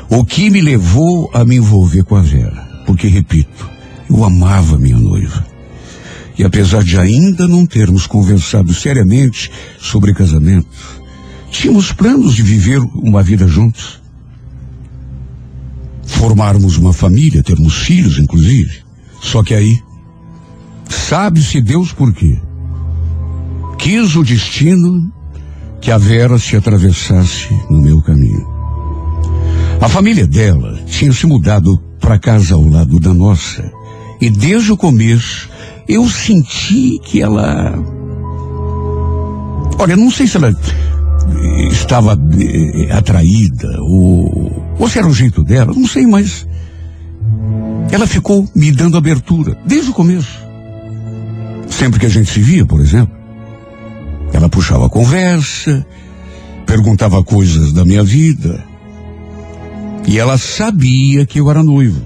O 0.09 0.24
que 0.24 0.49
me 0.49 0.61
levou 0.61 1.30
a 1.34 1.43
me 1.43 1.57
envolver 1.57 2.03
com 2.05 2.15
a 2.15 2.22
Vera. 2.22 2.65
Porque, 2.86 3.07
repito, 3.07 3.70
eu 4.09 4.24
amava 4.24 4.78
minha 4.78 4.97
noiva. 4.97 5.45
E 6.38 6.45
apesar 6.45 6.82
de 6.82 6.97
ainda 6.97 7.45
não 7.45 7.65
termos 7.65 8.07
conversado 8.07 8.74
seriamente 8.74 9.51
sobre 9.78 10.13
casamento, 10.13 10.70
tínhamos 11.51 11.91
planos 11.91 12.36
de 12.36 12.43
viver 12.43 12.80
uma 12.80 13.22
vida 13.22 13.45
juntos. 13.45 14.01
Formarmos 16.05 16.78
uma 16.78 16.93
família, 16.93 17.43
termos 17.43 17.76
filhos, 17.76 18.18
inclusive. 18.18 18.80
Só 19.22 19.43
que 19.43 19.53
aí, 19.53 19.78
sabe-se 20.94 21.62
Deus 21.62 21.92
por 21.92 22.14
quê? 22.14 22.40
Quis 23.78 24.16
o 24.16 24.24
destino 24.24 25.12
que 25.80 25.92
a 25.92 25.98
Vera 25.98 26.38
se 26.38 26.56
atravessasse 26.56 27.50
no 27.70 27.82
meu 27.82 28.02
caminho. 28.02 28.46
A 29.80 29.88
família 29.88 30.28
dela 30.28 30.80
tinha 30.88 31.14
se 31.14 31.26
mudado 31.28 31.78
para 32.00 32.18
casa 32.18 32.56
ao 32.56 32.68
lado 32.68 33.00
da 33.00 33.14
nossa. 33.14 33.72
E 34.20 34.30
desde 34.30 34.72
o 34.72 34.78
começo 34.78 35.50
eu 35.88 36.10
senti 36.10 37.00
que 37.04 37.22
ela 37.22 37.74
Olha, 39.80 39.96
não 39.96 40.10
sei 40.10 40.26
se 40.26 40.38
ela 40.38 40.52
estava 41.72 42.14
eh, 42.14 42.92
atraída 42.92 43.80
ou, 43.82 44.76
ou 44.80 44.90
se 44.90 44.98
era 44.98 45.08
o 45.08 45.14
jeito 45.14 45.44
dela, 45.44 45.72
não 45.76 45.88
sei, 45.88 46.08
mas 46.08 46.48
ela 47.92 48.08
ficou 48.08 48.50
me 48.56 48.72
dando 48.72 48.98
abertura 48.98 49.56
desde 49.66 49.92
o 49.92 49.94
começo. 49.94 50.47
Sempre 51.70 51.99
que 51.99 52.05
a 52.05 52.09
gente 52.09 52.30
se 52.32 52.41
via, 52.41 52.65
por 52.65 52.80
exemplo, 52.80 53.15
ela 54.34 54.49
puxava 54.49 54.88
a 54.88 54.89
conversa, 54.89 55.86
perguntava 56.65 57.24
coisas 57.24 57.72
da 57.72 57.86
minha 57.86 58.03
vida. 58.03 58.63
E 60.07 60.18
ela 60.18 60.38
sabia 60.38 61.26
que 61.26 61.39
eu 61.39 61.49
era 61.49 61.63
noivo. 61.63 62.01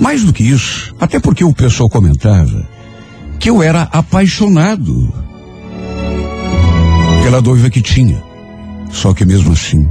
Mais 0.00 0.24
do 0.24 0.32
que 0.32 0.42
isso, 0.42 0.94
até 0.98 1.20
porque 1.20 1.44
o 1.44 1.54
pessoal 1.54 1.88
comentava 1.88 2.66
que 3.38 3.50
eu 3.50 3.62
era 3.62 3.82
apaixonado 3.82 5.12
pela 7.22 7.40
noiva 7.40 7.70
que 7.70 7.80
tinha. 7.80 8.22
Só 8.90 9.14
que 9.14 9.24
mesmo 9.24 9.52
assim, 9.52 9.88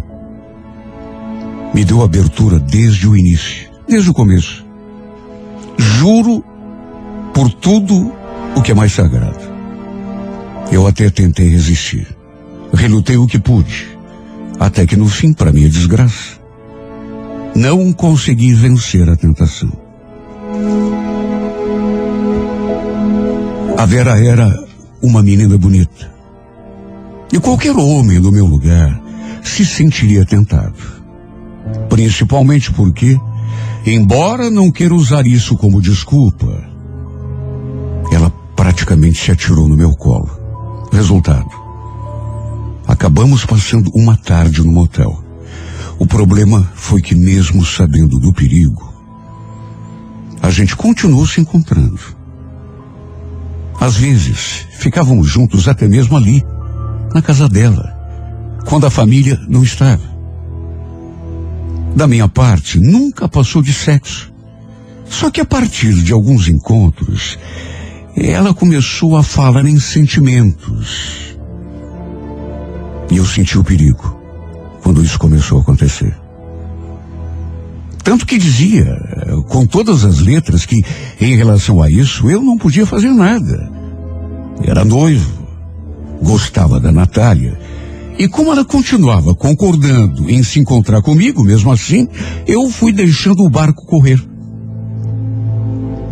me 1.73 1.85
deu 1.85 2.01
abertura 2.01 2.59
desde 2.59 3.07
o 3.07 3.15
início, 3.15 3.69
desde 3.87 4.09
o 4.09 4.13
começo. 4.13 4.65
Juro 5.77 6.43
por 7.33 7.51
tudo 7.51 8.11
o 8.55 8.61
que 8.61 8.71
é 8.71 8.75
mais 8.75 8.91
sagrado. 8.91 9.39
Eu 10.71 10.85
até 10.85 11.09
tentei 11.09 11.49
resistir. 11.49 12.07
Relutei 12.73 13.17
o 13.17 13.27
que 13.27 13.39
pude. 13.39 13.87
Até 14.59 14.85
que 14.85 14.95
no 14.95 15.07
fim, 15.07 15.33
para 15.33 15.51
minha 15.51 15.69
desgraça, 15.69 16.39
não 17.55 17.91
consegui 17.91 18.53
vencer 18.53 19.09
a 19.09 19.15
tentação. 19.15 19.71
A 23.77 23.85
Vera 23.85 24.19
era 24.19 24.53
uma 25.01 25.23
menina 25.23 25.57
bonita. 25.57 26.11
E 27.31 27.39
qualquer 27.39 27.75
homem 27.75 28.19
no 28.19 28.31
meu 28.31 28.45
lugar 28.45 29.01
se 29.43 29.65
sentiria 29.65 30.25
tentado. 30.25 30.75
Principalmente 31.87 32.71
porque, 32.71 33.17
embora 33.85 34.49
não 34.49 34.71
queira 34.71 34.93
usar 34.93 35.25
isso 35.25 35.55
como 35.57 35.81
desculpa, 35.81 36.68
praticamente 38.69 39.19
se 39.19 39.31
atirou 39.31 39.67
no 39.67 39.75
meu 39.75 39.95
colo. 39.95 40.29
Resultado. 40.91 41.49
Acabamos 42.87 43.43
passando 43.43 43.89
uma 43.95 44.15
tarde 44.15 44.61
no 44.61 44.71
motel. 44.71 45.23
O 45.97 46.05
problema 46.05 46.71
foi 46.75 47.01
que, 47.01 47.15
mesmo 47.15 47.65
sabendo 47.65 48.19
do 48.19 48.31
perigo, 48.31 48.93
a 50.39 50.51
gente 50.51 50.75
continuou 50.75 51.25
se 51.25 51.41
encontrando. 51.41 51.99
Às 53.79 53.95
vezes, 53.95 54.67
ficávamos 54.77 55.27
juntos 55.27 55.67
até 55.67 55.87
mesmo 55.87 56.15
ali, 56.15 56.43
na 57.11 57.23
casa 57.23 57.49
dela, 57.49 57.91
quando 58.67 58.85
a 58.85 58.91
família 58.91 59.39
não 59.47 59.63
estava. 59.63 60.07
Da 61.95 62.05
minha 62.07 62.29
parte, 62.29 62.79
nunca 62.79 63.27
passou 63.27 63.63
de 63.63 63.73
sexo. 63.73 64.31
Só 65.09 65.31
que 65.31 65.41
a 65.41 65.45
partir 65.45 65.91
de 66.03 66.13
alguns 66.13 66.47
encontros, 66.47 67.35
ela 68.15 68.53
começou 68.53 69.15
a 69.15 69.23
falar 69.23 69.65
em 69.65 69.79
sentimentos. 69.79 71.37
E 73.11 73.17
eu 73.17 73.25
senti 73.25 73.57
o 73.57 73.63
perigo 73.63 74.19
quando 74.83 75.03
isso 75.03 75.19
começou 75.19 75.59
a 75.59 75.61
acontecer. 75.61 76.15
Tanto 78.03 78.25
que 78.25 78.37
dizia, 78.37 78.97
com 79.49 79.65
todas 79.65 80.03
as 80.03 80.19
letras, 80.19 80.65
que 80.65 80.83
em 81.21 81.35
relação 81.35 81.81
a 81.81 81.91
isso 81.91 82.29
eu 82.29 82.41
não 82.41 82.57
podia 82.57 82.85
fazer 82.85 83.09
nada. 83.09 83.71
Era 84.63 84.83
noivo, 84.83 85.47
gostava 86.21 86.79
da 86.79 86.91
Natália. 86.91 87.59
E 88.17 88.27
como 88.27 88.51
ela 88.51 88.65
continuava 88.65 89.33
concordando 89.35 90.29
em 90.29 90.43
se 90.43 90.59
encontrar 90.59 91.01
comigo, 91.01 91.43
mesmo 91.43 91.71
assim, 91.71 92.07
eu 92.47 92.69
fui 92.69 92.91
deixando 92.91 93.43
o 93.43 93.49
barco 93.49 93.85
correr. 93.85 94.19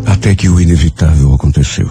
Até 0.07 0.33
que 0.33 0.47
o 0.47 0.59
inevitável 0.59 1.33
aconteceu. 1.33 1.89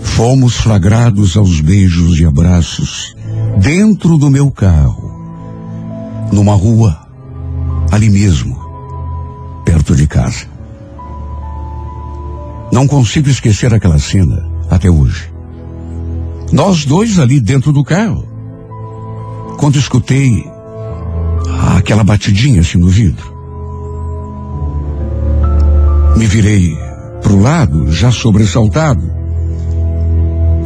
Fomos 0.00 0.56
flagrados 0.56 1.36
aos 1.36 1.60
beijos 1.60 2.18
e 2.18 2.26
abraços 2.26 3.14
dentro 3.58 4.18
do 4.18 4.28
meu 4.28 4.50
carro, 4.50 5.08
numa 6.32 6.54
rua, 6.54 6.98
ali 7.92 8.10
mesmo, 8.10 8.58
perto 9.64 9.94
de 9.94 10.08
casa. 10.08 10.46
Não 12.72 12.88
consigo 12.88 13.30
esquecer 13.30 13.72
aquela 13.72 13.98
cena 14.00 14.44
até 14.68 14.90
hoje. 14.90 15.32
Nós 16.52 16.84
dois 16.84 17.20
ali 17.20 17.38
dentro 17.38 17.72
do 17.72 17.84
carro. 17.84 18.26
Quando 19.58 19.78
escutei 19.78 20.44
aquela 21.76 22.02
batidinha 22.02 22.62
assim 22.62 22.78
no 22.78 22.88
vidro, 22.88 23.37
me 26.16 26.26
virei 26.26 26.76
para 27.22 27.32
o 27.32 27.40
lado, 27.40 27.92
já 27.92 28.10
sobressaltado, 28.10 29.02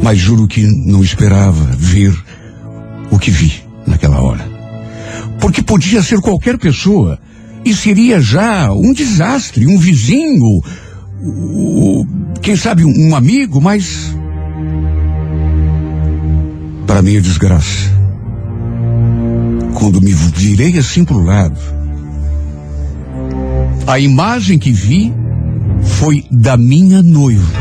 mas 0.01 0.17
juro 0.17 0.47
que 0.47 0.61
não 0.85 1.03
esperava 1.03 1.65
ver 1.77 2.13
o 3.11 3.19
que 3.19 3.31
vi 3.31 3.63
naquela 3.85 4.21
hora. 4.21 4.45
Porque 5.39 5.61
podia 5.61 6.01
ser 6.01 6.19
qualquer 6.21 6.57
pessoa 6.57 7.19
e 7.65 7.73
seria 7.73 8.19
já 8.19 8.71
um 8.71 8.93
desastre, 8.93 9.65
um 9.65 9.77
vizinho, 9.77 10.61
quem 12.41 12.55
sabe 12.55 12.83
um, 12.83 13.09
um 13.09 13.15
amigo, 13.15 13.61
mas 13.61 14.13
para 16.85 17.01
minha 17.01 17.21
desgraça, 17.21 17.91
quando 19.75 20.01
me 20.01 20.13
virei 20.13 20.77
assim 20.77 21.05
para 21.05 21.15
o 21.15 21.23
lado, 21.23 21.59
a 23.87 23.99
imagem 23.99 24.59
que 24.59 24.71
vi 24.71 25.13
foi 25.83 26.25
da 26.31 26.57
minha 26.57 27.01
noiva 27.01 27.53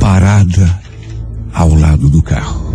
parada 0.00 0.80
ao 1.52 1.74
lado 1.74 2.08
do 2.08 2.22
carro. 2.22 2.74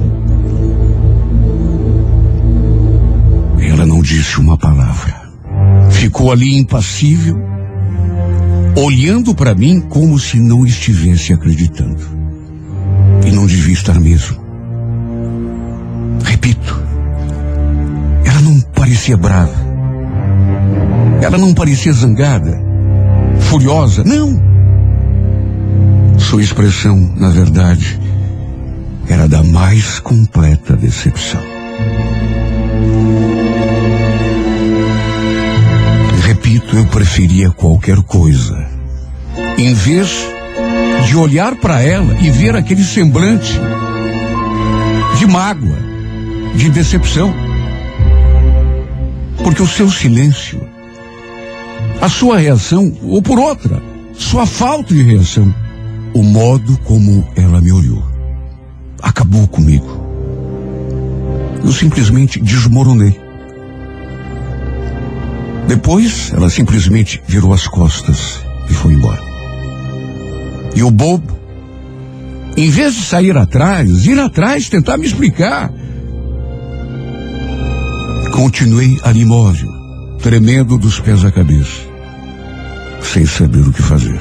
Ela 3.59 3.86
não 3.86 4.01
disse 4.01 4.39
uma 4.39 4.57
palavra. 4.57 5.30
Ficou 5.91 6.32
ali 6.32 6.57
impassível, 6.57 7.39
olhando 8.75 9.36
para 9.36 9.53
mim 9.53 9.82
como 9.82 10.17
se 10.17 10.39
não 10.39 10.65
estivesse 10.65 11.34
acreditando. 11.34 12.01
E 13.25 13.32
não 13.32 13.45
devia 13.45 13.73
estar 13.73 13.99
mesmo. 13.99 14.38
Repito, 16.23 16.82
ela 18.25 18.41
não 18.41 18.59
parecia 18.61 19.17
brava. 19.17 19.53
Ela 21.21 21.38
não 21.38 21.53
parecia 21.53 21.91
zangada, 21.91 22.68
furiosa, 23.49 24.03
não. 24.03 24.39
Sua 26.19 26.39
expressão, 26.39 26.95
na 27.17 27.29
verdade, 27.29 27.99
era 29.07 29.27
da 29.27 29.43
mais 29.43 29.99
completa 29.99 30.77
decepção. 30.77 31.41
Repito, 36.27 36.77
eu 36.77 36.85
preferia 36.85 37.49
qualquer 37.49 38.03
coisa. 38.03 38.67
Em 39.57 39.73
vez 39.73 40.11
de 41.07 41.17
olhar 41.17 41.55
para 41.55 41.81
ela 41.81 42.15
e 42.21 42.29
ver 42.29 42.55
aquele 42.55 42.83
semblante 42.83 43.59
de 45.17 45.25
mágoa, 45.25 45.77
de 46.53 46.69
decepção. 46.69 47.33
Porque 49.43 49.63
o 49.63 49.67
seu 49.67 49.89
silêncio, 49.89 50.61
a 52.01 52.07
sua 52.09 52.37
reação, 52.37 52.93
ou 53.03 53.21
por 53.21 53.37
outra, 53.37 53.81
sua 54.13 54.45
falta 54.45 54.93
de 54.93 55.03
reação, 55.03 55.53
o 56.13 56.23
modo 56.23 56.77
como 56.79 57.27
ela 57.35 57.61
me 57.61 57.71
olhou, 57.71 58.03
acabou 59.01 59.47
comigo. 59.47 59.99
Eu 61.63 61.71
simplesmente 61.71 62.39
desmoronei. 62.39 63.19
Depois, 65.67 66.31
ela 66.33 66.49
simplesmente 66.49 67.21
virou 67.27 67.53
as 67.53 67.67
costas 67.67 68.39
e 68.69 68.73
foi 68.73 68.93
embora. 68.93 69.21
E 70.75 70.83
o 70.83 70.89
bobo, 70.89 71.37
em 72.55 72.69
vez 72.69 72.95
de 72.95 73.01
sair 73.01 73.37
atrás, 73.37 74.05
ir 74.05 74.19
atrás, 74.19 74.69
tentar 74.69 74.97
me 74.97 75.05
explicar, 75.05 75.71
continuei 78.33 78.97
ali 79.03 79.21
imóvel, 79.21 79.69
tremendo 80.21 80.77
dos 80.77 80.99
pés 80.99 81.23
à 81.23 81.31
cabeça, 81.31 81.88
sem 83.01 83.25
saber 83.25 83.67
o 83.67 83.71
que 83.71 83.81
fazer. 83.81 84.19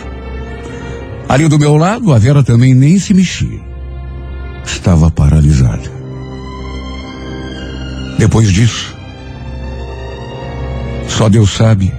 Ali 1.28 1.46
do 1.48 1.58
meu 1.58 1.76
lado, 1.76 2.12
a 2.12 2.18
Vera 2.18 2.42
também 2.42 2.74
nem 2.74 2.98
se 2.98 3.12
mexia. 3.12 3.60
Estava 4.64 5.10
paralisada. 5.10 5.90
Depois 8.18 8.50
disso, 8.52 8.94
só 11.06 11.28
Deus 11.28 11.50
sabe 11.50 11.92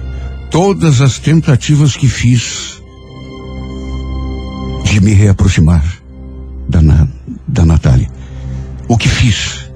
todas 0.50 1.00
as 1.00 1.18
tentativas 1.18 1.96
que 1.96 2.08
fiz 2.08 2.82
de 4.84 5.00
me 5.00 5.12
reaproximar, 5.12 5.84
da, 6.68 6.82
Na- 6.82 7.06
da 7.46 7.64
Natália. 7.64 8.08
O 8.88 8.98
que 8.98 9.08
fiz 9.08 9.69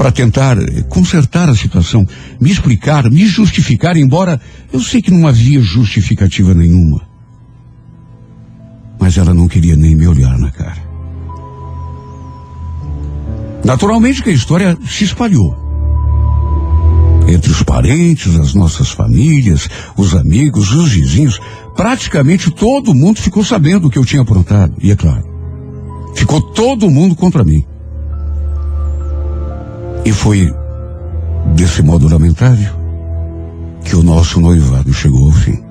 para 0.00 0.10
tentar 0.10 0.56
consertar 0.88 1.50
a 1.50 1.54
situação, 1.54 2.06
me 2.40 2.50
explicar, 2.50 3.10
me 3.10 3.26
justificar, 3.26 3.98
embora 3.98 4.40
eu 4.72 4.80
sei 4.80 5.02
que 5.02 5.10
não 5.10 5.26
havia 5.26 5.60
justificativa 5.60 6.54
nenhuma. 6.54 7.06
Mas 8.98 9.18
ela 9.18 9.34
não 9.34 9.46
queria 9.46 9.76
nem 9.76 9.94
me 9.94 10.08
olhar 10.08 10.38
na 10.38 10.50
cara. 10.50 10.82
Naturalmente 13.62 14.22
que 14.22 14.30
a 14.30 14.32
história 14.32 14.74
se 14.88 15.04
espalhou. 15.04 15.54
Entre 17.28 17.50
os 17.50 17.62
parentes, 17.62 18.40
as 18.40 18.54
nossas 18.54 18.88
famílias, 18.88 19.68
os 19.98 20.14
amigos, 20.14 20.72
os 20.72 20.92
vizinhos, 20.92 21.38
praticamente 21.76 22.50
todo 22.50 22.94
mundo 22.94 23.20
ficou 23.20 23.44
sabendo 23.44 23.88
o 23.88 23.90
que 23.90 23.98
eu 23.98 24.06
tinha 24.06 24.22
aprontado. 24.22 24.72
E 24.80 24.90
é 24.90 24.96
claro, 24.96 25.26
ficou 26.14 26.40
todo 26.40 26.88
mundo 26.88 27.14
contra 27.14 27.44
mim. 27.44 27.66
E 30.04 30.12
foi 30.12 30.52
desse 31.54 31.82
modo 31.82 32.08
lamentável 32.08 32.72
que 33.84 33.94
o 33.96 34.02
nosso 34.02 34.40
noivado 34.40 34.92
chegou 34.92 35.26
ao 35.26 35.32
fim. 35.32 35.62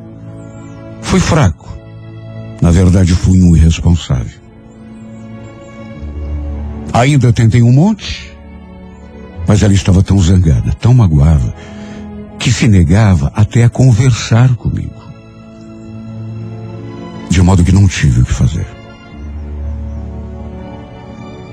Foi 1.01 1.19
fraco. 1.19 1.69
Na 2.61 2.71
verdade, 2.71 3.13
fui 3.15 3.41
um 3.41 3.55
irresponsável. 3.55 4.39
Ainda 6.91 7.31
tentei 7.31 7.61
um 7.61 7.71
monte, 7.71 8.35
mas 9.47 9.63
ela 9.63 9.73
estava 9.73 10.03
tão 10.03 10.19
zangada, 10.19 10.73
tão 10.73 10.93
magoada, 10.93 11.53
que 12.37 12.51
se 12.51 12.67
negava 12.67 13.31
até 13.35 13.63
a 13.63 13.69
conversar 13.69 14.55
comigo. 14.55 14.99
De 17.29 17.41
modo 17.41 17.63
que 17.63 17.71
não 17.71 17.87
tive 17.87 18.21
o 18.21 18.25
que 18.25 18.33
fazer. 18.33 18.67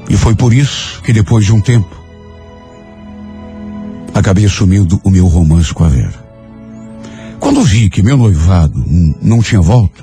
E 0.09 0.17
foi 0.17 0.35
por 0.35 0.53
isso 0.53 1.03
que 1.03 1.13
depois 1.13 1.45
de 1.45 1.53
um 1.53 1.61
tempo, 1.61 2.06
acabei 4.19 4.47
assumindo 4.47 4.99
o 5.05 5.11
meu 5.11 5.27
romance 5.27 5.75
com 5.75 5.85
a 5.85 5.89
Vera. 5.89 6.25
Quando 7.39 7.63
vi 7.63 7.91
que 7.91 8.03
meu 8.03 8.17
noivado 8.17 8.83
não 9.21 9.43
tinha 9.43 9.61
volta, 9.61 10.03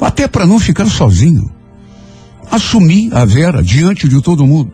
até 0.00 0.26
para 0.26 0.44
não 0.44 0.58
ficar 0.58 0.86
sozinho, 0.86 1.48
assumi 2.50 3.08
a 3.12 3.24
Vera 3.24 3.62
diante 3.62 4.08
de 4.08 4.20
todo 4.20 4.46
mundo. 4.46 4.72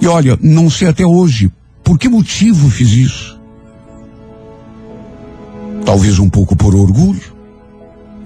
E 0.00 0.06
olha, 0.08 0.36
não 0.42 0.68
sei 0.68 0.88
até 0.88 1.06
hoje 1.06 1.50
por 1.84 1.96
que 1.96 2.08
motivo 2.08 2.68
fiz 2.68 2.90
isso. 2.90 3.40
Talvez 5.84 6.18
um 6.18 6.28
pouco 6.28 6.56
por 6.56 6.74
orgulho, 6.74 7.32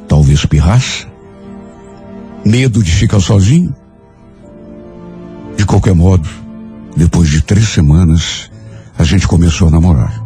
talvez 0.09 0.47
pirraça, 0.47 1.07
medo 2.45 2.83
de 2.83 2.91
ficar 2.91 3.21
sozinho. 3.21 3.75
De 5.55 5.67
qualquer 5.67 5.95
modo, 5.95 6.42
depois 6.97 7.29
de 7.29 7.43
três 7.43 7.69
semanas, 7.69 8.51
a 8.99 9.05
gente 9.05 9.27
começou 9.27 9.69
a 9.69 9.71
namorar. 9.71 10.23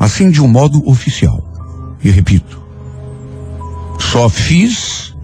Assim 0.00 0.30
de 0.30 0.40
um 0.40 0.48
modo 0.48 0.86
oficial. 0.88 1.42
E 2.02 2.10
repito, 2.10 2.60
só 3.98 4.28
fiz 4.28 5.14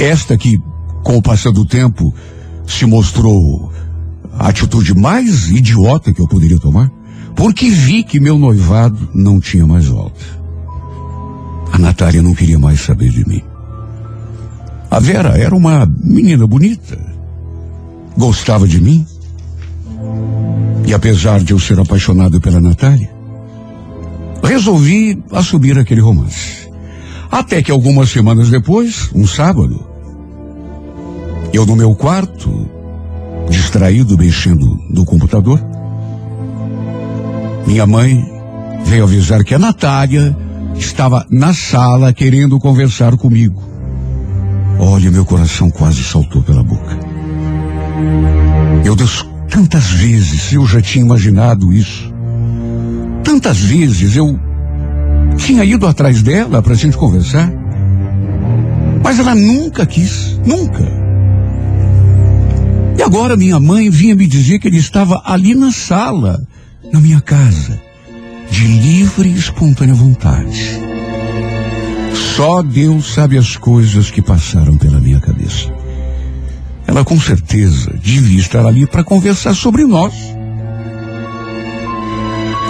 esta 0.00 0.36
que, 0.36 0.58
com 1.02 1.16
o 1.16 1.22
passar 1.22 1.50
do 1.50 1.64
tempo, 1.64 2.14
se 2.66 2.86
mostrou 2.86 3.72
a 4.32 4.48
atitude 4.48 4.94
mais 4.94 5.48
idiota 5.48 6.12
que 6.12 6.20
eu 6.20 6.28
poderia 6.28 6.58
tomar, 6.58 6.90
porque 7.34 7.68
vi 7.70 8.02
que 8.02 8.20
meu 8.20 8.38
noivado 8.38 9.08
não 9.14 9.40
tinha 9.40 9.66
mais 9.66 9.86
volta. 9.86 10.20
A 11.72 11.78
Natália 11.78 12.22
não 12.22 12.34
queria 12.34 12.58
mais 12.58 12.80
saber 12.80 13.10
de 13.10 13.26
mim. 13.26 13.42
A 14.90 14.98
Vera 14.98 15.38
era 15.38 15.54
uma 15.54 15.86
menina 15.86 16.44
bonita, 16.48 16.98
gostava 18.18 18.66
de 18.66 18.80
mim. 18.80 19.06
E 20.84 20.92
apesar 20.92 21.38
de 21.44 21.52
eu 21.52 21.60
ser 21.60 21.78
apaixonado 21.78 22.40
pela 22.40 22.60
Natália, 22.60 23.08
resolvi 24.42 25.22
assumir 25.30 25.78
aquele 25.78 26.00
romance. 26.00 26.68
Até 27.30 27.62
que 27.62 27.70
algumas 27.70 28.10
semanas 28.10 28.50
depois, 28.50 29.08
um 29.14 29.24
sábado, 29.28 29.86
eu 31.52 31.64
no 31.64 31.76
meu 31.76 31.94
quarto, 31.94 32.68
distraído 33.48 34.18
mexendo 34.18 34.76
no 34.90 35.04
computador, 35.04 35.60
minha 37.64 37.86
mãe 37.86 38.28
veio 38.84 39.04
avisar 39.04 39.44
que 39.44 39.54
a 39.54 39.58
Natália 39.58 40.36
estava 40.74 41.24
na 41.30 41.54
sala 41.54 42.12
querendo 42.12 42.58
conversar 42.58 43.16
comigo. 43.16 43.69
Olha, 44.82 45.10
meu 45.10 45.26
coração 45.26 45.70
quase 45.70 46.02
saltou 46.02 46.42
pela 46.42 46.62
boca. 46.62 46.98
Meu 48.82 48.96
Deus, 48.96 49.26
tantas 49.50 49.90
vezes 49.90 50.54
eu 50.54 50.66
já 50.66 50.80
tinha 50.80 51.04
imaginado 51.04 51.70
isso. 51.70 52.10
Tantas 53.22 53.58
vezes 53.60 54.16
eu 54.16 54.40
tinha 55.36 55.64
ido 55.66 55.86
atrás 55.86 56.22
dela 56.22 56.62
para 56.62 56.72
a 56.72 56.76
gente 56.76 56.96
conversar. 56.96 57.52
Mas 59.04 59.18
ela 59.18 59.34
nunca 59.34 59.84
quis, 59.84 60.40
nunca. 60.46 60.82
E 62.96 63.02
agora 63.02 63.36
minha 63.36 63.60
mãe 63.60 63.90
vinha 63.90 64.16
me 64.16 64.26
dizer 64.26 64.58
que 64.60 64.68
ele 64.68 64.78
estava 64.78 65.20
ali 65.26 65.54
na 65.54 65.70
sala, 65.70 66.40
na 66.90 67.00
minha 67.00 67.20
casa, 67.20 67.78
de 68.50 68.66
livre 68.66 69.28
e 69.28 69.36
espontânea 69.36 69.94
vontade. 69.94 70.89
Só 72.14 72.62
Deus 72.62 73.12
sabe 73.14 73.36
as 73.36 73.56
coisas 73.56 74.10
que 74.10 74.22
passaram 74.22 74.76
pela 74.76 75.00
minha 75.00 75.20
cabeça. 75.20 75.72
Ela 76.86 77.04
com 77.04 77.20
certeza 77.20 77.92
devia 78.02 78.40
estar 78.40 78.66
ali 78.66 78.86
para 78.86 79.04
conversar 79.04 79.54
sobre 79.54 79.84
nós. 79.84 80.12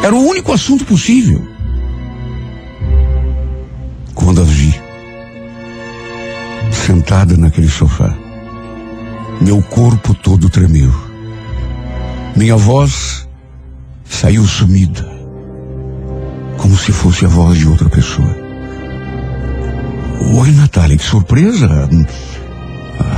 Era 0.02 0.14
o 0.14 0.26
único 0.26 0.52
assunto 0.52 0.84
possível. 0.84 1.46
Quando 4.14 4.40
a 4.40 4.44
vi, 4.44 4.74
sentada 6.70 7.36
naquele 7.36 7.68
sofá, 7.68 8.14
meu 9.40 9.62
corpo 9.62 10.14
todo 10.14 10.50
tremeu. 10.50 10.92
Minha 12.36 12.56
voz 12.56 13.26
saiu 14.04 14.46
sumida, 14.46 15.08
como 16.58 16.76
se 16.76 16.92
fosse 16.92 17.24
a 17.24 17.28
voz 17.28 17.58
de 17.58 17.66
outra 17.66 17.88
pessoa. 17.88 18.39
Oi, 20.22 20.52
Natália, 20.52 20.96
que 20.96 21.02
surpresa! 21.02 21.88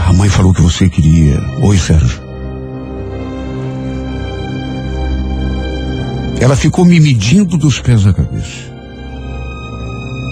A 0.06 0.12
mãe 0.12 0.28
falou 0.28 0.54
que 0.54 0.62
você 0.62 0.88
queria. 0.88 1.40
Oi, 1.60 1.76
Sérgio. 1.76 2.22
Ela 6.40 6.56
ficou 6.56 6.84
me 6.84 6.98
medindo 7.00 7.58
dos 7.58 7.80
pés 7.80 8.06
à 8.06 8.12
cabeça. 8.12 8.72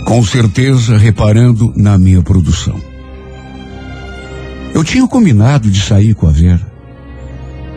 Com 0.07 0.25
certeza 0.25 0.97
reparando 0.97 1.73
na 1.77 1.99
minha 1.99 2.23
produção. 2.23 2.81
Eu 4.73 4.85
tinha 4.85 5.07
combinado 5.07 5.71
de 5.71 5.81
sair 5.81 6.15
com 6.15 6.29
a 6.29 6.33
Vera. 6.33 6.67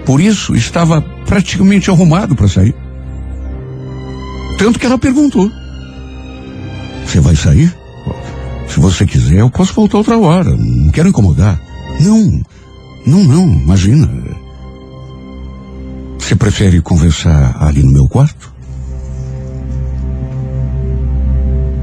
Por 0.06 0.22
isso, 0.22 0.56
estava 0.56 1.02
praticamente 1.26 1.90
arrumado 1.90 2.36
para 2.36 2.48
sair. 2.48 2.76
Tanto 4.58 4.80
que 4.80 4.86
ela 4.86 4.98
perguntou: 4.98 5.52
Você 7.06 7.20
vai 7.20 7.36
sair? 7.36 7.83
Se 8.74 8.80
você 8.80 9.06
quiser, 9.06 9.36
eu 9.36 9.52
posso 9.52 9.72
voltar 9.72 10.00
outra 10.00 10.18
hora. 10.18 10.50
Não 10.50 10.90
quero 10.90 11.08
incomodar. 11.08 11.62
Não, 12.00 12.44
não, 13.06 13.24
não, 13.24 13.44
imagina. 13.54 14.10
Você 16.18 16.36
prefere 16.36 16.82
conversar 16.82 17.56
ali 17.60 17.84
no 17.84 17.92
meu 17.92 18.08
quarto? 18.08 18.52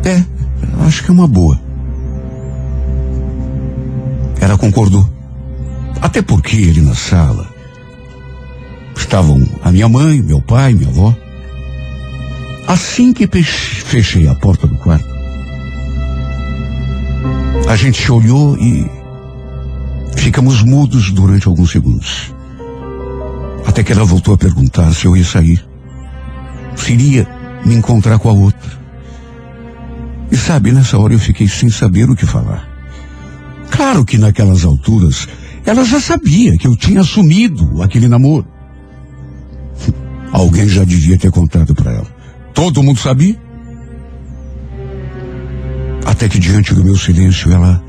É, 0.05 0.25
acho 0.85 1.05
que 1.05 1.13
é 1.13 1.15
uma 1.15 1.29
boa. 1.29 1.61
Ela 4.41 4.59
concordou. 4.59 5.09
Até 6.03 6.21
porque 6.21 6.57
ele 6.57 6.81
na 6.81 6.97
sala 6.97 7.47
estavam 8.97 9.47
a 9.63 9.71
minha 9.71 9.89
mãe, 9.89 10.21
meu 10.21 10.43
pai, 10.43 10.75
minha 10.75 10.89
avó. 10.89 11.15
Assim 12.67 13.13
que 13.13 13.29
fechei 13.29 14.27
a 14.27 14.35
porta 14.35 14.67
do 14.67 14.75
quarto, 14.75 15.20
a 17.71 17.77
gente 17.77 18.03
se 18.03 18.11
olhou 18.11 18.59
e 18.59 18.85
ficamos 20.17 20.61
mudos 20.61 21.13
durante 21.13 21.47
alguns 21.47 21.71
segundos. 21.71 22.35
Até 23.65 23.85
que 23.85 23.93
ela 23.93 24.05
voltou 24.05 24.35
a 24.35 24.39
perguntar 24.39 24.93
se 24.93 25.07
eu 25.07 25.17
ia 25.17 25.25
sair. 25.25 25.65
Se 26.75 26.93
iria 26.95 27.29
me 27.65 27.77
encontrar 27.77 28.19
com 28.19 28.29
a 28.29 28.33
outra. 28.33 28.73
E 30.33 30.37
sabe, 30.37 30.73
nessa 30.73 30.99
hora 30.99 31.13
eu 31.13 31.19
fiquei 31.21 31.47
sem 31.47 31.71
saber 31.71 32.11
o 32.11 32.17
que 32.17 32.27
falar. 32.27 32.69
Claro 33.71 34.05
que 34.05 34.19
naquelas 34.19 34.65
alturas 34.65 35.29
ela 35.65 35.85
já 35.85 36.01
sabia 36.01 36.59
que 36.59 36.67
eu 36.67 36.77
tinha 36.77 37.03
assumido 37.03 37.85
aquele 37.85 38.09
namoro. 38.09 38.49
Alguém 40.33 40.69
já 40.69 40.83
devia 40.83 41.17
ter 41.17 41.31
contado 41.31 41.73
para 41.73 41.93
ela. 41.93 42.07
Todo 42.53 42.83
mundo 42.83 42.99
sabia? 42.99 43.41
Até 46.05 46.29
que 46.29 46.39
diante 46.39 46.75
do 46.75 46.85
meu 46.85 46.97
silêncio 46.97 47.53
ela. 47.53 47.83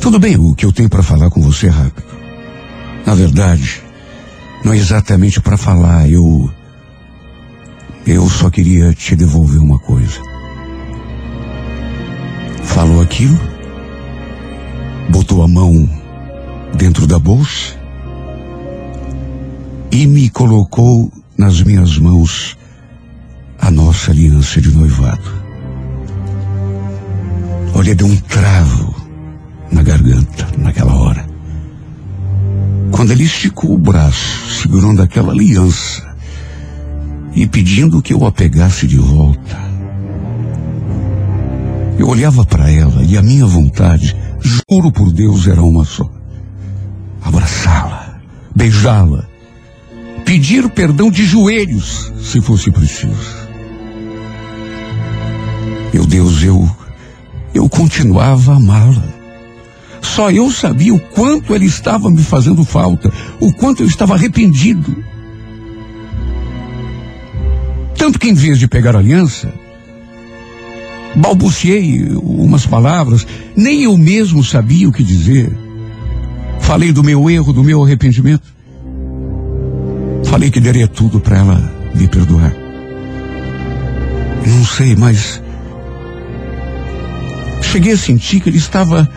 Tudo 0.00 0.18
bem, 0.18 0.36
o 0.36 0.54
que 0.54 0.64
eu 0.64 0.72
tenho 0.72 0.88
para 0.88 1.02
falar 1.02 1.30
com 1.30 1.40
você 1.40 1.66
é 1.66 1.70
rápido. 1.70 2.06
Na 3.06 3.14
verdade, 3.14 3.82
não 4.64 4.72
é 4.72 4.76
exatamente 4.76 5.40
para 5.40 5.56
falar, 5.56 6.08
eu. 6.08 6.50
Eu 8.06 8.28
só 8.28 8.50
queria 8.50 8.92
te 8.92 9.14
devolver 9.14 9.60
uma 9.60 9.78
coisa. 9.78 10.20
Falou 12.62 13.02
aquilo, 13.02 13.38
botou 15.10 15.42
a 15.42 15.48
mão 15.48 15.88
dentro 16.76 17.06
da 17.06 17.18
bolsa 17.18 17.78
e 19.90 20.06
me 20.06 20.30
colocou 20.30 21.12
nas 21.36 21.62
minhas 21.62 21.98
mãos 21.98 22.56
a 23.58 23.70
nossa 23.70 24.10
aliança 24.10 24.60
de 24.60 24.70
noivado. 24.70 25.39
Olha, 27.80 27.94
deu 27.94 28.06
um 28.06 28.16
travo 28.16 28.94
na 29.72 29.82
garganta 29.82 30.46
naquela 30.58 30.94
hora. 30.94 31.26
Quando 32.92 33.10
ele 33.10 33.24
esticou 33.24 33.72
o 33.72 33.78
braço, 33.78 34.60
segurando 34.60 35.00
aquela 35.00 35.32
aliança 35.32 36.14
e 37.34 37.46
pedindo 37.46 38.02
que 38.02 38.12
eu 38.12 38.26
a 38.26 38.30
pegasse 38.30 38.86
de 38.86 38.98
volta. 38.98 39.56
Eu 41.98 42.06
olhava 42.06 42.44
para 42.44 42.70
ela 42.70 43.02
e 43.02 43.16
a 43.16 43.22
minha 43.22 43.46
vontade, 43.46 44.14
juro 44.42 44.92
por 44.92 45.10
Deus, 45.10 45.48
era 45.48 45.62
uma 45.62 45.86
só: 45.86 46.06
abraçá-la, 47.22 48.20
beijá-la, 48.54 49.24
pedir 50.26 50.68
perdão 50.68 51.10
de 51.10 51.24
joelhos, 51.24 52.12
se 52.20 52.42
fosse 52.42 52.70
preciso. 52.70 53.48
Meu 55.94 56.04
Deus, 56.04 56.42
eu 56.42 56.70
eu 57.54 57.68
continuava 57.68 58.52
a 58.52 58.56
amá-la. 58.56 59.20
Só 60.02 60.30
eu 60.30 60.50
sabia 60.50 60.94
o 60.94 60.98
quanto 60.98 61.54
ela 61.54 61.64
estava 61.64 62.10
me 62.10 62.22
fazendo 62.22 62.64
falta, 62.64 63.12
o 63.38 63.52
quanto 63.52 63.82
eu 63.82 63.86
estava 63.86 64.14
arrependido. 64.14 65.04
Tanto 67.96 68.18
que 68.18 68.28
em 68.28 68.34
vez 68.34 68.58
de 68.58 68.66
pegar 68.66 68.96
aliança, 68.96 69.52
balbuciei 71.14 72.08
umas 72.22 72.66
palavras, 72.66 73.26
nem 73.54 73.82
eu 73.82 73.96
mesmo 73.96 74.42
sabia 74.42 74.88
o 74.88 74.92
que 74.92 75.02
dizer. 75.02 75.54
Falei 76.60 76.92
do 76.92 77.04
meu 77.04 77.28
erro, 77.28 77.52
do 77.52 77.62
meu 77.62 77.82
arrependimento. 77.84 78.44
Falei 80.24 80.50
que 80.50 80.60
daria 80.60 80.88
tudo 80.88 81.20
para 81.20 81.38
ela 81.38 81.72
me 81.94 82.06
perdoar. 82.08 82.54
Não 84.46 84.64
sei, 84.64 84.96
mas 84.96 85.42
cheguei 87.70 87.92
a 87.92 87.96
sentir 87.96 88.40
que 88.40 88.48
ele 88.48 88.58
estava 88.58 89.08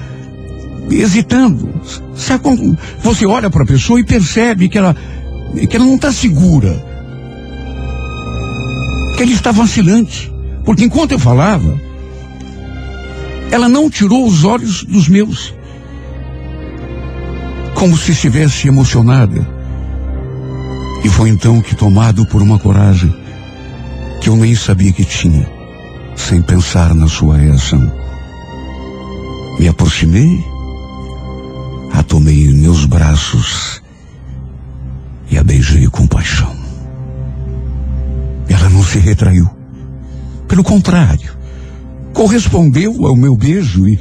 hesitando. 0.91 1.70
Sabe 2.16 2.43
quando 2.43 2.78
você 3.01 3.26
olha 3.26 3.49
para 3.49 3.64
a 3.64 3.68
pessoa 3.68 3.99
e 3.99 4.04
percebe 4.04 4.70
que 4.70 4.78
ela, 4.78 4.95
que 5.70 5.76
ela 5.76 5.86
não 5.86 5.95
está 5.95 6.12
segura? 6.12 6.84
Que 9.18 9.24
ele 9.24 9.34
está 9.34 9.51
vacilante. 9.51 10.32
Porque 10.64 10.86
enquanto 10.86 11.14
eu 11.14 11.20
falava, 11.20 11.80
ela 13.49 13.68
não 13.68 13.89
tirou 13.89 14.26
os 14.28 14.43
olhos 14.43 14.84
dos 14.84 15.08
meus. 15.08 15.54
Como 17.74 17.97
se 17.97 18.12
estivesse 18.12 18.68
emocionada. 18.68 19.47
E 21.04 21.10
foi 21.10 21.30
então 21.30 21.60
que, 21.60 21.76
tomado 21.76 22.26
por 22.28 22.41
uma 22.41 22.60
coragem 22.60 23.14
que 24.22 24.30
eu 24.30 24.38
nem 24.38 24.56
sabia 24.56 24.93
que 24.93 25.04
tinha, 25.04 25.49
sem 26.16 26.41
pensar 26.41 26.93
na 26.93 27.10
sua 27.10 27.36
reação, 27.36 28.03
me 29.64 29.70
aproximei, 29.70 30.45
a 31.93 32.03
tomei 32.03 32.47
em 32.47 32.53
meus 32.53 32.84
braços 32.84 33.82
e 35.32 35.38
a 35.38 35.43
beijei 35.43 35.88
com 35.88 36.05
paixão. 36.05 36.53
Ela 38.49 38.68
não 38.68 38.84
se 38.84 38.99
retraiu. 38.99 39.49
Pelo 40.49 40.66
contrário, 40.66 41.32
correspondeu 42.11 43.05
ao 43.07 43.16
meu 43.16 43.38
beijo 43.38 43.88
e. 43.88 43.97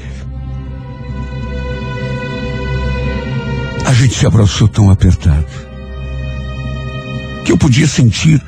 A 3.86 3.92
gente 3.92 4.14
se 4.14 4.26
abraçou 4.26 4.66
tão 4.66 4.90
apertado 4.90 5.46
que 7.44 7.52
eu 7.52 7.56
podia 7.56 7.86
sentir 7.86 8.42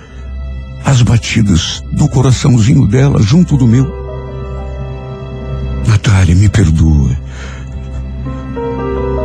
as 0.85 1.01
batidas 1.01 1.81
do 1.93 2.09
coraçãozinho 2.09 2.89
dela 2.89 3.23
junto 3.23 3.57
do 3.57 3.69
meu. 3.69 4.04
Natália, 5.87 6.35
me 6.35 6.49
perdoa. 6.49 7.11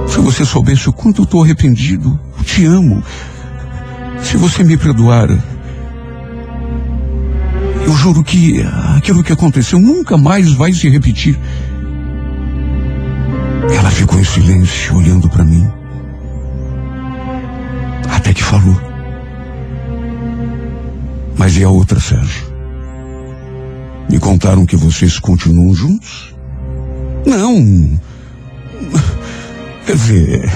Se 0.08 0.20
você 0.20 0.46
soubesse 0.46 0.90
o 0.90 0.94
quanto 0.94 1.22
eu 1.22 1.24
estou 1.24 1.44
arrependido, 1.44 2.20
eu 2.38 2.44
te 2.44 2.66
amo. 2.66 3.04
Se 4.22 4.38
você 4.38 4.64
me 4.64 4.76
perdoar, 4.76 5.30
eu 7.86 7.94
juro 7.94 8.24
que 8.24 8.62
aquilo 8.96 9.24
que 9.24 9.34
aconteceu 9.34 9.80
nunca 9.80 10.18
mais 10.18 10.52
vai 10.54 10.74
se 10.74 10.90
repetir. 10.90 11.40
Ela 13.76 13.92
ficou 13.92 14.20
em 14.20 14.24
silêncio, 14.24 14.98
olhando 14.98 15.30
para 15.30 15.44
mim. 15.44 15.68
Até 18.12 18.34
que 18.34 18.44
falou. 18.44 18.80
Mas 21.38 21.56
e 21.58 21.64
a 21.64 21.70
outra, 21.70 22.00
Sérgio? 22.00 22.50
Me 24.10 24.20
contaram 24.20 24.66
que 24.66 24.76
vocês 24.76 25.20
continuam 25.20 25.74
juntos? 25.74 26.29
Não. 27.26 28.00
Quer 29.86 29.96
dizer, 29.96 30.52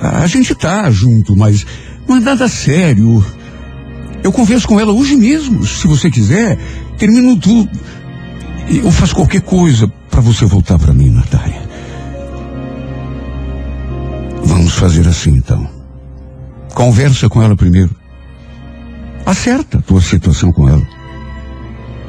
a 0.00 0.26
gente 0.26 0.54
tá 0.54 0.90
junto, 0.90 1.36
mas 1.36 1.66
não 2.08 2.16
é 2.16 2.20
nada 2.20 2.48
sério. 2.48 3.24
Eu 4.22 4.32
converso 4.32 4.68
com 4.68 4.78
ela 4.78 4.92
hoje 4.92 5.16
mesmo, 5.16 5.66
se 5.66 5.86
você 5.86 6.10
quiser. 6.10 6.58
Termino 6.96 7.36
tudo. 7.38 7.70
Eu 8.68 8.90
faço 8.90 9.14
qualquer 9.14 9.40
coisa 9.40 9.88
para 10.10 10.20
você 10.20 10.44
voltar 10.44 10.78
para 10.78 10.92
mim, 10.92 11.10
Natália. 11.10 11.62
Vamos 14.44 14.74
fazer 14.74 15.06
assim 15.08 15.30
então. 15.30 15.68
Conversa 16.74 17.28
com 17.28 17.42
ela 17.42 17.56
primeiro. 17.56 17.94
Acerta 19.26 19.78
a 19.78 19.82
tua 19.82 20.00
situação 20.00 20.52
com 20.52 20.68
ela. 20.68 20.86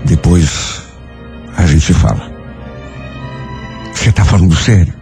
Depois 0.05 0.81
a 1.55 1.65
gente 1.65 1.93
fala. 1.93 2.32
Você 4.03 4.11
tá 4.11 4.25
falando 4.25 4.53
sério? 4.53 4.93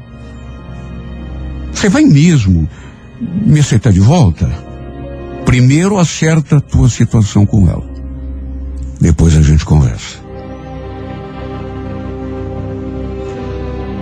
Você 1.73 1.89
vai 1.89 2.03
mesmo 2.03 2.69
me 3.19 3.59
aceitar 3.59 3.91
de 3.91 3.99
volta? 3.99 4.47
Primeiro 5.43 5.97
acerta 5.97 6.57
a 6.57 6.61
tua 6.61 6.87
situação 6.87 7.43
com 7.43 7.67
ela. 7.67 7.83
Depois 8.99 9.35
a 9.35 9.41
gente 9.41 9.65
conversa. 9.65 10.19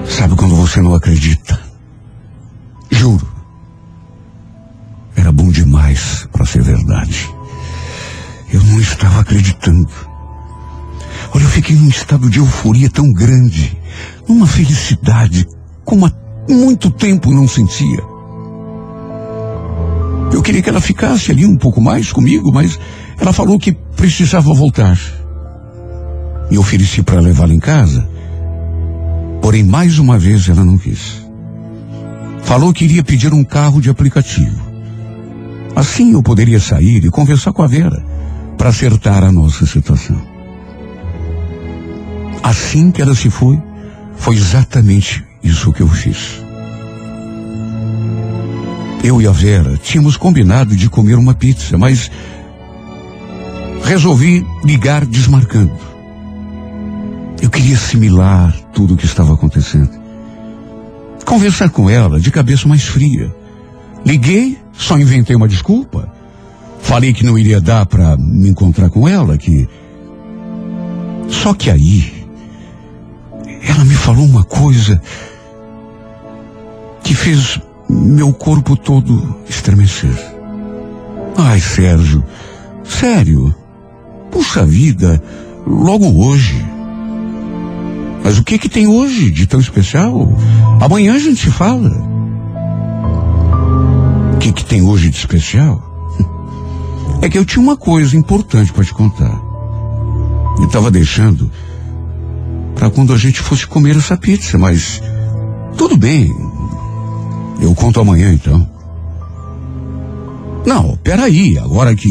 Sabe 0.05 0.35
quando 0.35 0.57
você 0.57 0.81
não 0.81 0.93
acredita? 0.93 1.57
Juro. 2.91 3.25
Era 5.15 5.31
bom 5.31 5.49
demais 5.49 6.27
para 6.29 6.45
ser 6.45 6.61
verdade. 6.61 7.33
Eu 8.51 8.61
não 8.65 8.81
estava 8.81 9.21
acreditando. 9.21 9.89
Olha, 11.33 11.43
eu 11.43 11.49
fiquei 11.49 11.77
num 11.77 11.87
estado 11.87 12.29
de 12.29 12.39
euforia 12.39 12.89
tão 12.89 13.13
grande, 13.13 13.78
numa 14.29 14.45
felicidade 14.45 15.47
como 15.83 16.05
há 16.05 16.11
muito 16.47 16.91
tempo 16.91 17.31
não 17.31 17.47
sentia. 17.47 17.99
Eu 20.31 20.43
queria 20.43 20.61
que 20.61 20.69
ela 20.69 20.79
ficasse 20.79 21.31
ali 21.31 21.45
um 21.47 21.57
pouco 21.57 21.81
mais 21.81 22.11
comigo, 22.11 22.51
mas 22.53 22.79
ela 23.19 23.33
falou 23.33 23.57
que 23.57 23.71
precisava 23.71 24.53
voltar. 24.53 24.97
Me 26.51 26.59
ofereci 26.59 27.01
para 27.01 27.19
levá-la 27.19 27.53
em 27.53 27.59
casa, 27.59 28.07
porém 29.41 29.63
mais 29.63 29.97
uma 29.97 30.19
vez 30.19 30.47
ela 30.47 30.63
não 30.63 30.77
quis. 30.77 31.27
Falou 32.43 32.71
que 32.71 32.85
iria 32.85 33.03
pedir 33.03 33.33
um 33.33 33.43
carro 33.43 33.81
de 33.81 33.89
aplicativo. 33.89 34.69
Assim 35.75 36.13
eu 36.13 36.21
poderia 36.21 36.59
sair 36.59 37.03
e 37.03 37.09
conversar 37.09 37.51
com 37.51 37.63
a 37.63 37.67
Vera 37.67 38.03
para 38.57 38.69
acertar 38.69 39.23
a 39.23 39.31
nossa 39.31 39.65
situação. 39.65 40.21
Assim 42.43 42.91
que 42.91 43.01
ela 43.01 43.15
se 43.15 43.29
foi, 43.29 43.59
foi 44.19 44.35
exatamente 44.35 45.23
isso 45.41 45.73
que 45.73 45.81
eu 45.81 45.87
fiz. 45.87 46.39
Eu 49.03 49.21
e 49.21 49.25
a 49.25 49.31
Vera 49.31 49.77
tínhamos 49.77 50.17
combinado 50.17 50.75
de 50.75 50.89
comer 50.89 51.15
uma 51.15 51.33
pizza, 51.33 51.77
mas 51.77 52.11
resolvi 53.83 54.45
ligar 54.63 55.05
desmarcando. 55.05 55.79
Eu 57.41 57.49
queria 57.49 57.75
assimilar 57.75 58.53
tudo 58.73 58.93
o 58.93 58.97
que 58.97 59.05
estava 59.05 59.33
acontecendo. 59.33 59.89
Conversar 61.25 61.69
com 61.69 61.89
ela 61.89 62.19
de 62.19 62.29
cabeça 62.29 62.67
mais 62.67 62.83
fria. 62.83 63.33
Liguei, 64.05 64.57
só 64.73 64.99
inventei 64.99 65.35
uma 65.35 65.47
desculpa. 65.47 66.11
Falei 66.81 67.13
que 67.13 67.25
não 67.25 67.37
iria 67.37 67.61
dar 67.61 67.85
para 67.85 68.17
me 68.17 68.49
encontrar 68.49 68.89
com 68.89 69.07
ela, 69.07 69.37
que. 69.37 69.67
Só 71.29 71.53
que 71.53 71.69
aí 71.69 72.18
falou 74.09 74.25
uma 74.25 74.43
coisa 74.43 74.99
que 77.03 77.13
fez 77.13 77.59
meu 77.87 78.33
corpo 78.33 78.75
todo 78.75 79.35
estremecer. 79.47 80.17
Ai, 81.37 81.59
Sérgio, 81.59 82.23
sério. 82.83 83.53
Puxa 84.31 84.65
vida, 84.65 85.21
logo 85.67 86.07
hoje. 86.25 86.65
Mas 88.23 88.39
o 88.39 88.43
que 88.43 88.57
que 88.57 88.67
tem 88.67 88.87
hoje 88.87 89.29
de 89.29 89.45
tão 89.45 89.59
especial? 89.59 90.35
Amanhã 90.81 91.13
a 91.13 91.19
gente 91.19 91.41
se 91.41 91.51
fala. 91.51 91.91
O 94.33 94.37
que 94.39 94.51
que 94.51 94.65
tem 94.65 94.81
hoje 94.81 95.11
de 95.11 95.17
especial? 95.17 95.83
É 97.21 97.29
que 97.29 97.37
eu 97.37 97.45
tinha 97.45 97.61
uma 97.61 97.77
coisa 97.77 98.17
importante 98.17 98.73
para 98.73 98.83
te 98.83 98.93
contar. 98.93 99.39
Eu 100.57 100.65
estava 100.65 100.89
deixando 100.89 101.51
para 102.79 102.89
quando 102.89 103.11
a 103.11 103.17
gente 103.17 103.41
fosse 103.41 103.67
comer 103.67 103.97
essa 103.97 104.15
pizza, 104.15 104.57
mas 104.57 105.01
tudo 105.75 105.97
bem. 105.97 106.33
Eu 107.59 107.75
conto 107.75 107.99
amanhã 107.99 108.31
então. 108.31 108.65
Não, 110.65 110.97
peraí, 111.03 111.57
agora 111.57 111.93
que 111.93 112.09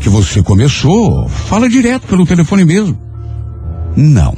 que 0.00 0.08
você 0.08 0.42
começou, 0.42 1.28
fala 1.28 1.68
direto 1.68 2.08
pelo 2.08 2.26
telefone 2.26 2.64
mesmo. 2.64 2.98
Não. 3.96 4.34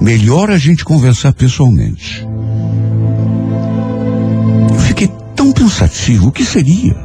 Melhor 0.00 0.50
a 0.50 0.56
gente 0.56 0.86
conversar 0.86 1.34
pessoalmente. 1.34 2.26
Eu 4.72 4.78
fiquei 4.78 5.10
tão 5.36 5.52
pensativo, 5.52 6.28
o 6.28 6.32
que 6.32 6.46
seria? 6.46 6.96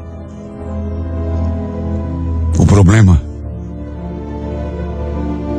O 2.58 2.66
problema 2.66 3.22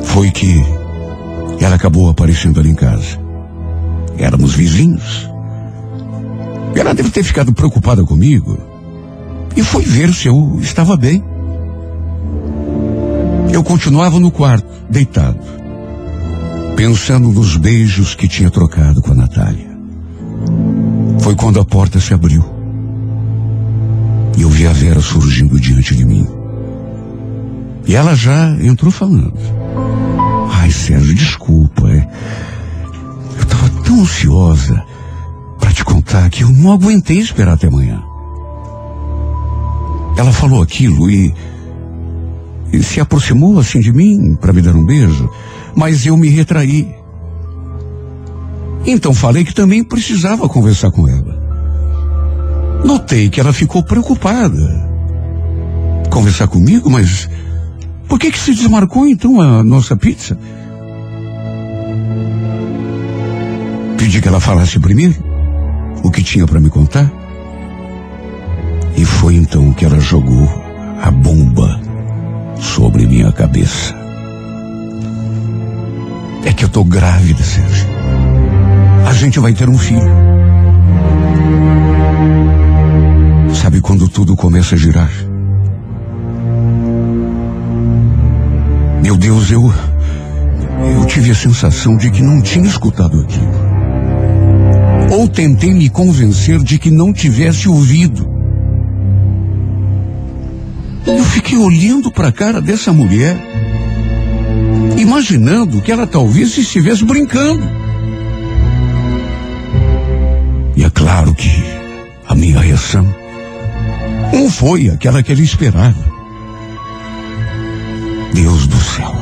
foi 0.01 0.31
que 0.31 0.76
ela 1.63 1.75
acabou 1.75 2.09
aparecendo 2.09 2.59
ali 2.59 2.69
em 2.69 2.75
casa. 2.75 3.19
Éramos 4.17 4.53
vizinhos. 4.53 5.29
Ela 6.75 6.93
deve 6.93 7.09
ter 7.09 7.23
ficado 7.23 7.53
preocupada 7.53 8.03
comigo 8.03 8.57
e 9.55 9.63
foi 9.63 9.83
ver 9.83 10.13
se 10.13 10.27
eu 10.27 10.59
estava 10.61 10.95
bem. 10.95 11.23
Eu 13.51 13.63
continuava 13.63 14.19
no 14.19 14.29
quarto, 14.29 14.67
deitado, 14.89 15.39
pensando 16.75 17.29
nos 17.29 17.57
beijos 17.57 18.13
que 18.13 18.27
tinha 18.27 18.51
trocado 18.51 19.01
com 19.01 19.11
a 19.11 19.15
Natália. 19.15 19.75
Foi 21.19 21.35
quando 21.35 21.59
a 21.59 21.65
porta 21.65 21.99
se 21.99 22.13
abriu 22.13 22.57
e 24.37 24.43
eu 24.43 24.49
vi 24.49 24.67
a 24.67 24.71
Vera 24.71 25.01
surgindo 25.01 25.59
diante 25.59 25.95
de 25.95 26.05
mim. 26.05 26.27
E 27.87 27.95
ela 27.95 28.13
já 28.13 28.55
entrou 28.61 28.91
falando. 28.91 29.33
Ai, 30.49 30.71
Sérgio, 30.71 31.13
desculpa. 31.13 31.89
É... 31.89 32.07
Eu 33.35 33.43
estava 33.43 33.69
tão 33.83 34.01
ansiosa 34.01 34.83
para 35.59 35.71
te 35.71 35.83
contar 35.83 36.29
que 36.29 36.43
eu 36.43 36.49
não 36.49 36.71
aguentei 36.71 37.19
esperar 37.19 37.53
até 37.53 37.67
amanhã. 37.67 38.01
Ela 40.17 40.31
falou 40.31 40.61
aquilo 40.61 41.09
e, 41.09 41.33
e 42.73 42.81
se 42.81 42.99
aproximou 42.99 43.59
assim 43.59 43.79
de 43.79 43.93
mim 43.93 44.35
para 44.35 44.51
me 44.51 44.61
dar 44.61 44.75
um 44.75 44.85
beijo, 44.85 45.29
mas 45.75 46.05
eu 46.05 46.17
me 46.17 46.27
retraí. 46.27 46.95
Então 48.85 49.13
falei 49.13 49.43
que 49.43 49.53
também 49.53 49.83
precisava 49.83 50.49
conversar 50.49 50.89
com 50.91 51.07
ela. 51.07 51.37
Notei 52.83 53.29
que 53.29 53.39
ela 53.39 53.53
ficou 53.53 53.83
preocupada. 53.83 54.87
Conversar 56.09 56.47
comigo, 56.47 56.89
mas 56.89 57.29
por 58.07 58.19
que 58.19 58.31
que 58.31 58.39
se 58.39 58.53
desmarcou 58.53 59.07
então 59.07 59.41
a 59.41 59.63
nossa 59.63 59.95
pizza? 59.95 60.37
Pedi 63.97 64.21
que 64.21 64.27
ela 64.27 64.39
falasse 64.39 64.79
primeiro 64.79 65.15
o 66.03 66.11
que 66.11 66.23
tinha 66.23 66.45
para 66.45 66.59
me 66.59 66.69
contar. 66.69 67.11
E 68.95 69.05
foi 69.05 69.35
então 69.35 69.73
que 69.73 69.85
ela 69.85 69.99
jogou 69.99 70.47
a 71.01 71.11
bomba 71.11 71.79
sobre 72.59 73.05
minha 73.05 73.31
cabeça. 73.31 73.95
É 76.45 76.53
que 76.53 76.63
eu 76.63 76.69
tô 76.69 76.83
grávida, 76.83 77.43
Sérgio. 77.43 77.87
A 79.05 79.13
gente 79.13 79.39
vai 79.39 79.53
ter 79.53 79.69
um 79.69 79.77
filho. 79.77 80.09
Sabe 83.53 83.81
quando 83.81 84.07
tudo 84.07 84.35
começa 84.35 84.75
a 84.75 84.77
girar? 84.77 85.26
Meu 89.01 89.15
Deus, 89.15 89.51
eu. 89.51 89.73
Eu 90.95 91.05
tive 91.05 91.31
a 91.31 91.35
sensação 91.35 91.97
de 91.97 92.11
que 92.11 92.21
não 92.21 92.41
tinha 92.41 92.67
escutado 92.67 93.19
aquilo. 93.21 93.51
Ou 95.11 95.27
tentei 95.27 95.73
me 95.73 95.89
convencer 95.89 96.59
de 96.59 96.77
que 96.77 96.91
não 96.91 97.13
tivesse 97.13 97.67
ouvido. 97.69 98.27
Eu 101.05 101.23
fiquei 101.23 101.57
olhando 101.57 102.11
para 102.11 102.27
a 102.27 102.31
cara 102.31 102.61
dessa 102.61 102.91
mulher, 102.91 103.37
imaginando 104.97 105.81
que 105.81 105.91
ela 105.91 106.05
talvez 106.05 106.57
estivesse 106.57 107.05
brincando. 107.05 107.63
E 110.75 110.83
é 110.83 110.89
claro 110.89 111.33
que 111.33 111.49
a 112.27 112.35
minha 112.35 112.59
reação 112.59 113.07
não 114.33 114.49
foi 114.49 114.89
aquela 114.89 115.23
que 115.23 115.31
ele 115.31 115.43
esperava. 115.43 116.16
Deus 118.33 118.67
do 118.67 118.77
céu. 118.77 119.15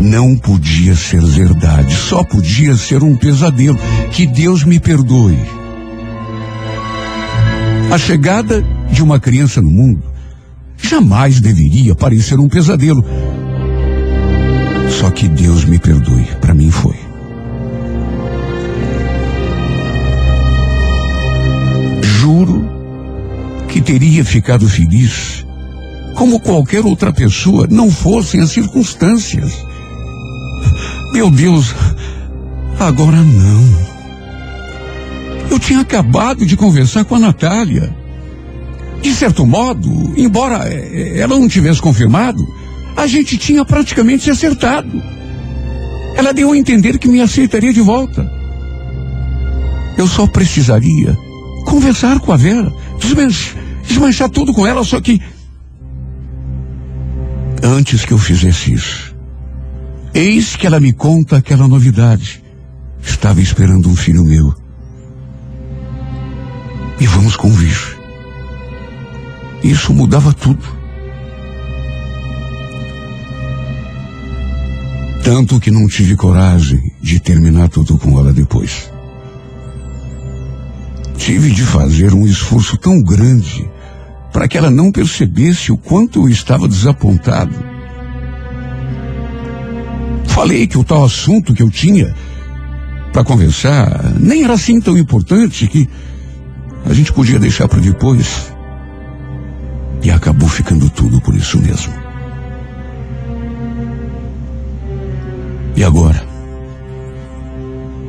Não 0.00 0.36
podia 0.36 0.94
ser 0.94 1.22
verdade, 1.22 1.94
só 1.94 2.22
podia 2.24 2.74
ser 2.76 3.02
um 3.02 3.16
pesadelo. 3.16 3.78
Que 4.10 4.26
Deus 4.26 4.64
me 4.64 4.80
perdoe. 4.80 5.38
A 7.90 7.98
chegada 7.98 8.64
de 8.90 9.02
uma 9.02 9.20
criança 9.20 9.60
no 9.60 9.70
mundo 9.70 10.02
jamais 10.76 11.40
deveria 11.40 11.94
parecer 11.94 12.38
um 12.38 12.48
pesadelo. 12.48 13.04
Só 14.90 15.10
que 15.10 15.28
Deus 15.28 15.64
me 15.64 15.78
perdoe, 15.78 16.26
para 16.40 16.54
mim 16.54 16.70
foi. 16.70 16.96
Juro 22.02 22.68
que 23.68 23.80
teria 23.80 24.24
ficado 24.24 24.68
feliz 24.68 25.43
como 26.14 26.40
qualquer 26.40 26.84
outra 26.84 27.12
pessoa, 27.12 27.66
não 27.70 27.90
fossem 27.90 28.40
as 28.40 28.50
circunstâncias. 28.50 29.52
Meu 31.12 31.30
Deus, 31.30 31.74
agora 32.78 33.16
não. 33.16 33.94
Eu 35.50 35.58
tinha 35.58 35.80
acabado 35.80 36.46
de 36.46 36.56
conversar 36.56 37.04
com 37.04 37.14
a 37.14 37.18
Natália. 37.18 37.94
De 39.02 39.14
certo 39.14 39.46
modo, 39.46 40.14
embora 40.16 40.66
eh, 40.66 41.18
ela 41.18 41.38
não 41.38 41.46
tivesse 41.46 41.80
confirmado, 41.80 42.42
a 42.96 43.06
gente 43.06 43.36
tinha 43.36 43.64
praticamente 43.64 44.24
se 44.24 44.30
acertado. 44.30 45.02
Ela 46.16 46.32
deu 46.32 46.52
a 46.52 46.56
entender 46.56 46.98
que 46.98 47.08
me 47.08 47.20
aceitaria 47.20 47.72
de 47.72 47.80
volta. 47.80 48.30
Eu 49.96 50.06
só 50.06 50.26
precisaria 50.26 51.16
conversar 51.66 52.18
com 52.20 52.32
a 52.32 52.36
Vera, 52.36 52.72
desmanchar, 52.98 53.56
desmanchar 53.86 54.28
tudo 54.30 54.52
com 54.52 54.66
ela, 54.66 54.84
só 54.84 55.00
que 55.00 55.20
antes 57.64 58.04
que 58.04 58.12
eu 58.12 58.18
fizesse 58.18 58.74
isso. 58.74 59.16
Eis 60.12 60.54
que 60.54 60.66
ela 60.66 60.78
me 60.78 60.92
conta 60.92 61.38
aquela 61.38 61.66
novidade. 61.66 62.44
Estava 63.02 63.40
esperando 63.40 63.88
um 63.88 63.96
filho 63.96 64.22
meu. 64.22 64.54
E 67.00 67.06
vamos 67.06 67.36
convir. 67.36 67.76
Isso 69.62 69.94
mudava 69.94 70.32
tudo. 70.32 70.62
Tanto 75.24 75.58
que 75.58 75.70
não 75.70 75.86
tive 75.88 76.16
coragem 76.16 76.92
de 77.00 77.18
terminar 77.18 77.70
tudo 77.70 77.96
com 77.96 78.18
ela 78.18 78.32
depois. 78.32 78.92
Tive 81.16 81.50
de 81.50 81.62
fazer 81.62 82.12
um 82.12 82.26
esforço 82.26 82.76
tão 82.76 83.02
grande 83.02 83.66
para 84.34 84.48
que 84.48 84.58
ela 84.58 84.68
não 84.68 84.90
percebesse 84.90 85.70
o 85.70 85.76
quanto 85.76 86.24
eu 86.24 86.28
estava 86.28 86.66
desapontado. 86.66 87.54
Falei 90.26 90.66
que 90.66 90.76
o 90.76 90.82
tal 90.82 91.04
assunto 91.04 91.54
que 91.54 91.62
eu 91.62 91.70
tinha 91.70 92.12
para 93.12 93.22
conversar 93.22 94.12
nem 94.18 94.42
era 94.42 94.54
assim 94.54 94.80
tão 94.80 94.98
importante 94.98 95.68
que 95.68 95.88
a 96.84 96.92
gente 96.92 97.12
podia 97.12 97.38
deixar 97.38 97.68
para 97.68 97.78
depois. 97.78 98.52
E 100.02 100.10
acabou 100.10 100.48
ficando 100.48 100.90
tudo 100.90 101.20
por 101.20 101.36
isso 101.36 101.56
mesmo. 101.60 101.94
E 105.76 105.84
agora? 105.84 106.20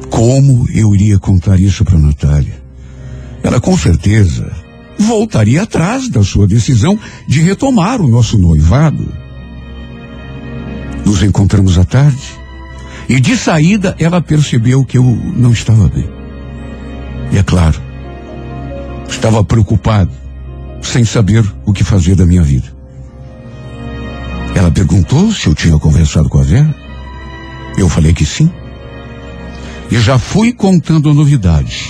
Como 0.10 0.68
eu 0.74 0.96
iria 0.96 1.20
contar 1.20 1.60
isso 1.60 1.86
para 1.86 2.00
Natália? 2.00 2.60
Ela 3.44 3.62
com 3.62 3.78
certeza 3.78 4.65
voltaria 4.98 5.64
atrás 5.64 6.10
da 6.10 6.24
sua 6.24 6.48
decisão 6.48 6.98
de 7.28 7.42
retomar 7.42 8.02
o 8.02 8.08
nosso 8.08 8.38
noivado. 8.38 9.08
Nos 11.06 11.22
encontramos 11.22 11.78
à 11.78 11.84
tarde 11.84 12.46
E 13.08 13.20
de 13.20 13.38
saída 13.38 13.96
ela 14.00 14.20
percebeu 14.20 14.84
que 14.84 14.98
eu 14.98 15.04
não 15.04 15.52
estava 15.52 15.88
bem. 15.88 16.10
E 17.32 17.38
é 17.38 17.44
claro, 17.44 17.80
estava 19.08 19.44
preocupado, 19.44 20.12
sem 20.82 21.06
saber 21.06 21.44
o 21.66 21.74
que 21.74 21.84
fazer 21.84 22.16
da 22.16 22.26
minha 22.26 22.42
vida. 22.42 22.74
Ela 24.56 24.72
perguntou 24.72 25.32
se 25.32 25.48
eu 25.48 25.54
tinha 25.54 25.78
conversado 25.78 26.30
com 26.30 26.40
a 26.40 26.44
Vera. 26.44 26.74
Eu 27.78 27.90
falei 27.90 28.14
que 28.14 28.26
sim. 28.26 28.50
E 29.92 30.00
já 30.00 30.18
fui 30.18 30.54
contando 30.54 31.10
a 31.10 31.14
novidade. 31.14 31.86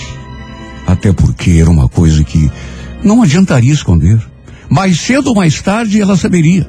Até 0.86 1.12
porque 1.12 1.52
era 1.52 1.70
uma 1.70 1.88
coisa 1.88 2.22
que 2.24 2.50
não 3.06 3.22
adiantaria 3.22 3.72
esconder. 3.72 4.20
Mais 4.68 4.98
cedo 4.98 5.28
ou 5.28 5.36
mais 5.36 5.62
tarde 5.62 6.02
ela 6.02 6.16
saberia. 6.16 6.68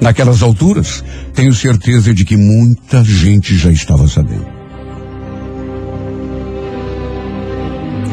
Naquelas 0.00 0.42
alturas, 0.42 1.04
tenho 1.34 1.52
certeza 1.52 2.14
de 2.14 2.24
que 2.24 2.36
muita 2.36 3.04
gente 3.04 3.56
já 3.56 3.70
estava 3.70 4.08
sabendo. 4.08 4.46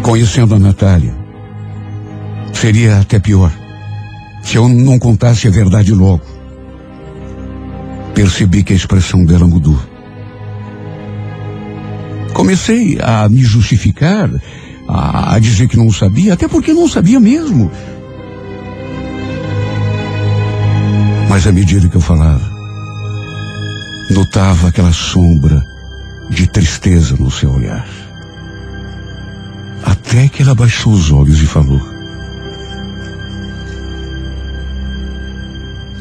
Conhecendo 0.01 0.55
a 0.55 0.59
Natália, 0.59 1.15
seria 2.53 2.99
até 2.99 3.17
pior 3.17 3.51
se 4.43 4.57
eu 4.57 4.67
não 4.67 4.99
contasse 4.99 5.47
a 5.47 5.51
verdade 5.51 5.93
logo. 5.93 6.23
Percebi 8.13 8.63
que 8.63 8.73
a 8.73 8.75
expressão 8.75 9.23
dela 9.23 9.47
mudou. 9.47 9.79
Comecei 12.33 12.97
a 12.99 13.29
me 13.29 13.41
justificar, 13.41 14.29
a, 14.91 15.35
a 15.35 15.39
dizer 15.39 15.67
que 15.67 15.77
não 15.77 15.91
sabia, 15.91 16.33
até 16.33 16.47
porque 16.47 16.73
não 16.73 16.87
sabia 16.87 17.19
mesmo. 17.19 17.71
Mas 21.29 21.47
à 21.47 21.51
medida 21.51 21.87
que 21.87 21.95
eu 21.95 22.01
falava, 22.01 22.43
notava 24.09 24.67
aquela 24.67 24.91
sombra 24.91 25.63
de 26.29 26.47
tristeza 26.47 27.15
no 27.17 27.31
seu 27.31 27.51
olhar. 27.51 27.87
Até 29.83 30.27
que 30.27 30.41
ela 30.41 30.53
baixou 30.53 30.93
os 30.93 31.11
olhos 31.11 31.41
e 31.41 31.45
falou: 31.45 31.79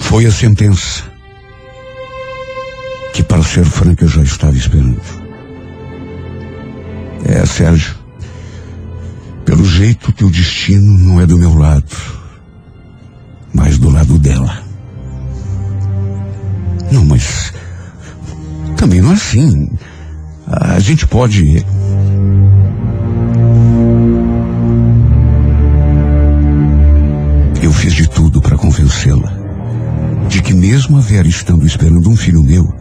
Foi 0.01 0.26
a 0.26 0.32
sentença 0.32 1.05
que, 3.12 3.22
para 3.22 3.43
ser 3.43 3.64
franca, 3.64 4.05
eu 4.05 4.09
já 4.09 4.22
estava 4.22 4.57
esperando. 4.57 5.01
É, 7.24 7.47
Sérgio, 7.47 7.99
pelo 9.51 9.64
jeito 9.64 10.12
teu 10.12 10.30
destino 10.30 10.96
não 10.96 11.20
é 11.20 11.26
do 11.26 11.36
meu 11.36 11.53
lado, 11.59 11.84
mas 13.53 13.78
do 13.78 13.90
lado 13.90 14.16
dela. 14.16 14.62
Não, 16.92 17.05
mas 17.05 17.53
também 18.76 19.01
não 19.01 19.11
é 19.11 19.14
assim. 19.14 19.68
A 20.46 20.78
gente 20.78 21.05
pode. 21.05 21.66
Eu 27.61 27.72
fiz 27.72 27.92
de 27.92 28.09
tudo 28.09 28.40
para 28.40 28.57
convencê-la 28.57 29.32
de 30.28 30.42
que 30.42 30.55
mesmo 30.55 30.96
a 30.96 31.01
Vera 31.01 31.26
estando 31.26 31.66
esperando 31.66 32.09
um 32.09 32.14
filho 32.14 32.44
meu, 32.44 32.72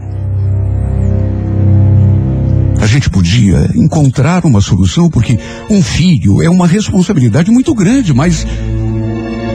a 2.82 2.88
gente 2.88 3.09
podia 3.09 3.69
encontrar 3.75 4.45
uma 4.45 4.61
solução 4.61 5.09
porque 5.09 5.38
um 5.69 5.82
filho 5.84 6.41
é 6.41 6.49
uma 6.49 6.65
responsabilidade 6.65 7.51
muito 7.51 7.73
grande, 7.75 8.13
mas 8.13 8.45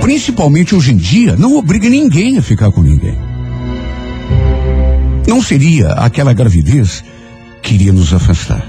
principalmente 0.01 0.75
hoje 0.75 0.93
em 0.93 0.97
dia 0.97 1.35
não 1.37 1.57
obriga 1.57 1.89
ninguém 1.89 2.37
a 2.37 2.43
ficar 2.43 2.71
com 2.71 2.83
ninguém. 2.83 3.17
Não 5.27 5.43
seria 5.43 5.93
aquela 5.93 6.35
gravidez 6.35 7.03
que 7.63 7.75
iria 7.75 7.93
nos 7.93 8.13
afastar. 8.13 8.63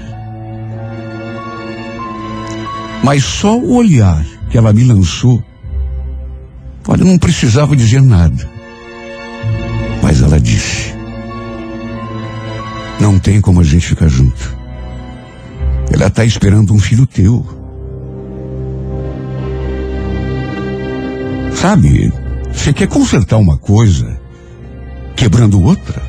Mas 3.04 3.24
só 3.24 3.58
o 3.58 3.74
olhar 3.74 4.24
que 4.50 4.56
ela 4.56 4.72
me 4.72 4.84
lançou, 4.84 5.44
olha, 6.88 7.04
não 7.04 7.18
precisava 7.18 7.76
dizer 7.76 8.00
nada. 8.00 8.48
Mas 10.02 10.22
ela 10.22 10.40
disse: 10.40 10.95
Não 13.06 13.20
tem 13.20 13.40
como 13.40 13.60
a 13.60 13.64
gente 13.64 13.86
ficar 13.86 14.08
junto. 14.08 14.56
Ela 15.92 16.08
está 16.08 16.24
esperando 16.24 16.74
um 16.74 16.78
filho 16.80 17.06
teu. 17.06 17.46
Sabe, 21.54 22.12
você 22.52 22.72
quer 22.72 22.88
consertar 22.88 23.36
uma 23.36 23.56
coisa 23.58 24.20
quebrando 25.14 25.62
outra? 25.62 26.02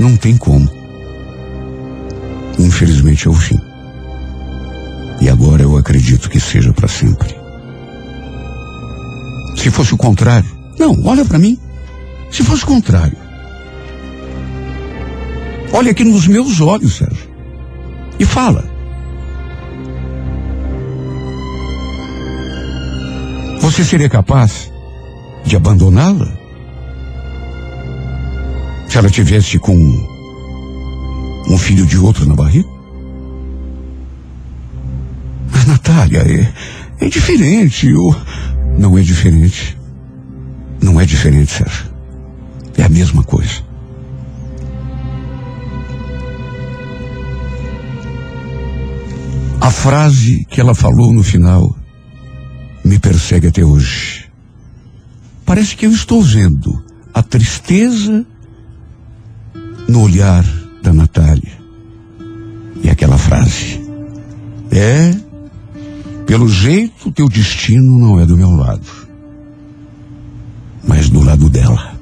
Não 0.00 0.16
tem 0.16 0.38
como. 0.38 0.70
Infelizmente 2.58 3.28
é 3.28 3.30
o 3.30 3.34
fim. 3.34 3.60
E 5.20 5.28
agora 5.28 5.64
eu 5.64 5.76
acredito 5.76 6.30
que 6.30 6.40
seja 6.40 6.72
para 6.72 6.88
sempre. 6.88 7.36
Se 9.54 9.70
fosse 9.70 9.92
o 9.92 9.98
contrário, 9.98 10.48
não, 10.78 10.98
olha 11.04 11.26
para 11.26 11.38
mim. 11.38 11.58
Se 12.30 12.42
fosse 12.42 12.64
o 12.64 12.68
contrário, 12.68 13.25
olha 15.76 15.90
aqui 15.90 16.04
nos 16.04 16.26
meus 16.26 16.60
olhos, 16.60 16.96
Sérgio, 16.96 17.28
e 18.18 18.24
fala. 18.24 18.64
Você 23.60 23.84
seria 23.84 24.08
capaz 24.08 24.72
de 25.44 25.54
abandoná-la? 25.54 26.32
Se 28.88 28.96
ela 28.96 29.10
tivesse 29.10 29.58
com 29.58 29.76
um 29.76 31.58
filho 31.58 31.84
de 31.84 31.98
outro 31.98 32.26
na 32.26 32.34
barriga? 32.34 32.68
Mas, 35.52 35.66
Natália, 35.66 36.20
é, 36.20 37.04
é 37.04 37.08
diferente. 37.08 37.90
Eu... 37.90 38.16
Não 38.78 38.96
é 38.96 39.02
diferente. 39.02 39.76
Não 40.80 41.00
é 41.00 41.04
diferente, 41.04 41.52
Sérgio. 41.52 41.86
É 42.78 42.82
a 42.84 42.88
mesma 42.88 43.22
coisa. 43.22 43.65
A 49.66 49.70
frase 49.72 50.46
que 50.48 50.60
ela 50.60 50.76
falou 50.76 51.12
no 51.12 51.24
final 51.24 51.76
me 52.84 53.00
persegue 53.00 53.48
até 53.48 53.64
hoje. 53.64 54.30
Parece 55.44 55.74
que 55.74 55.86
eu 55.86 55.90
estou 55.90 56.22
vendo 56.22 56.84
a 57.12 57.20
tristeza 57.20 58.24
no 59.88 60.02
olhar 60.02 60.44
da 60.84 60.92
Natália. 60.92 61.58
E 62.80 62.88
aquela 62.88 63.18
frase. 63.18 63.80
É, 64.70 65.12
pelo 66.26 66.48
jeito, 66.48 67.10
teu 67.10 67.28
destino 67.28 67.98
não 67.98 68.20
é 68.20 68.24
do 68.24 68.36
meu 68.36 68.52
lado, 68.52 68.86
mas 70.86 71.10
do 71.10 71.24
lado 71.24 71.50
dela. 71.50 71.98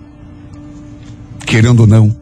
Querendo 1.47 1.81
ou 1.81 1.86
não, 1.86 2.15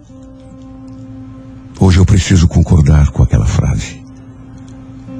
hoje 1.80 1.98
eu 1.98 2.06
preciso 2.06 2.46
concordar 2.46 3.10
com 3.10 3.24
aquela 3.24 3.46
frase. 3.46 4.01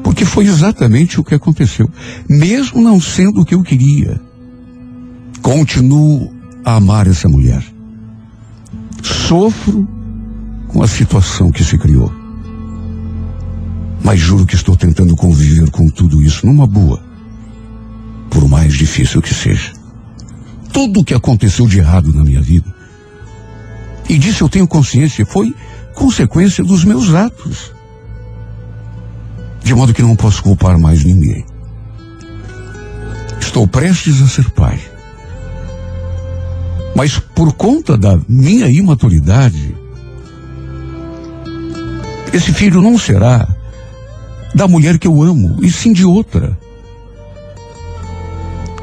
Porque 0.03 0.25
foi 0.25 0.47
exatamente 0.47 1.21
o 1.21 1.25
que 1.25 1.35
aconteceu. 1.35 1.89
Mesmo 2.29 2.81
não 2.81 3.01
sendo 3.01 3.41
o 3.41 3.45
que 3.45 3.55
eu 3.55 3.63
queria, 3.63 4.21
continuo 5.41 6.33
a 6.65 6.77
amar 6.77 7.07
essa 7.07 7.29
mulher. 7.29 7.63
Sofro 9.03 9.87
com 10.69 10.83
a 10.83 10.89
situação 10.89 11.51
que 11.51 11.65
se 11.65 11.79
criou. 11.79 12.13
Mas 14.03 14.19
juro 14.19 14.47
que 14.47 14.57
estou 14.57 14.77
tentando 14.77 15.15
conviver 15.15 15.71
com 15.71 15.89
tudo 15.89 16.23
isso 16.23 16.47
numa 16.47 16.67
boa. 16.67 17.03
Por 18.31 18.49
mais 18.49 18.75
difícil 18.75 19.23
que 19.23 19.33
seja. 19.33 19.73
Tudo 20.73 21.01
o 21.01 21.05
que 21.05 21.15
aconteceu 21.15 21.67
de 21.69 21.79
errado 21.79 22.13
na 22.13 22.25
minha 22.25 22.41
vida, 22.41 22.73
e 24.09 24.19
disso 24.19 24.45
eu 24.45 24.49
tenho 24.49 24.67
consciência, 24.67 25.25
foi 25.25 25.55
consequência 25.95 26.65
dos 26.65 26.85
meus 26.85 27.15
atos. 27.15 27.73
De 29.63 29.75
modo 29.75 29.95
que 29.95 30.03
não 30.03 30.17
posso 30.17 30.43
culpar 30.43 30.79
mais 30.79 31.05
ninguém. 31.05 31.45
Estou 33.41 33.67
prestes 33.67 34.21
a 34.23 34.27
ser 34.27 34.51
pai. 34.51 34.81
Mas 36.95 37.19
por 37.19 37.53
conta 37.53 37.97
da 37.97 38.19
minha 38.29 38.69
imaturidade, 38.69 39.75
esse 42.33 42.53
filho 42.53 42.83
não 42.83 42.99
será 42.99 43.47
da 44.55 44.69
mulher 44.69 44.99
que 44.99 45.07
eu 45.07 45.23
amo, 45.23 45.59
e 45.63 45.71
sim 45.71 45.93
de 45.93 46.05
outra. 46.05 46.59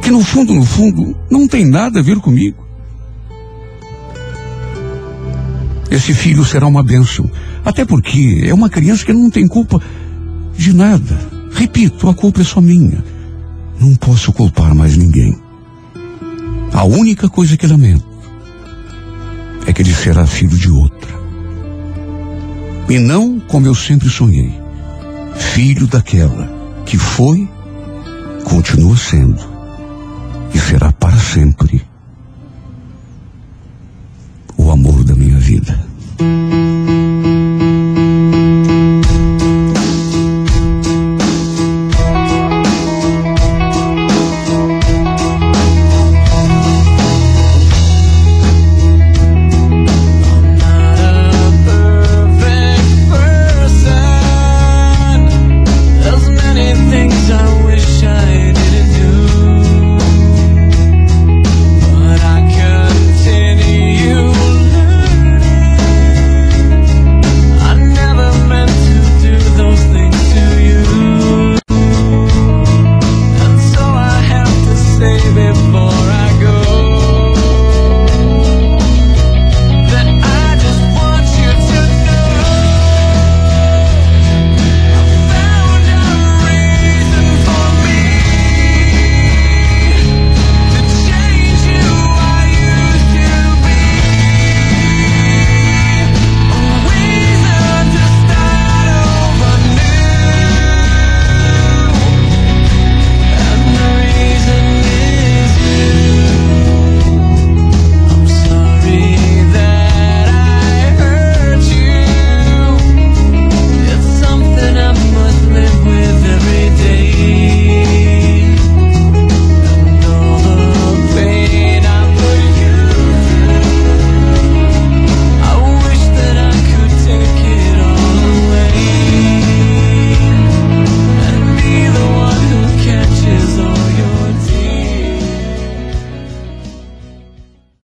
Que 0.01 0.09
no 0.09 0.23
fundo, 0.23 0.53
no 0.53 0.65
fundo, 0.65 1.15
não 1.29 1.47
tem 1.47 1.67
nada 1.67 1.99
a 1.99 2.03
ver 2.03 2.17
comigo. 2.17 2.67
Esse 5.91 6.13
filho 6.13 6.45
será 6.45 6.67
uma 6.67 6.83
bênção. 6.83 7.29
Até 7.65 7.85
porque 7.85 8.43
é 8.45 8.53
uma 8.53 8.69
criança 8.69 9.05
que 9.05 9.13
não 9.13 9.29
tem 9.29 9.47
culpa 9.47 9.81
de 10.59 10.73
nada. 10.73 11.17
Repito, 11.53 12.09
a 12.09 12.13
culpa 12.13 12.41
é 12.41 12.43
só 12.43 12.59
minha. 12.59 13.01
Não 13.79 13.95
posso 13.95 14.33
culpar 14.33 14.75
mais 14.75 14.97
ninguém. 14.97 15.33
A 16.73 16.83
única 16.83 17.29
coisa 17.29 17.55
que 17.55 17.65
lamento 17.65 18.05
é 19.65 19.71
que 19.71 19.81
ele 19.81 19.95
será 19.95 20.27
filho 20.27 20.57
de 20.57 20.69
outra. 20.69 21.17
E 22.89 22.99
não 22.99 23.39
como 23.39 23.67
eu 23.67 23.73
sempre 23.73 24.09
sonhei, 24.09 24.51
filho 25.33 25.87
daquela 25.87 26.51
que 26.85 26.97
foi, 26.97 27.47
continua 28.43 28.97
sendo 28.97 29.41
e 30.53 30.59
será 30.59 30.91
para 30.91 31.15
sempre 31.19 31.81
o 34.57 34.69
amor 34.69 35.05
da 35.05 35.15
minha 35.15 35.39
vida. 35.39 35.87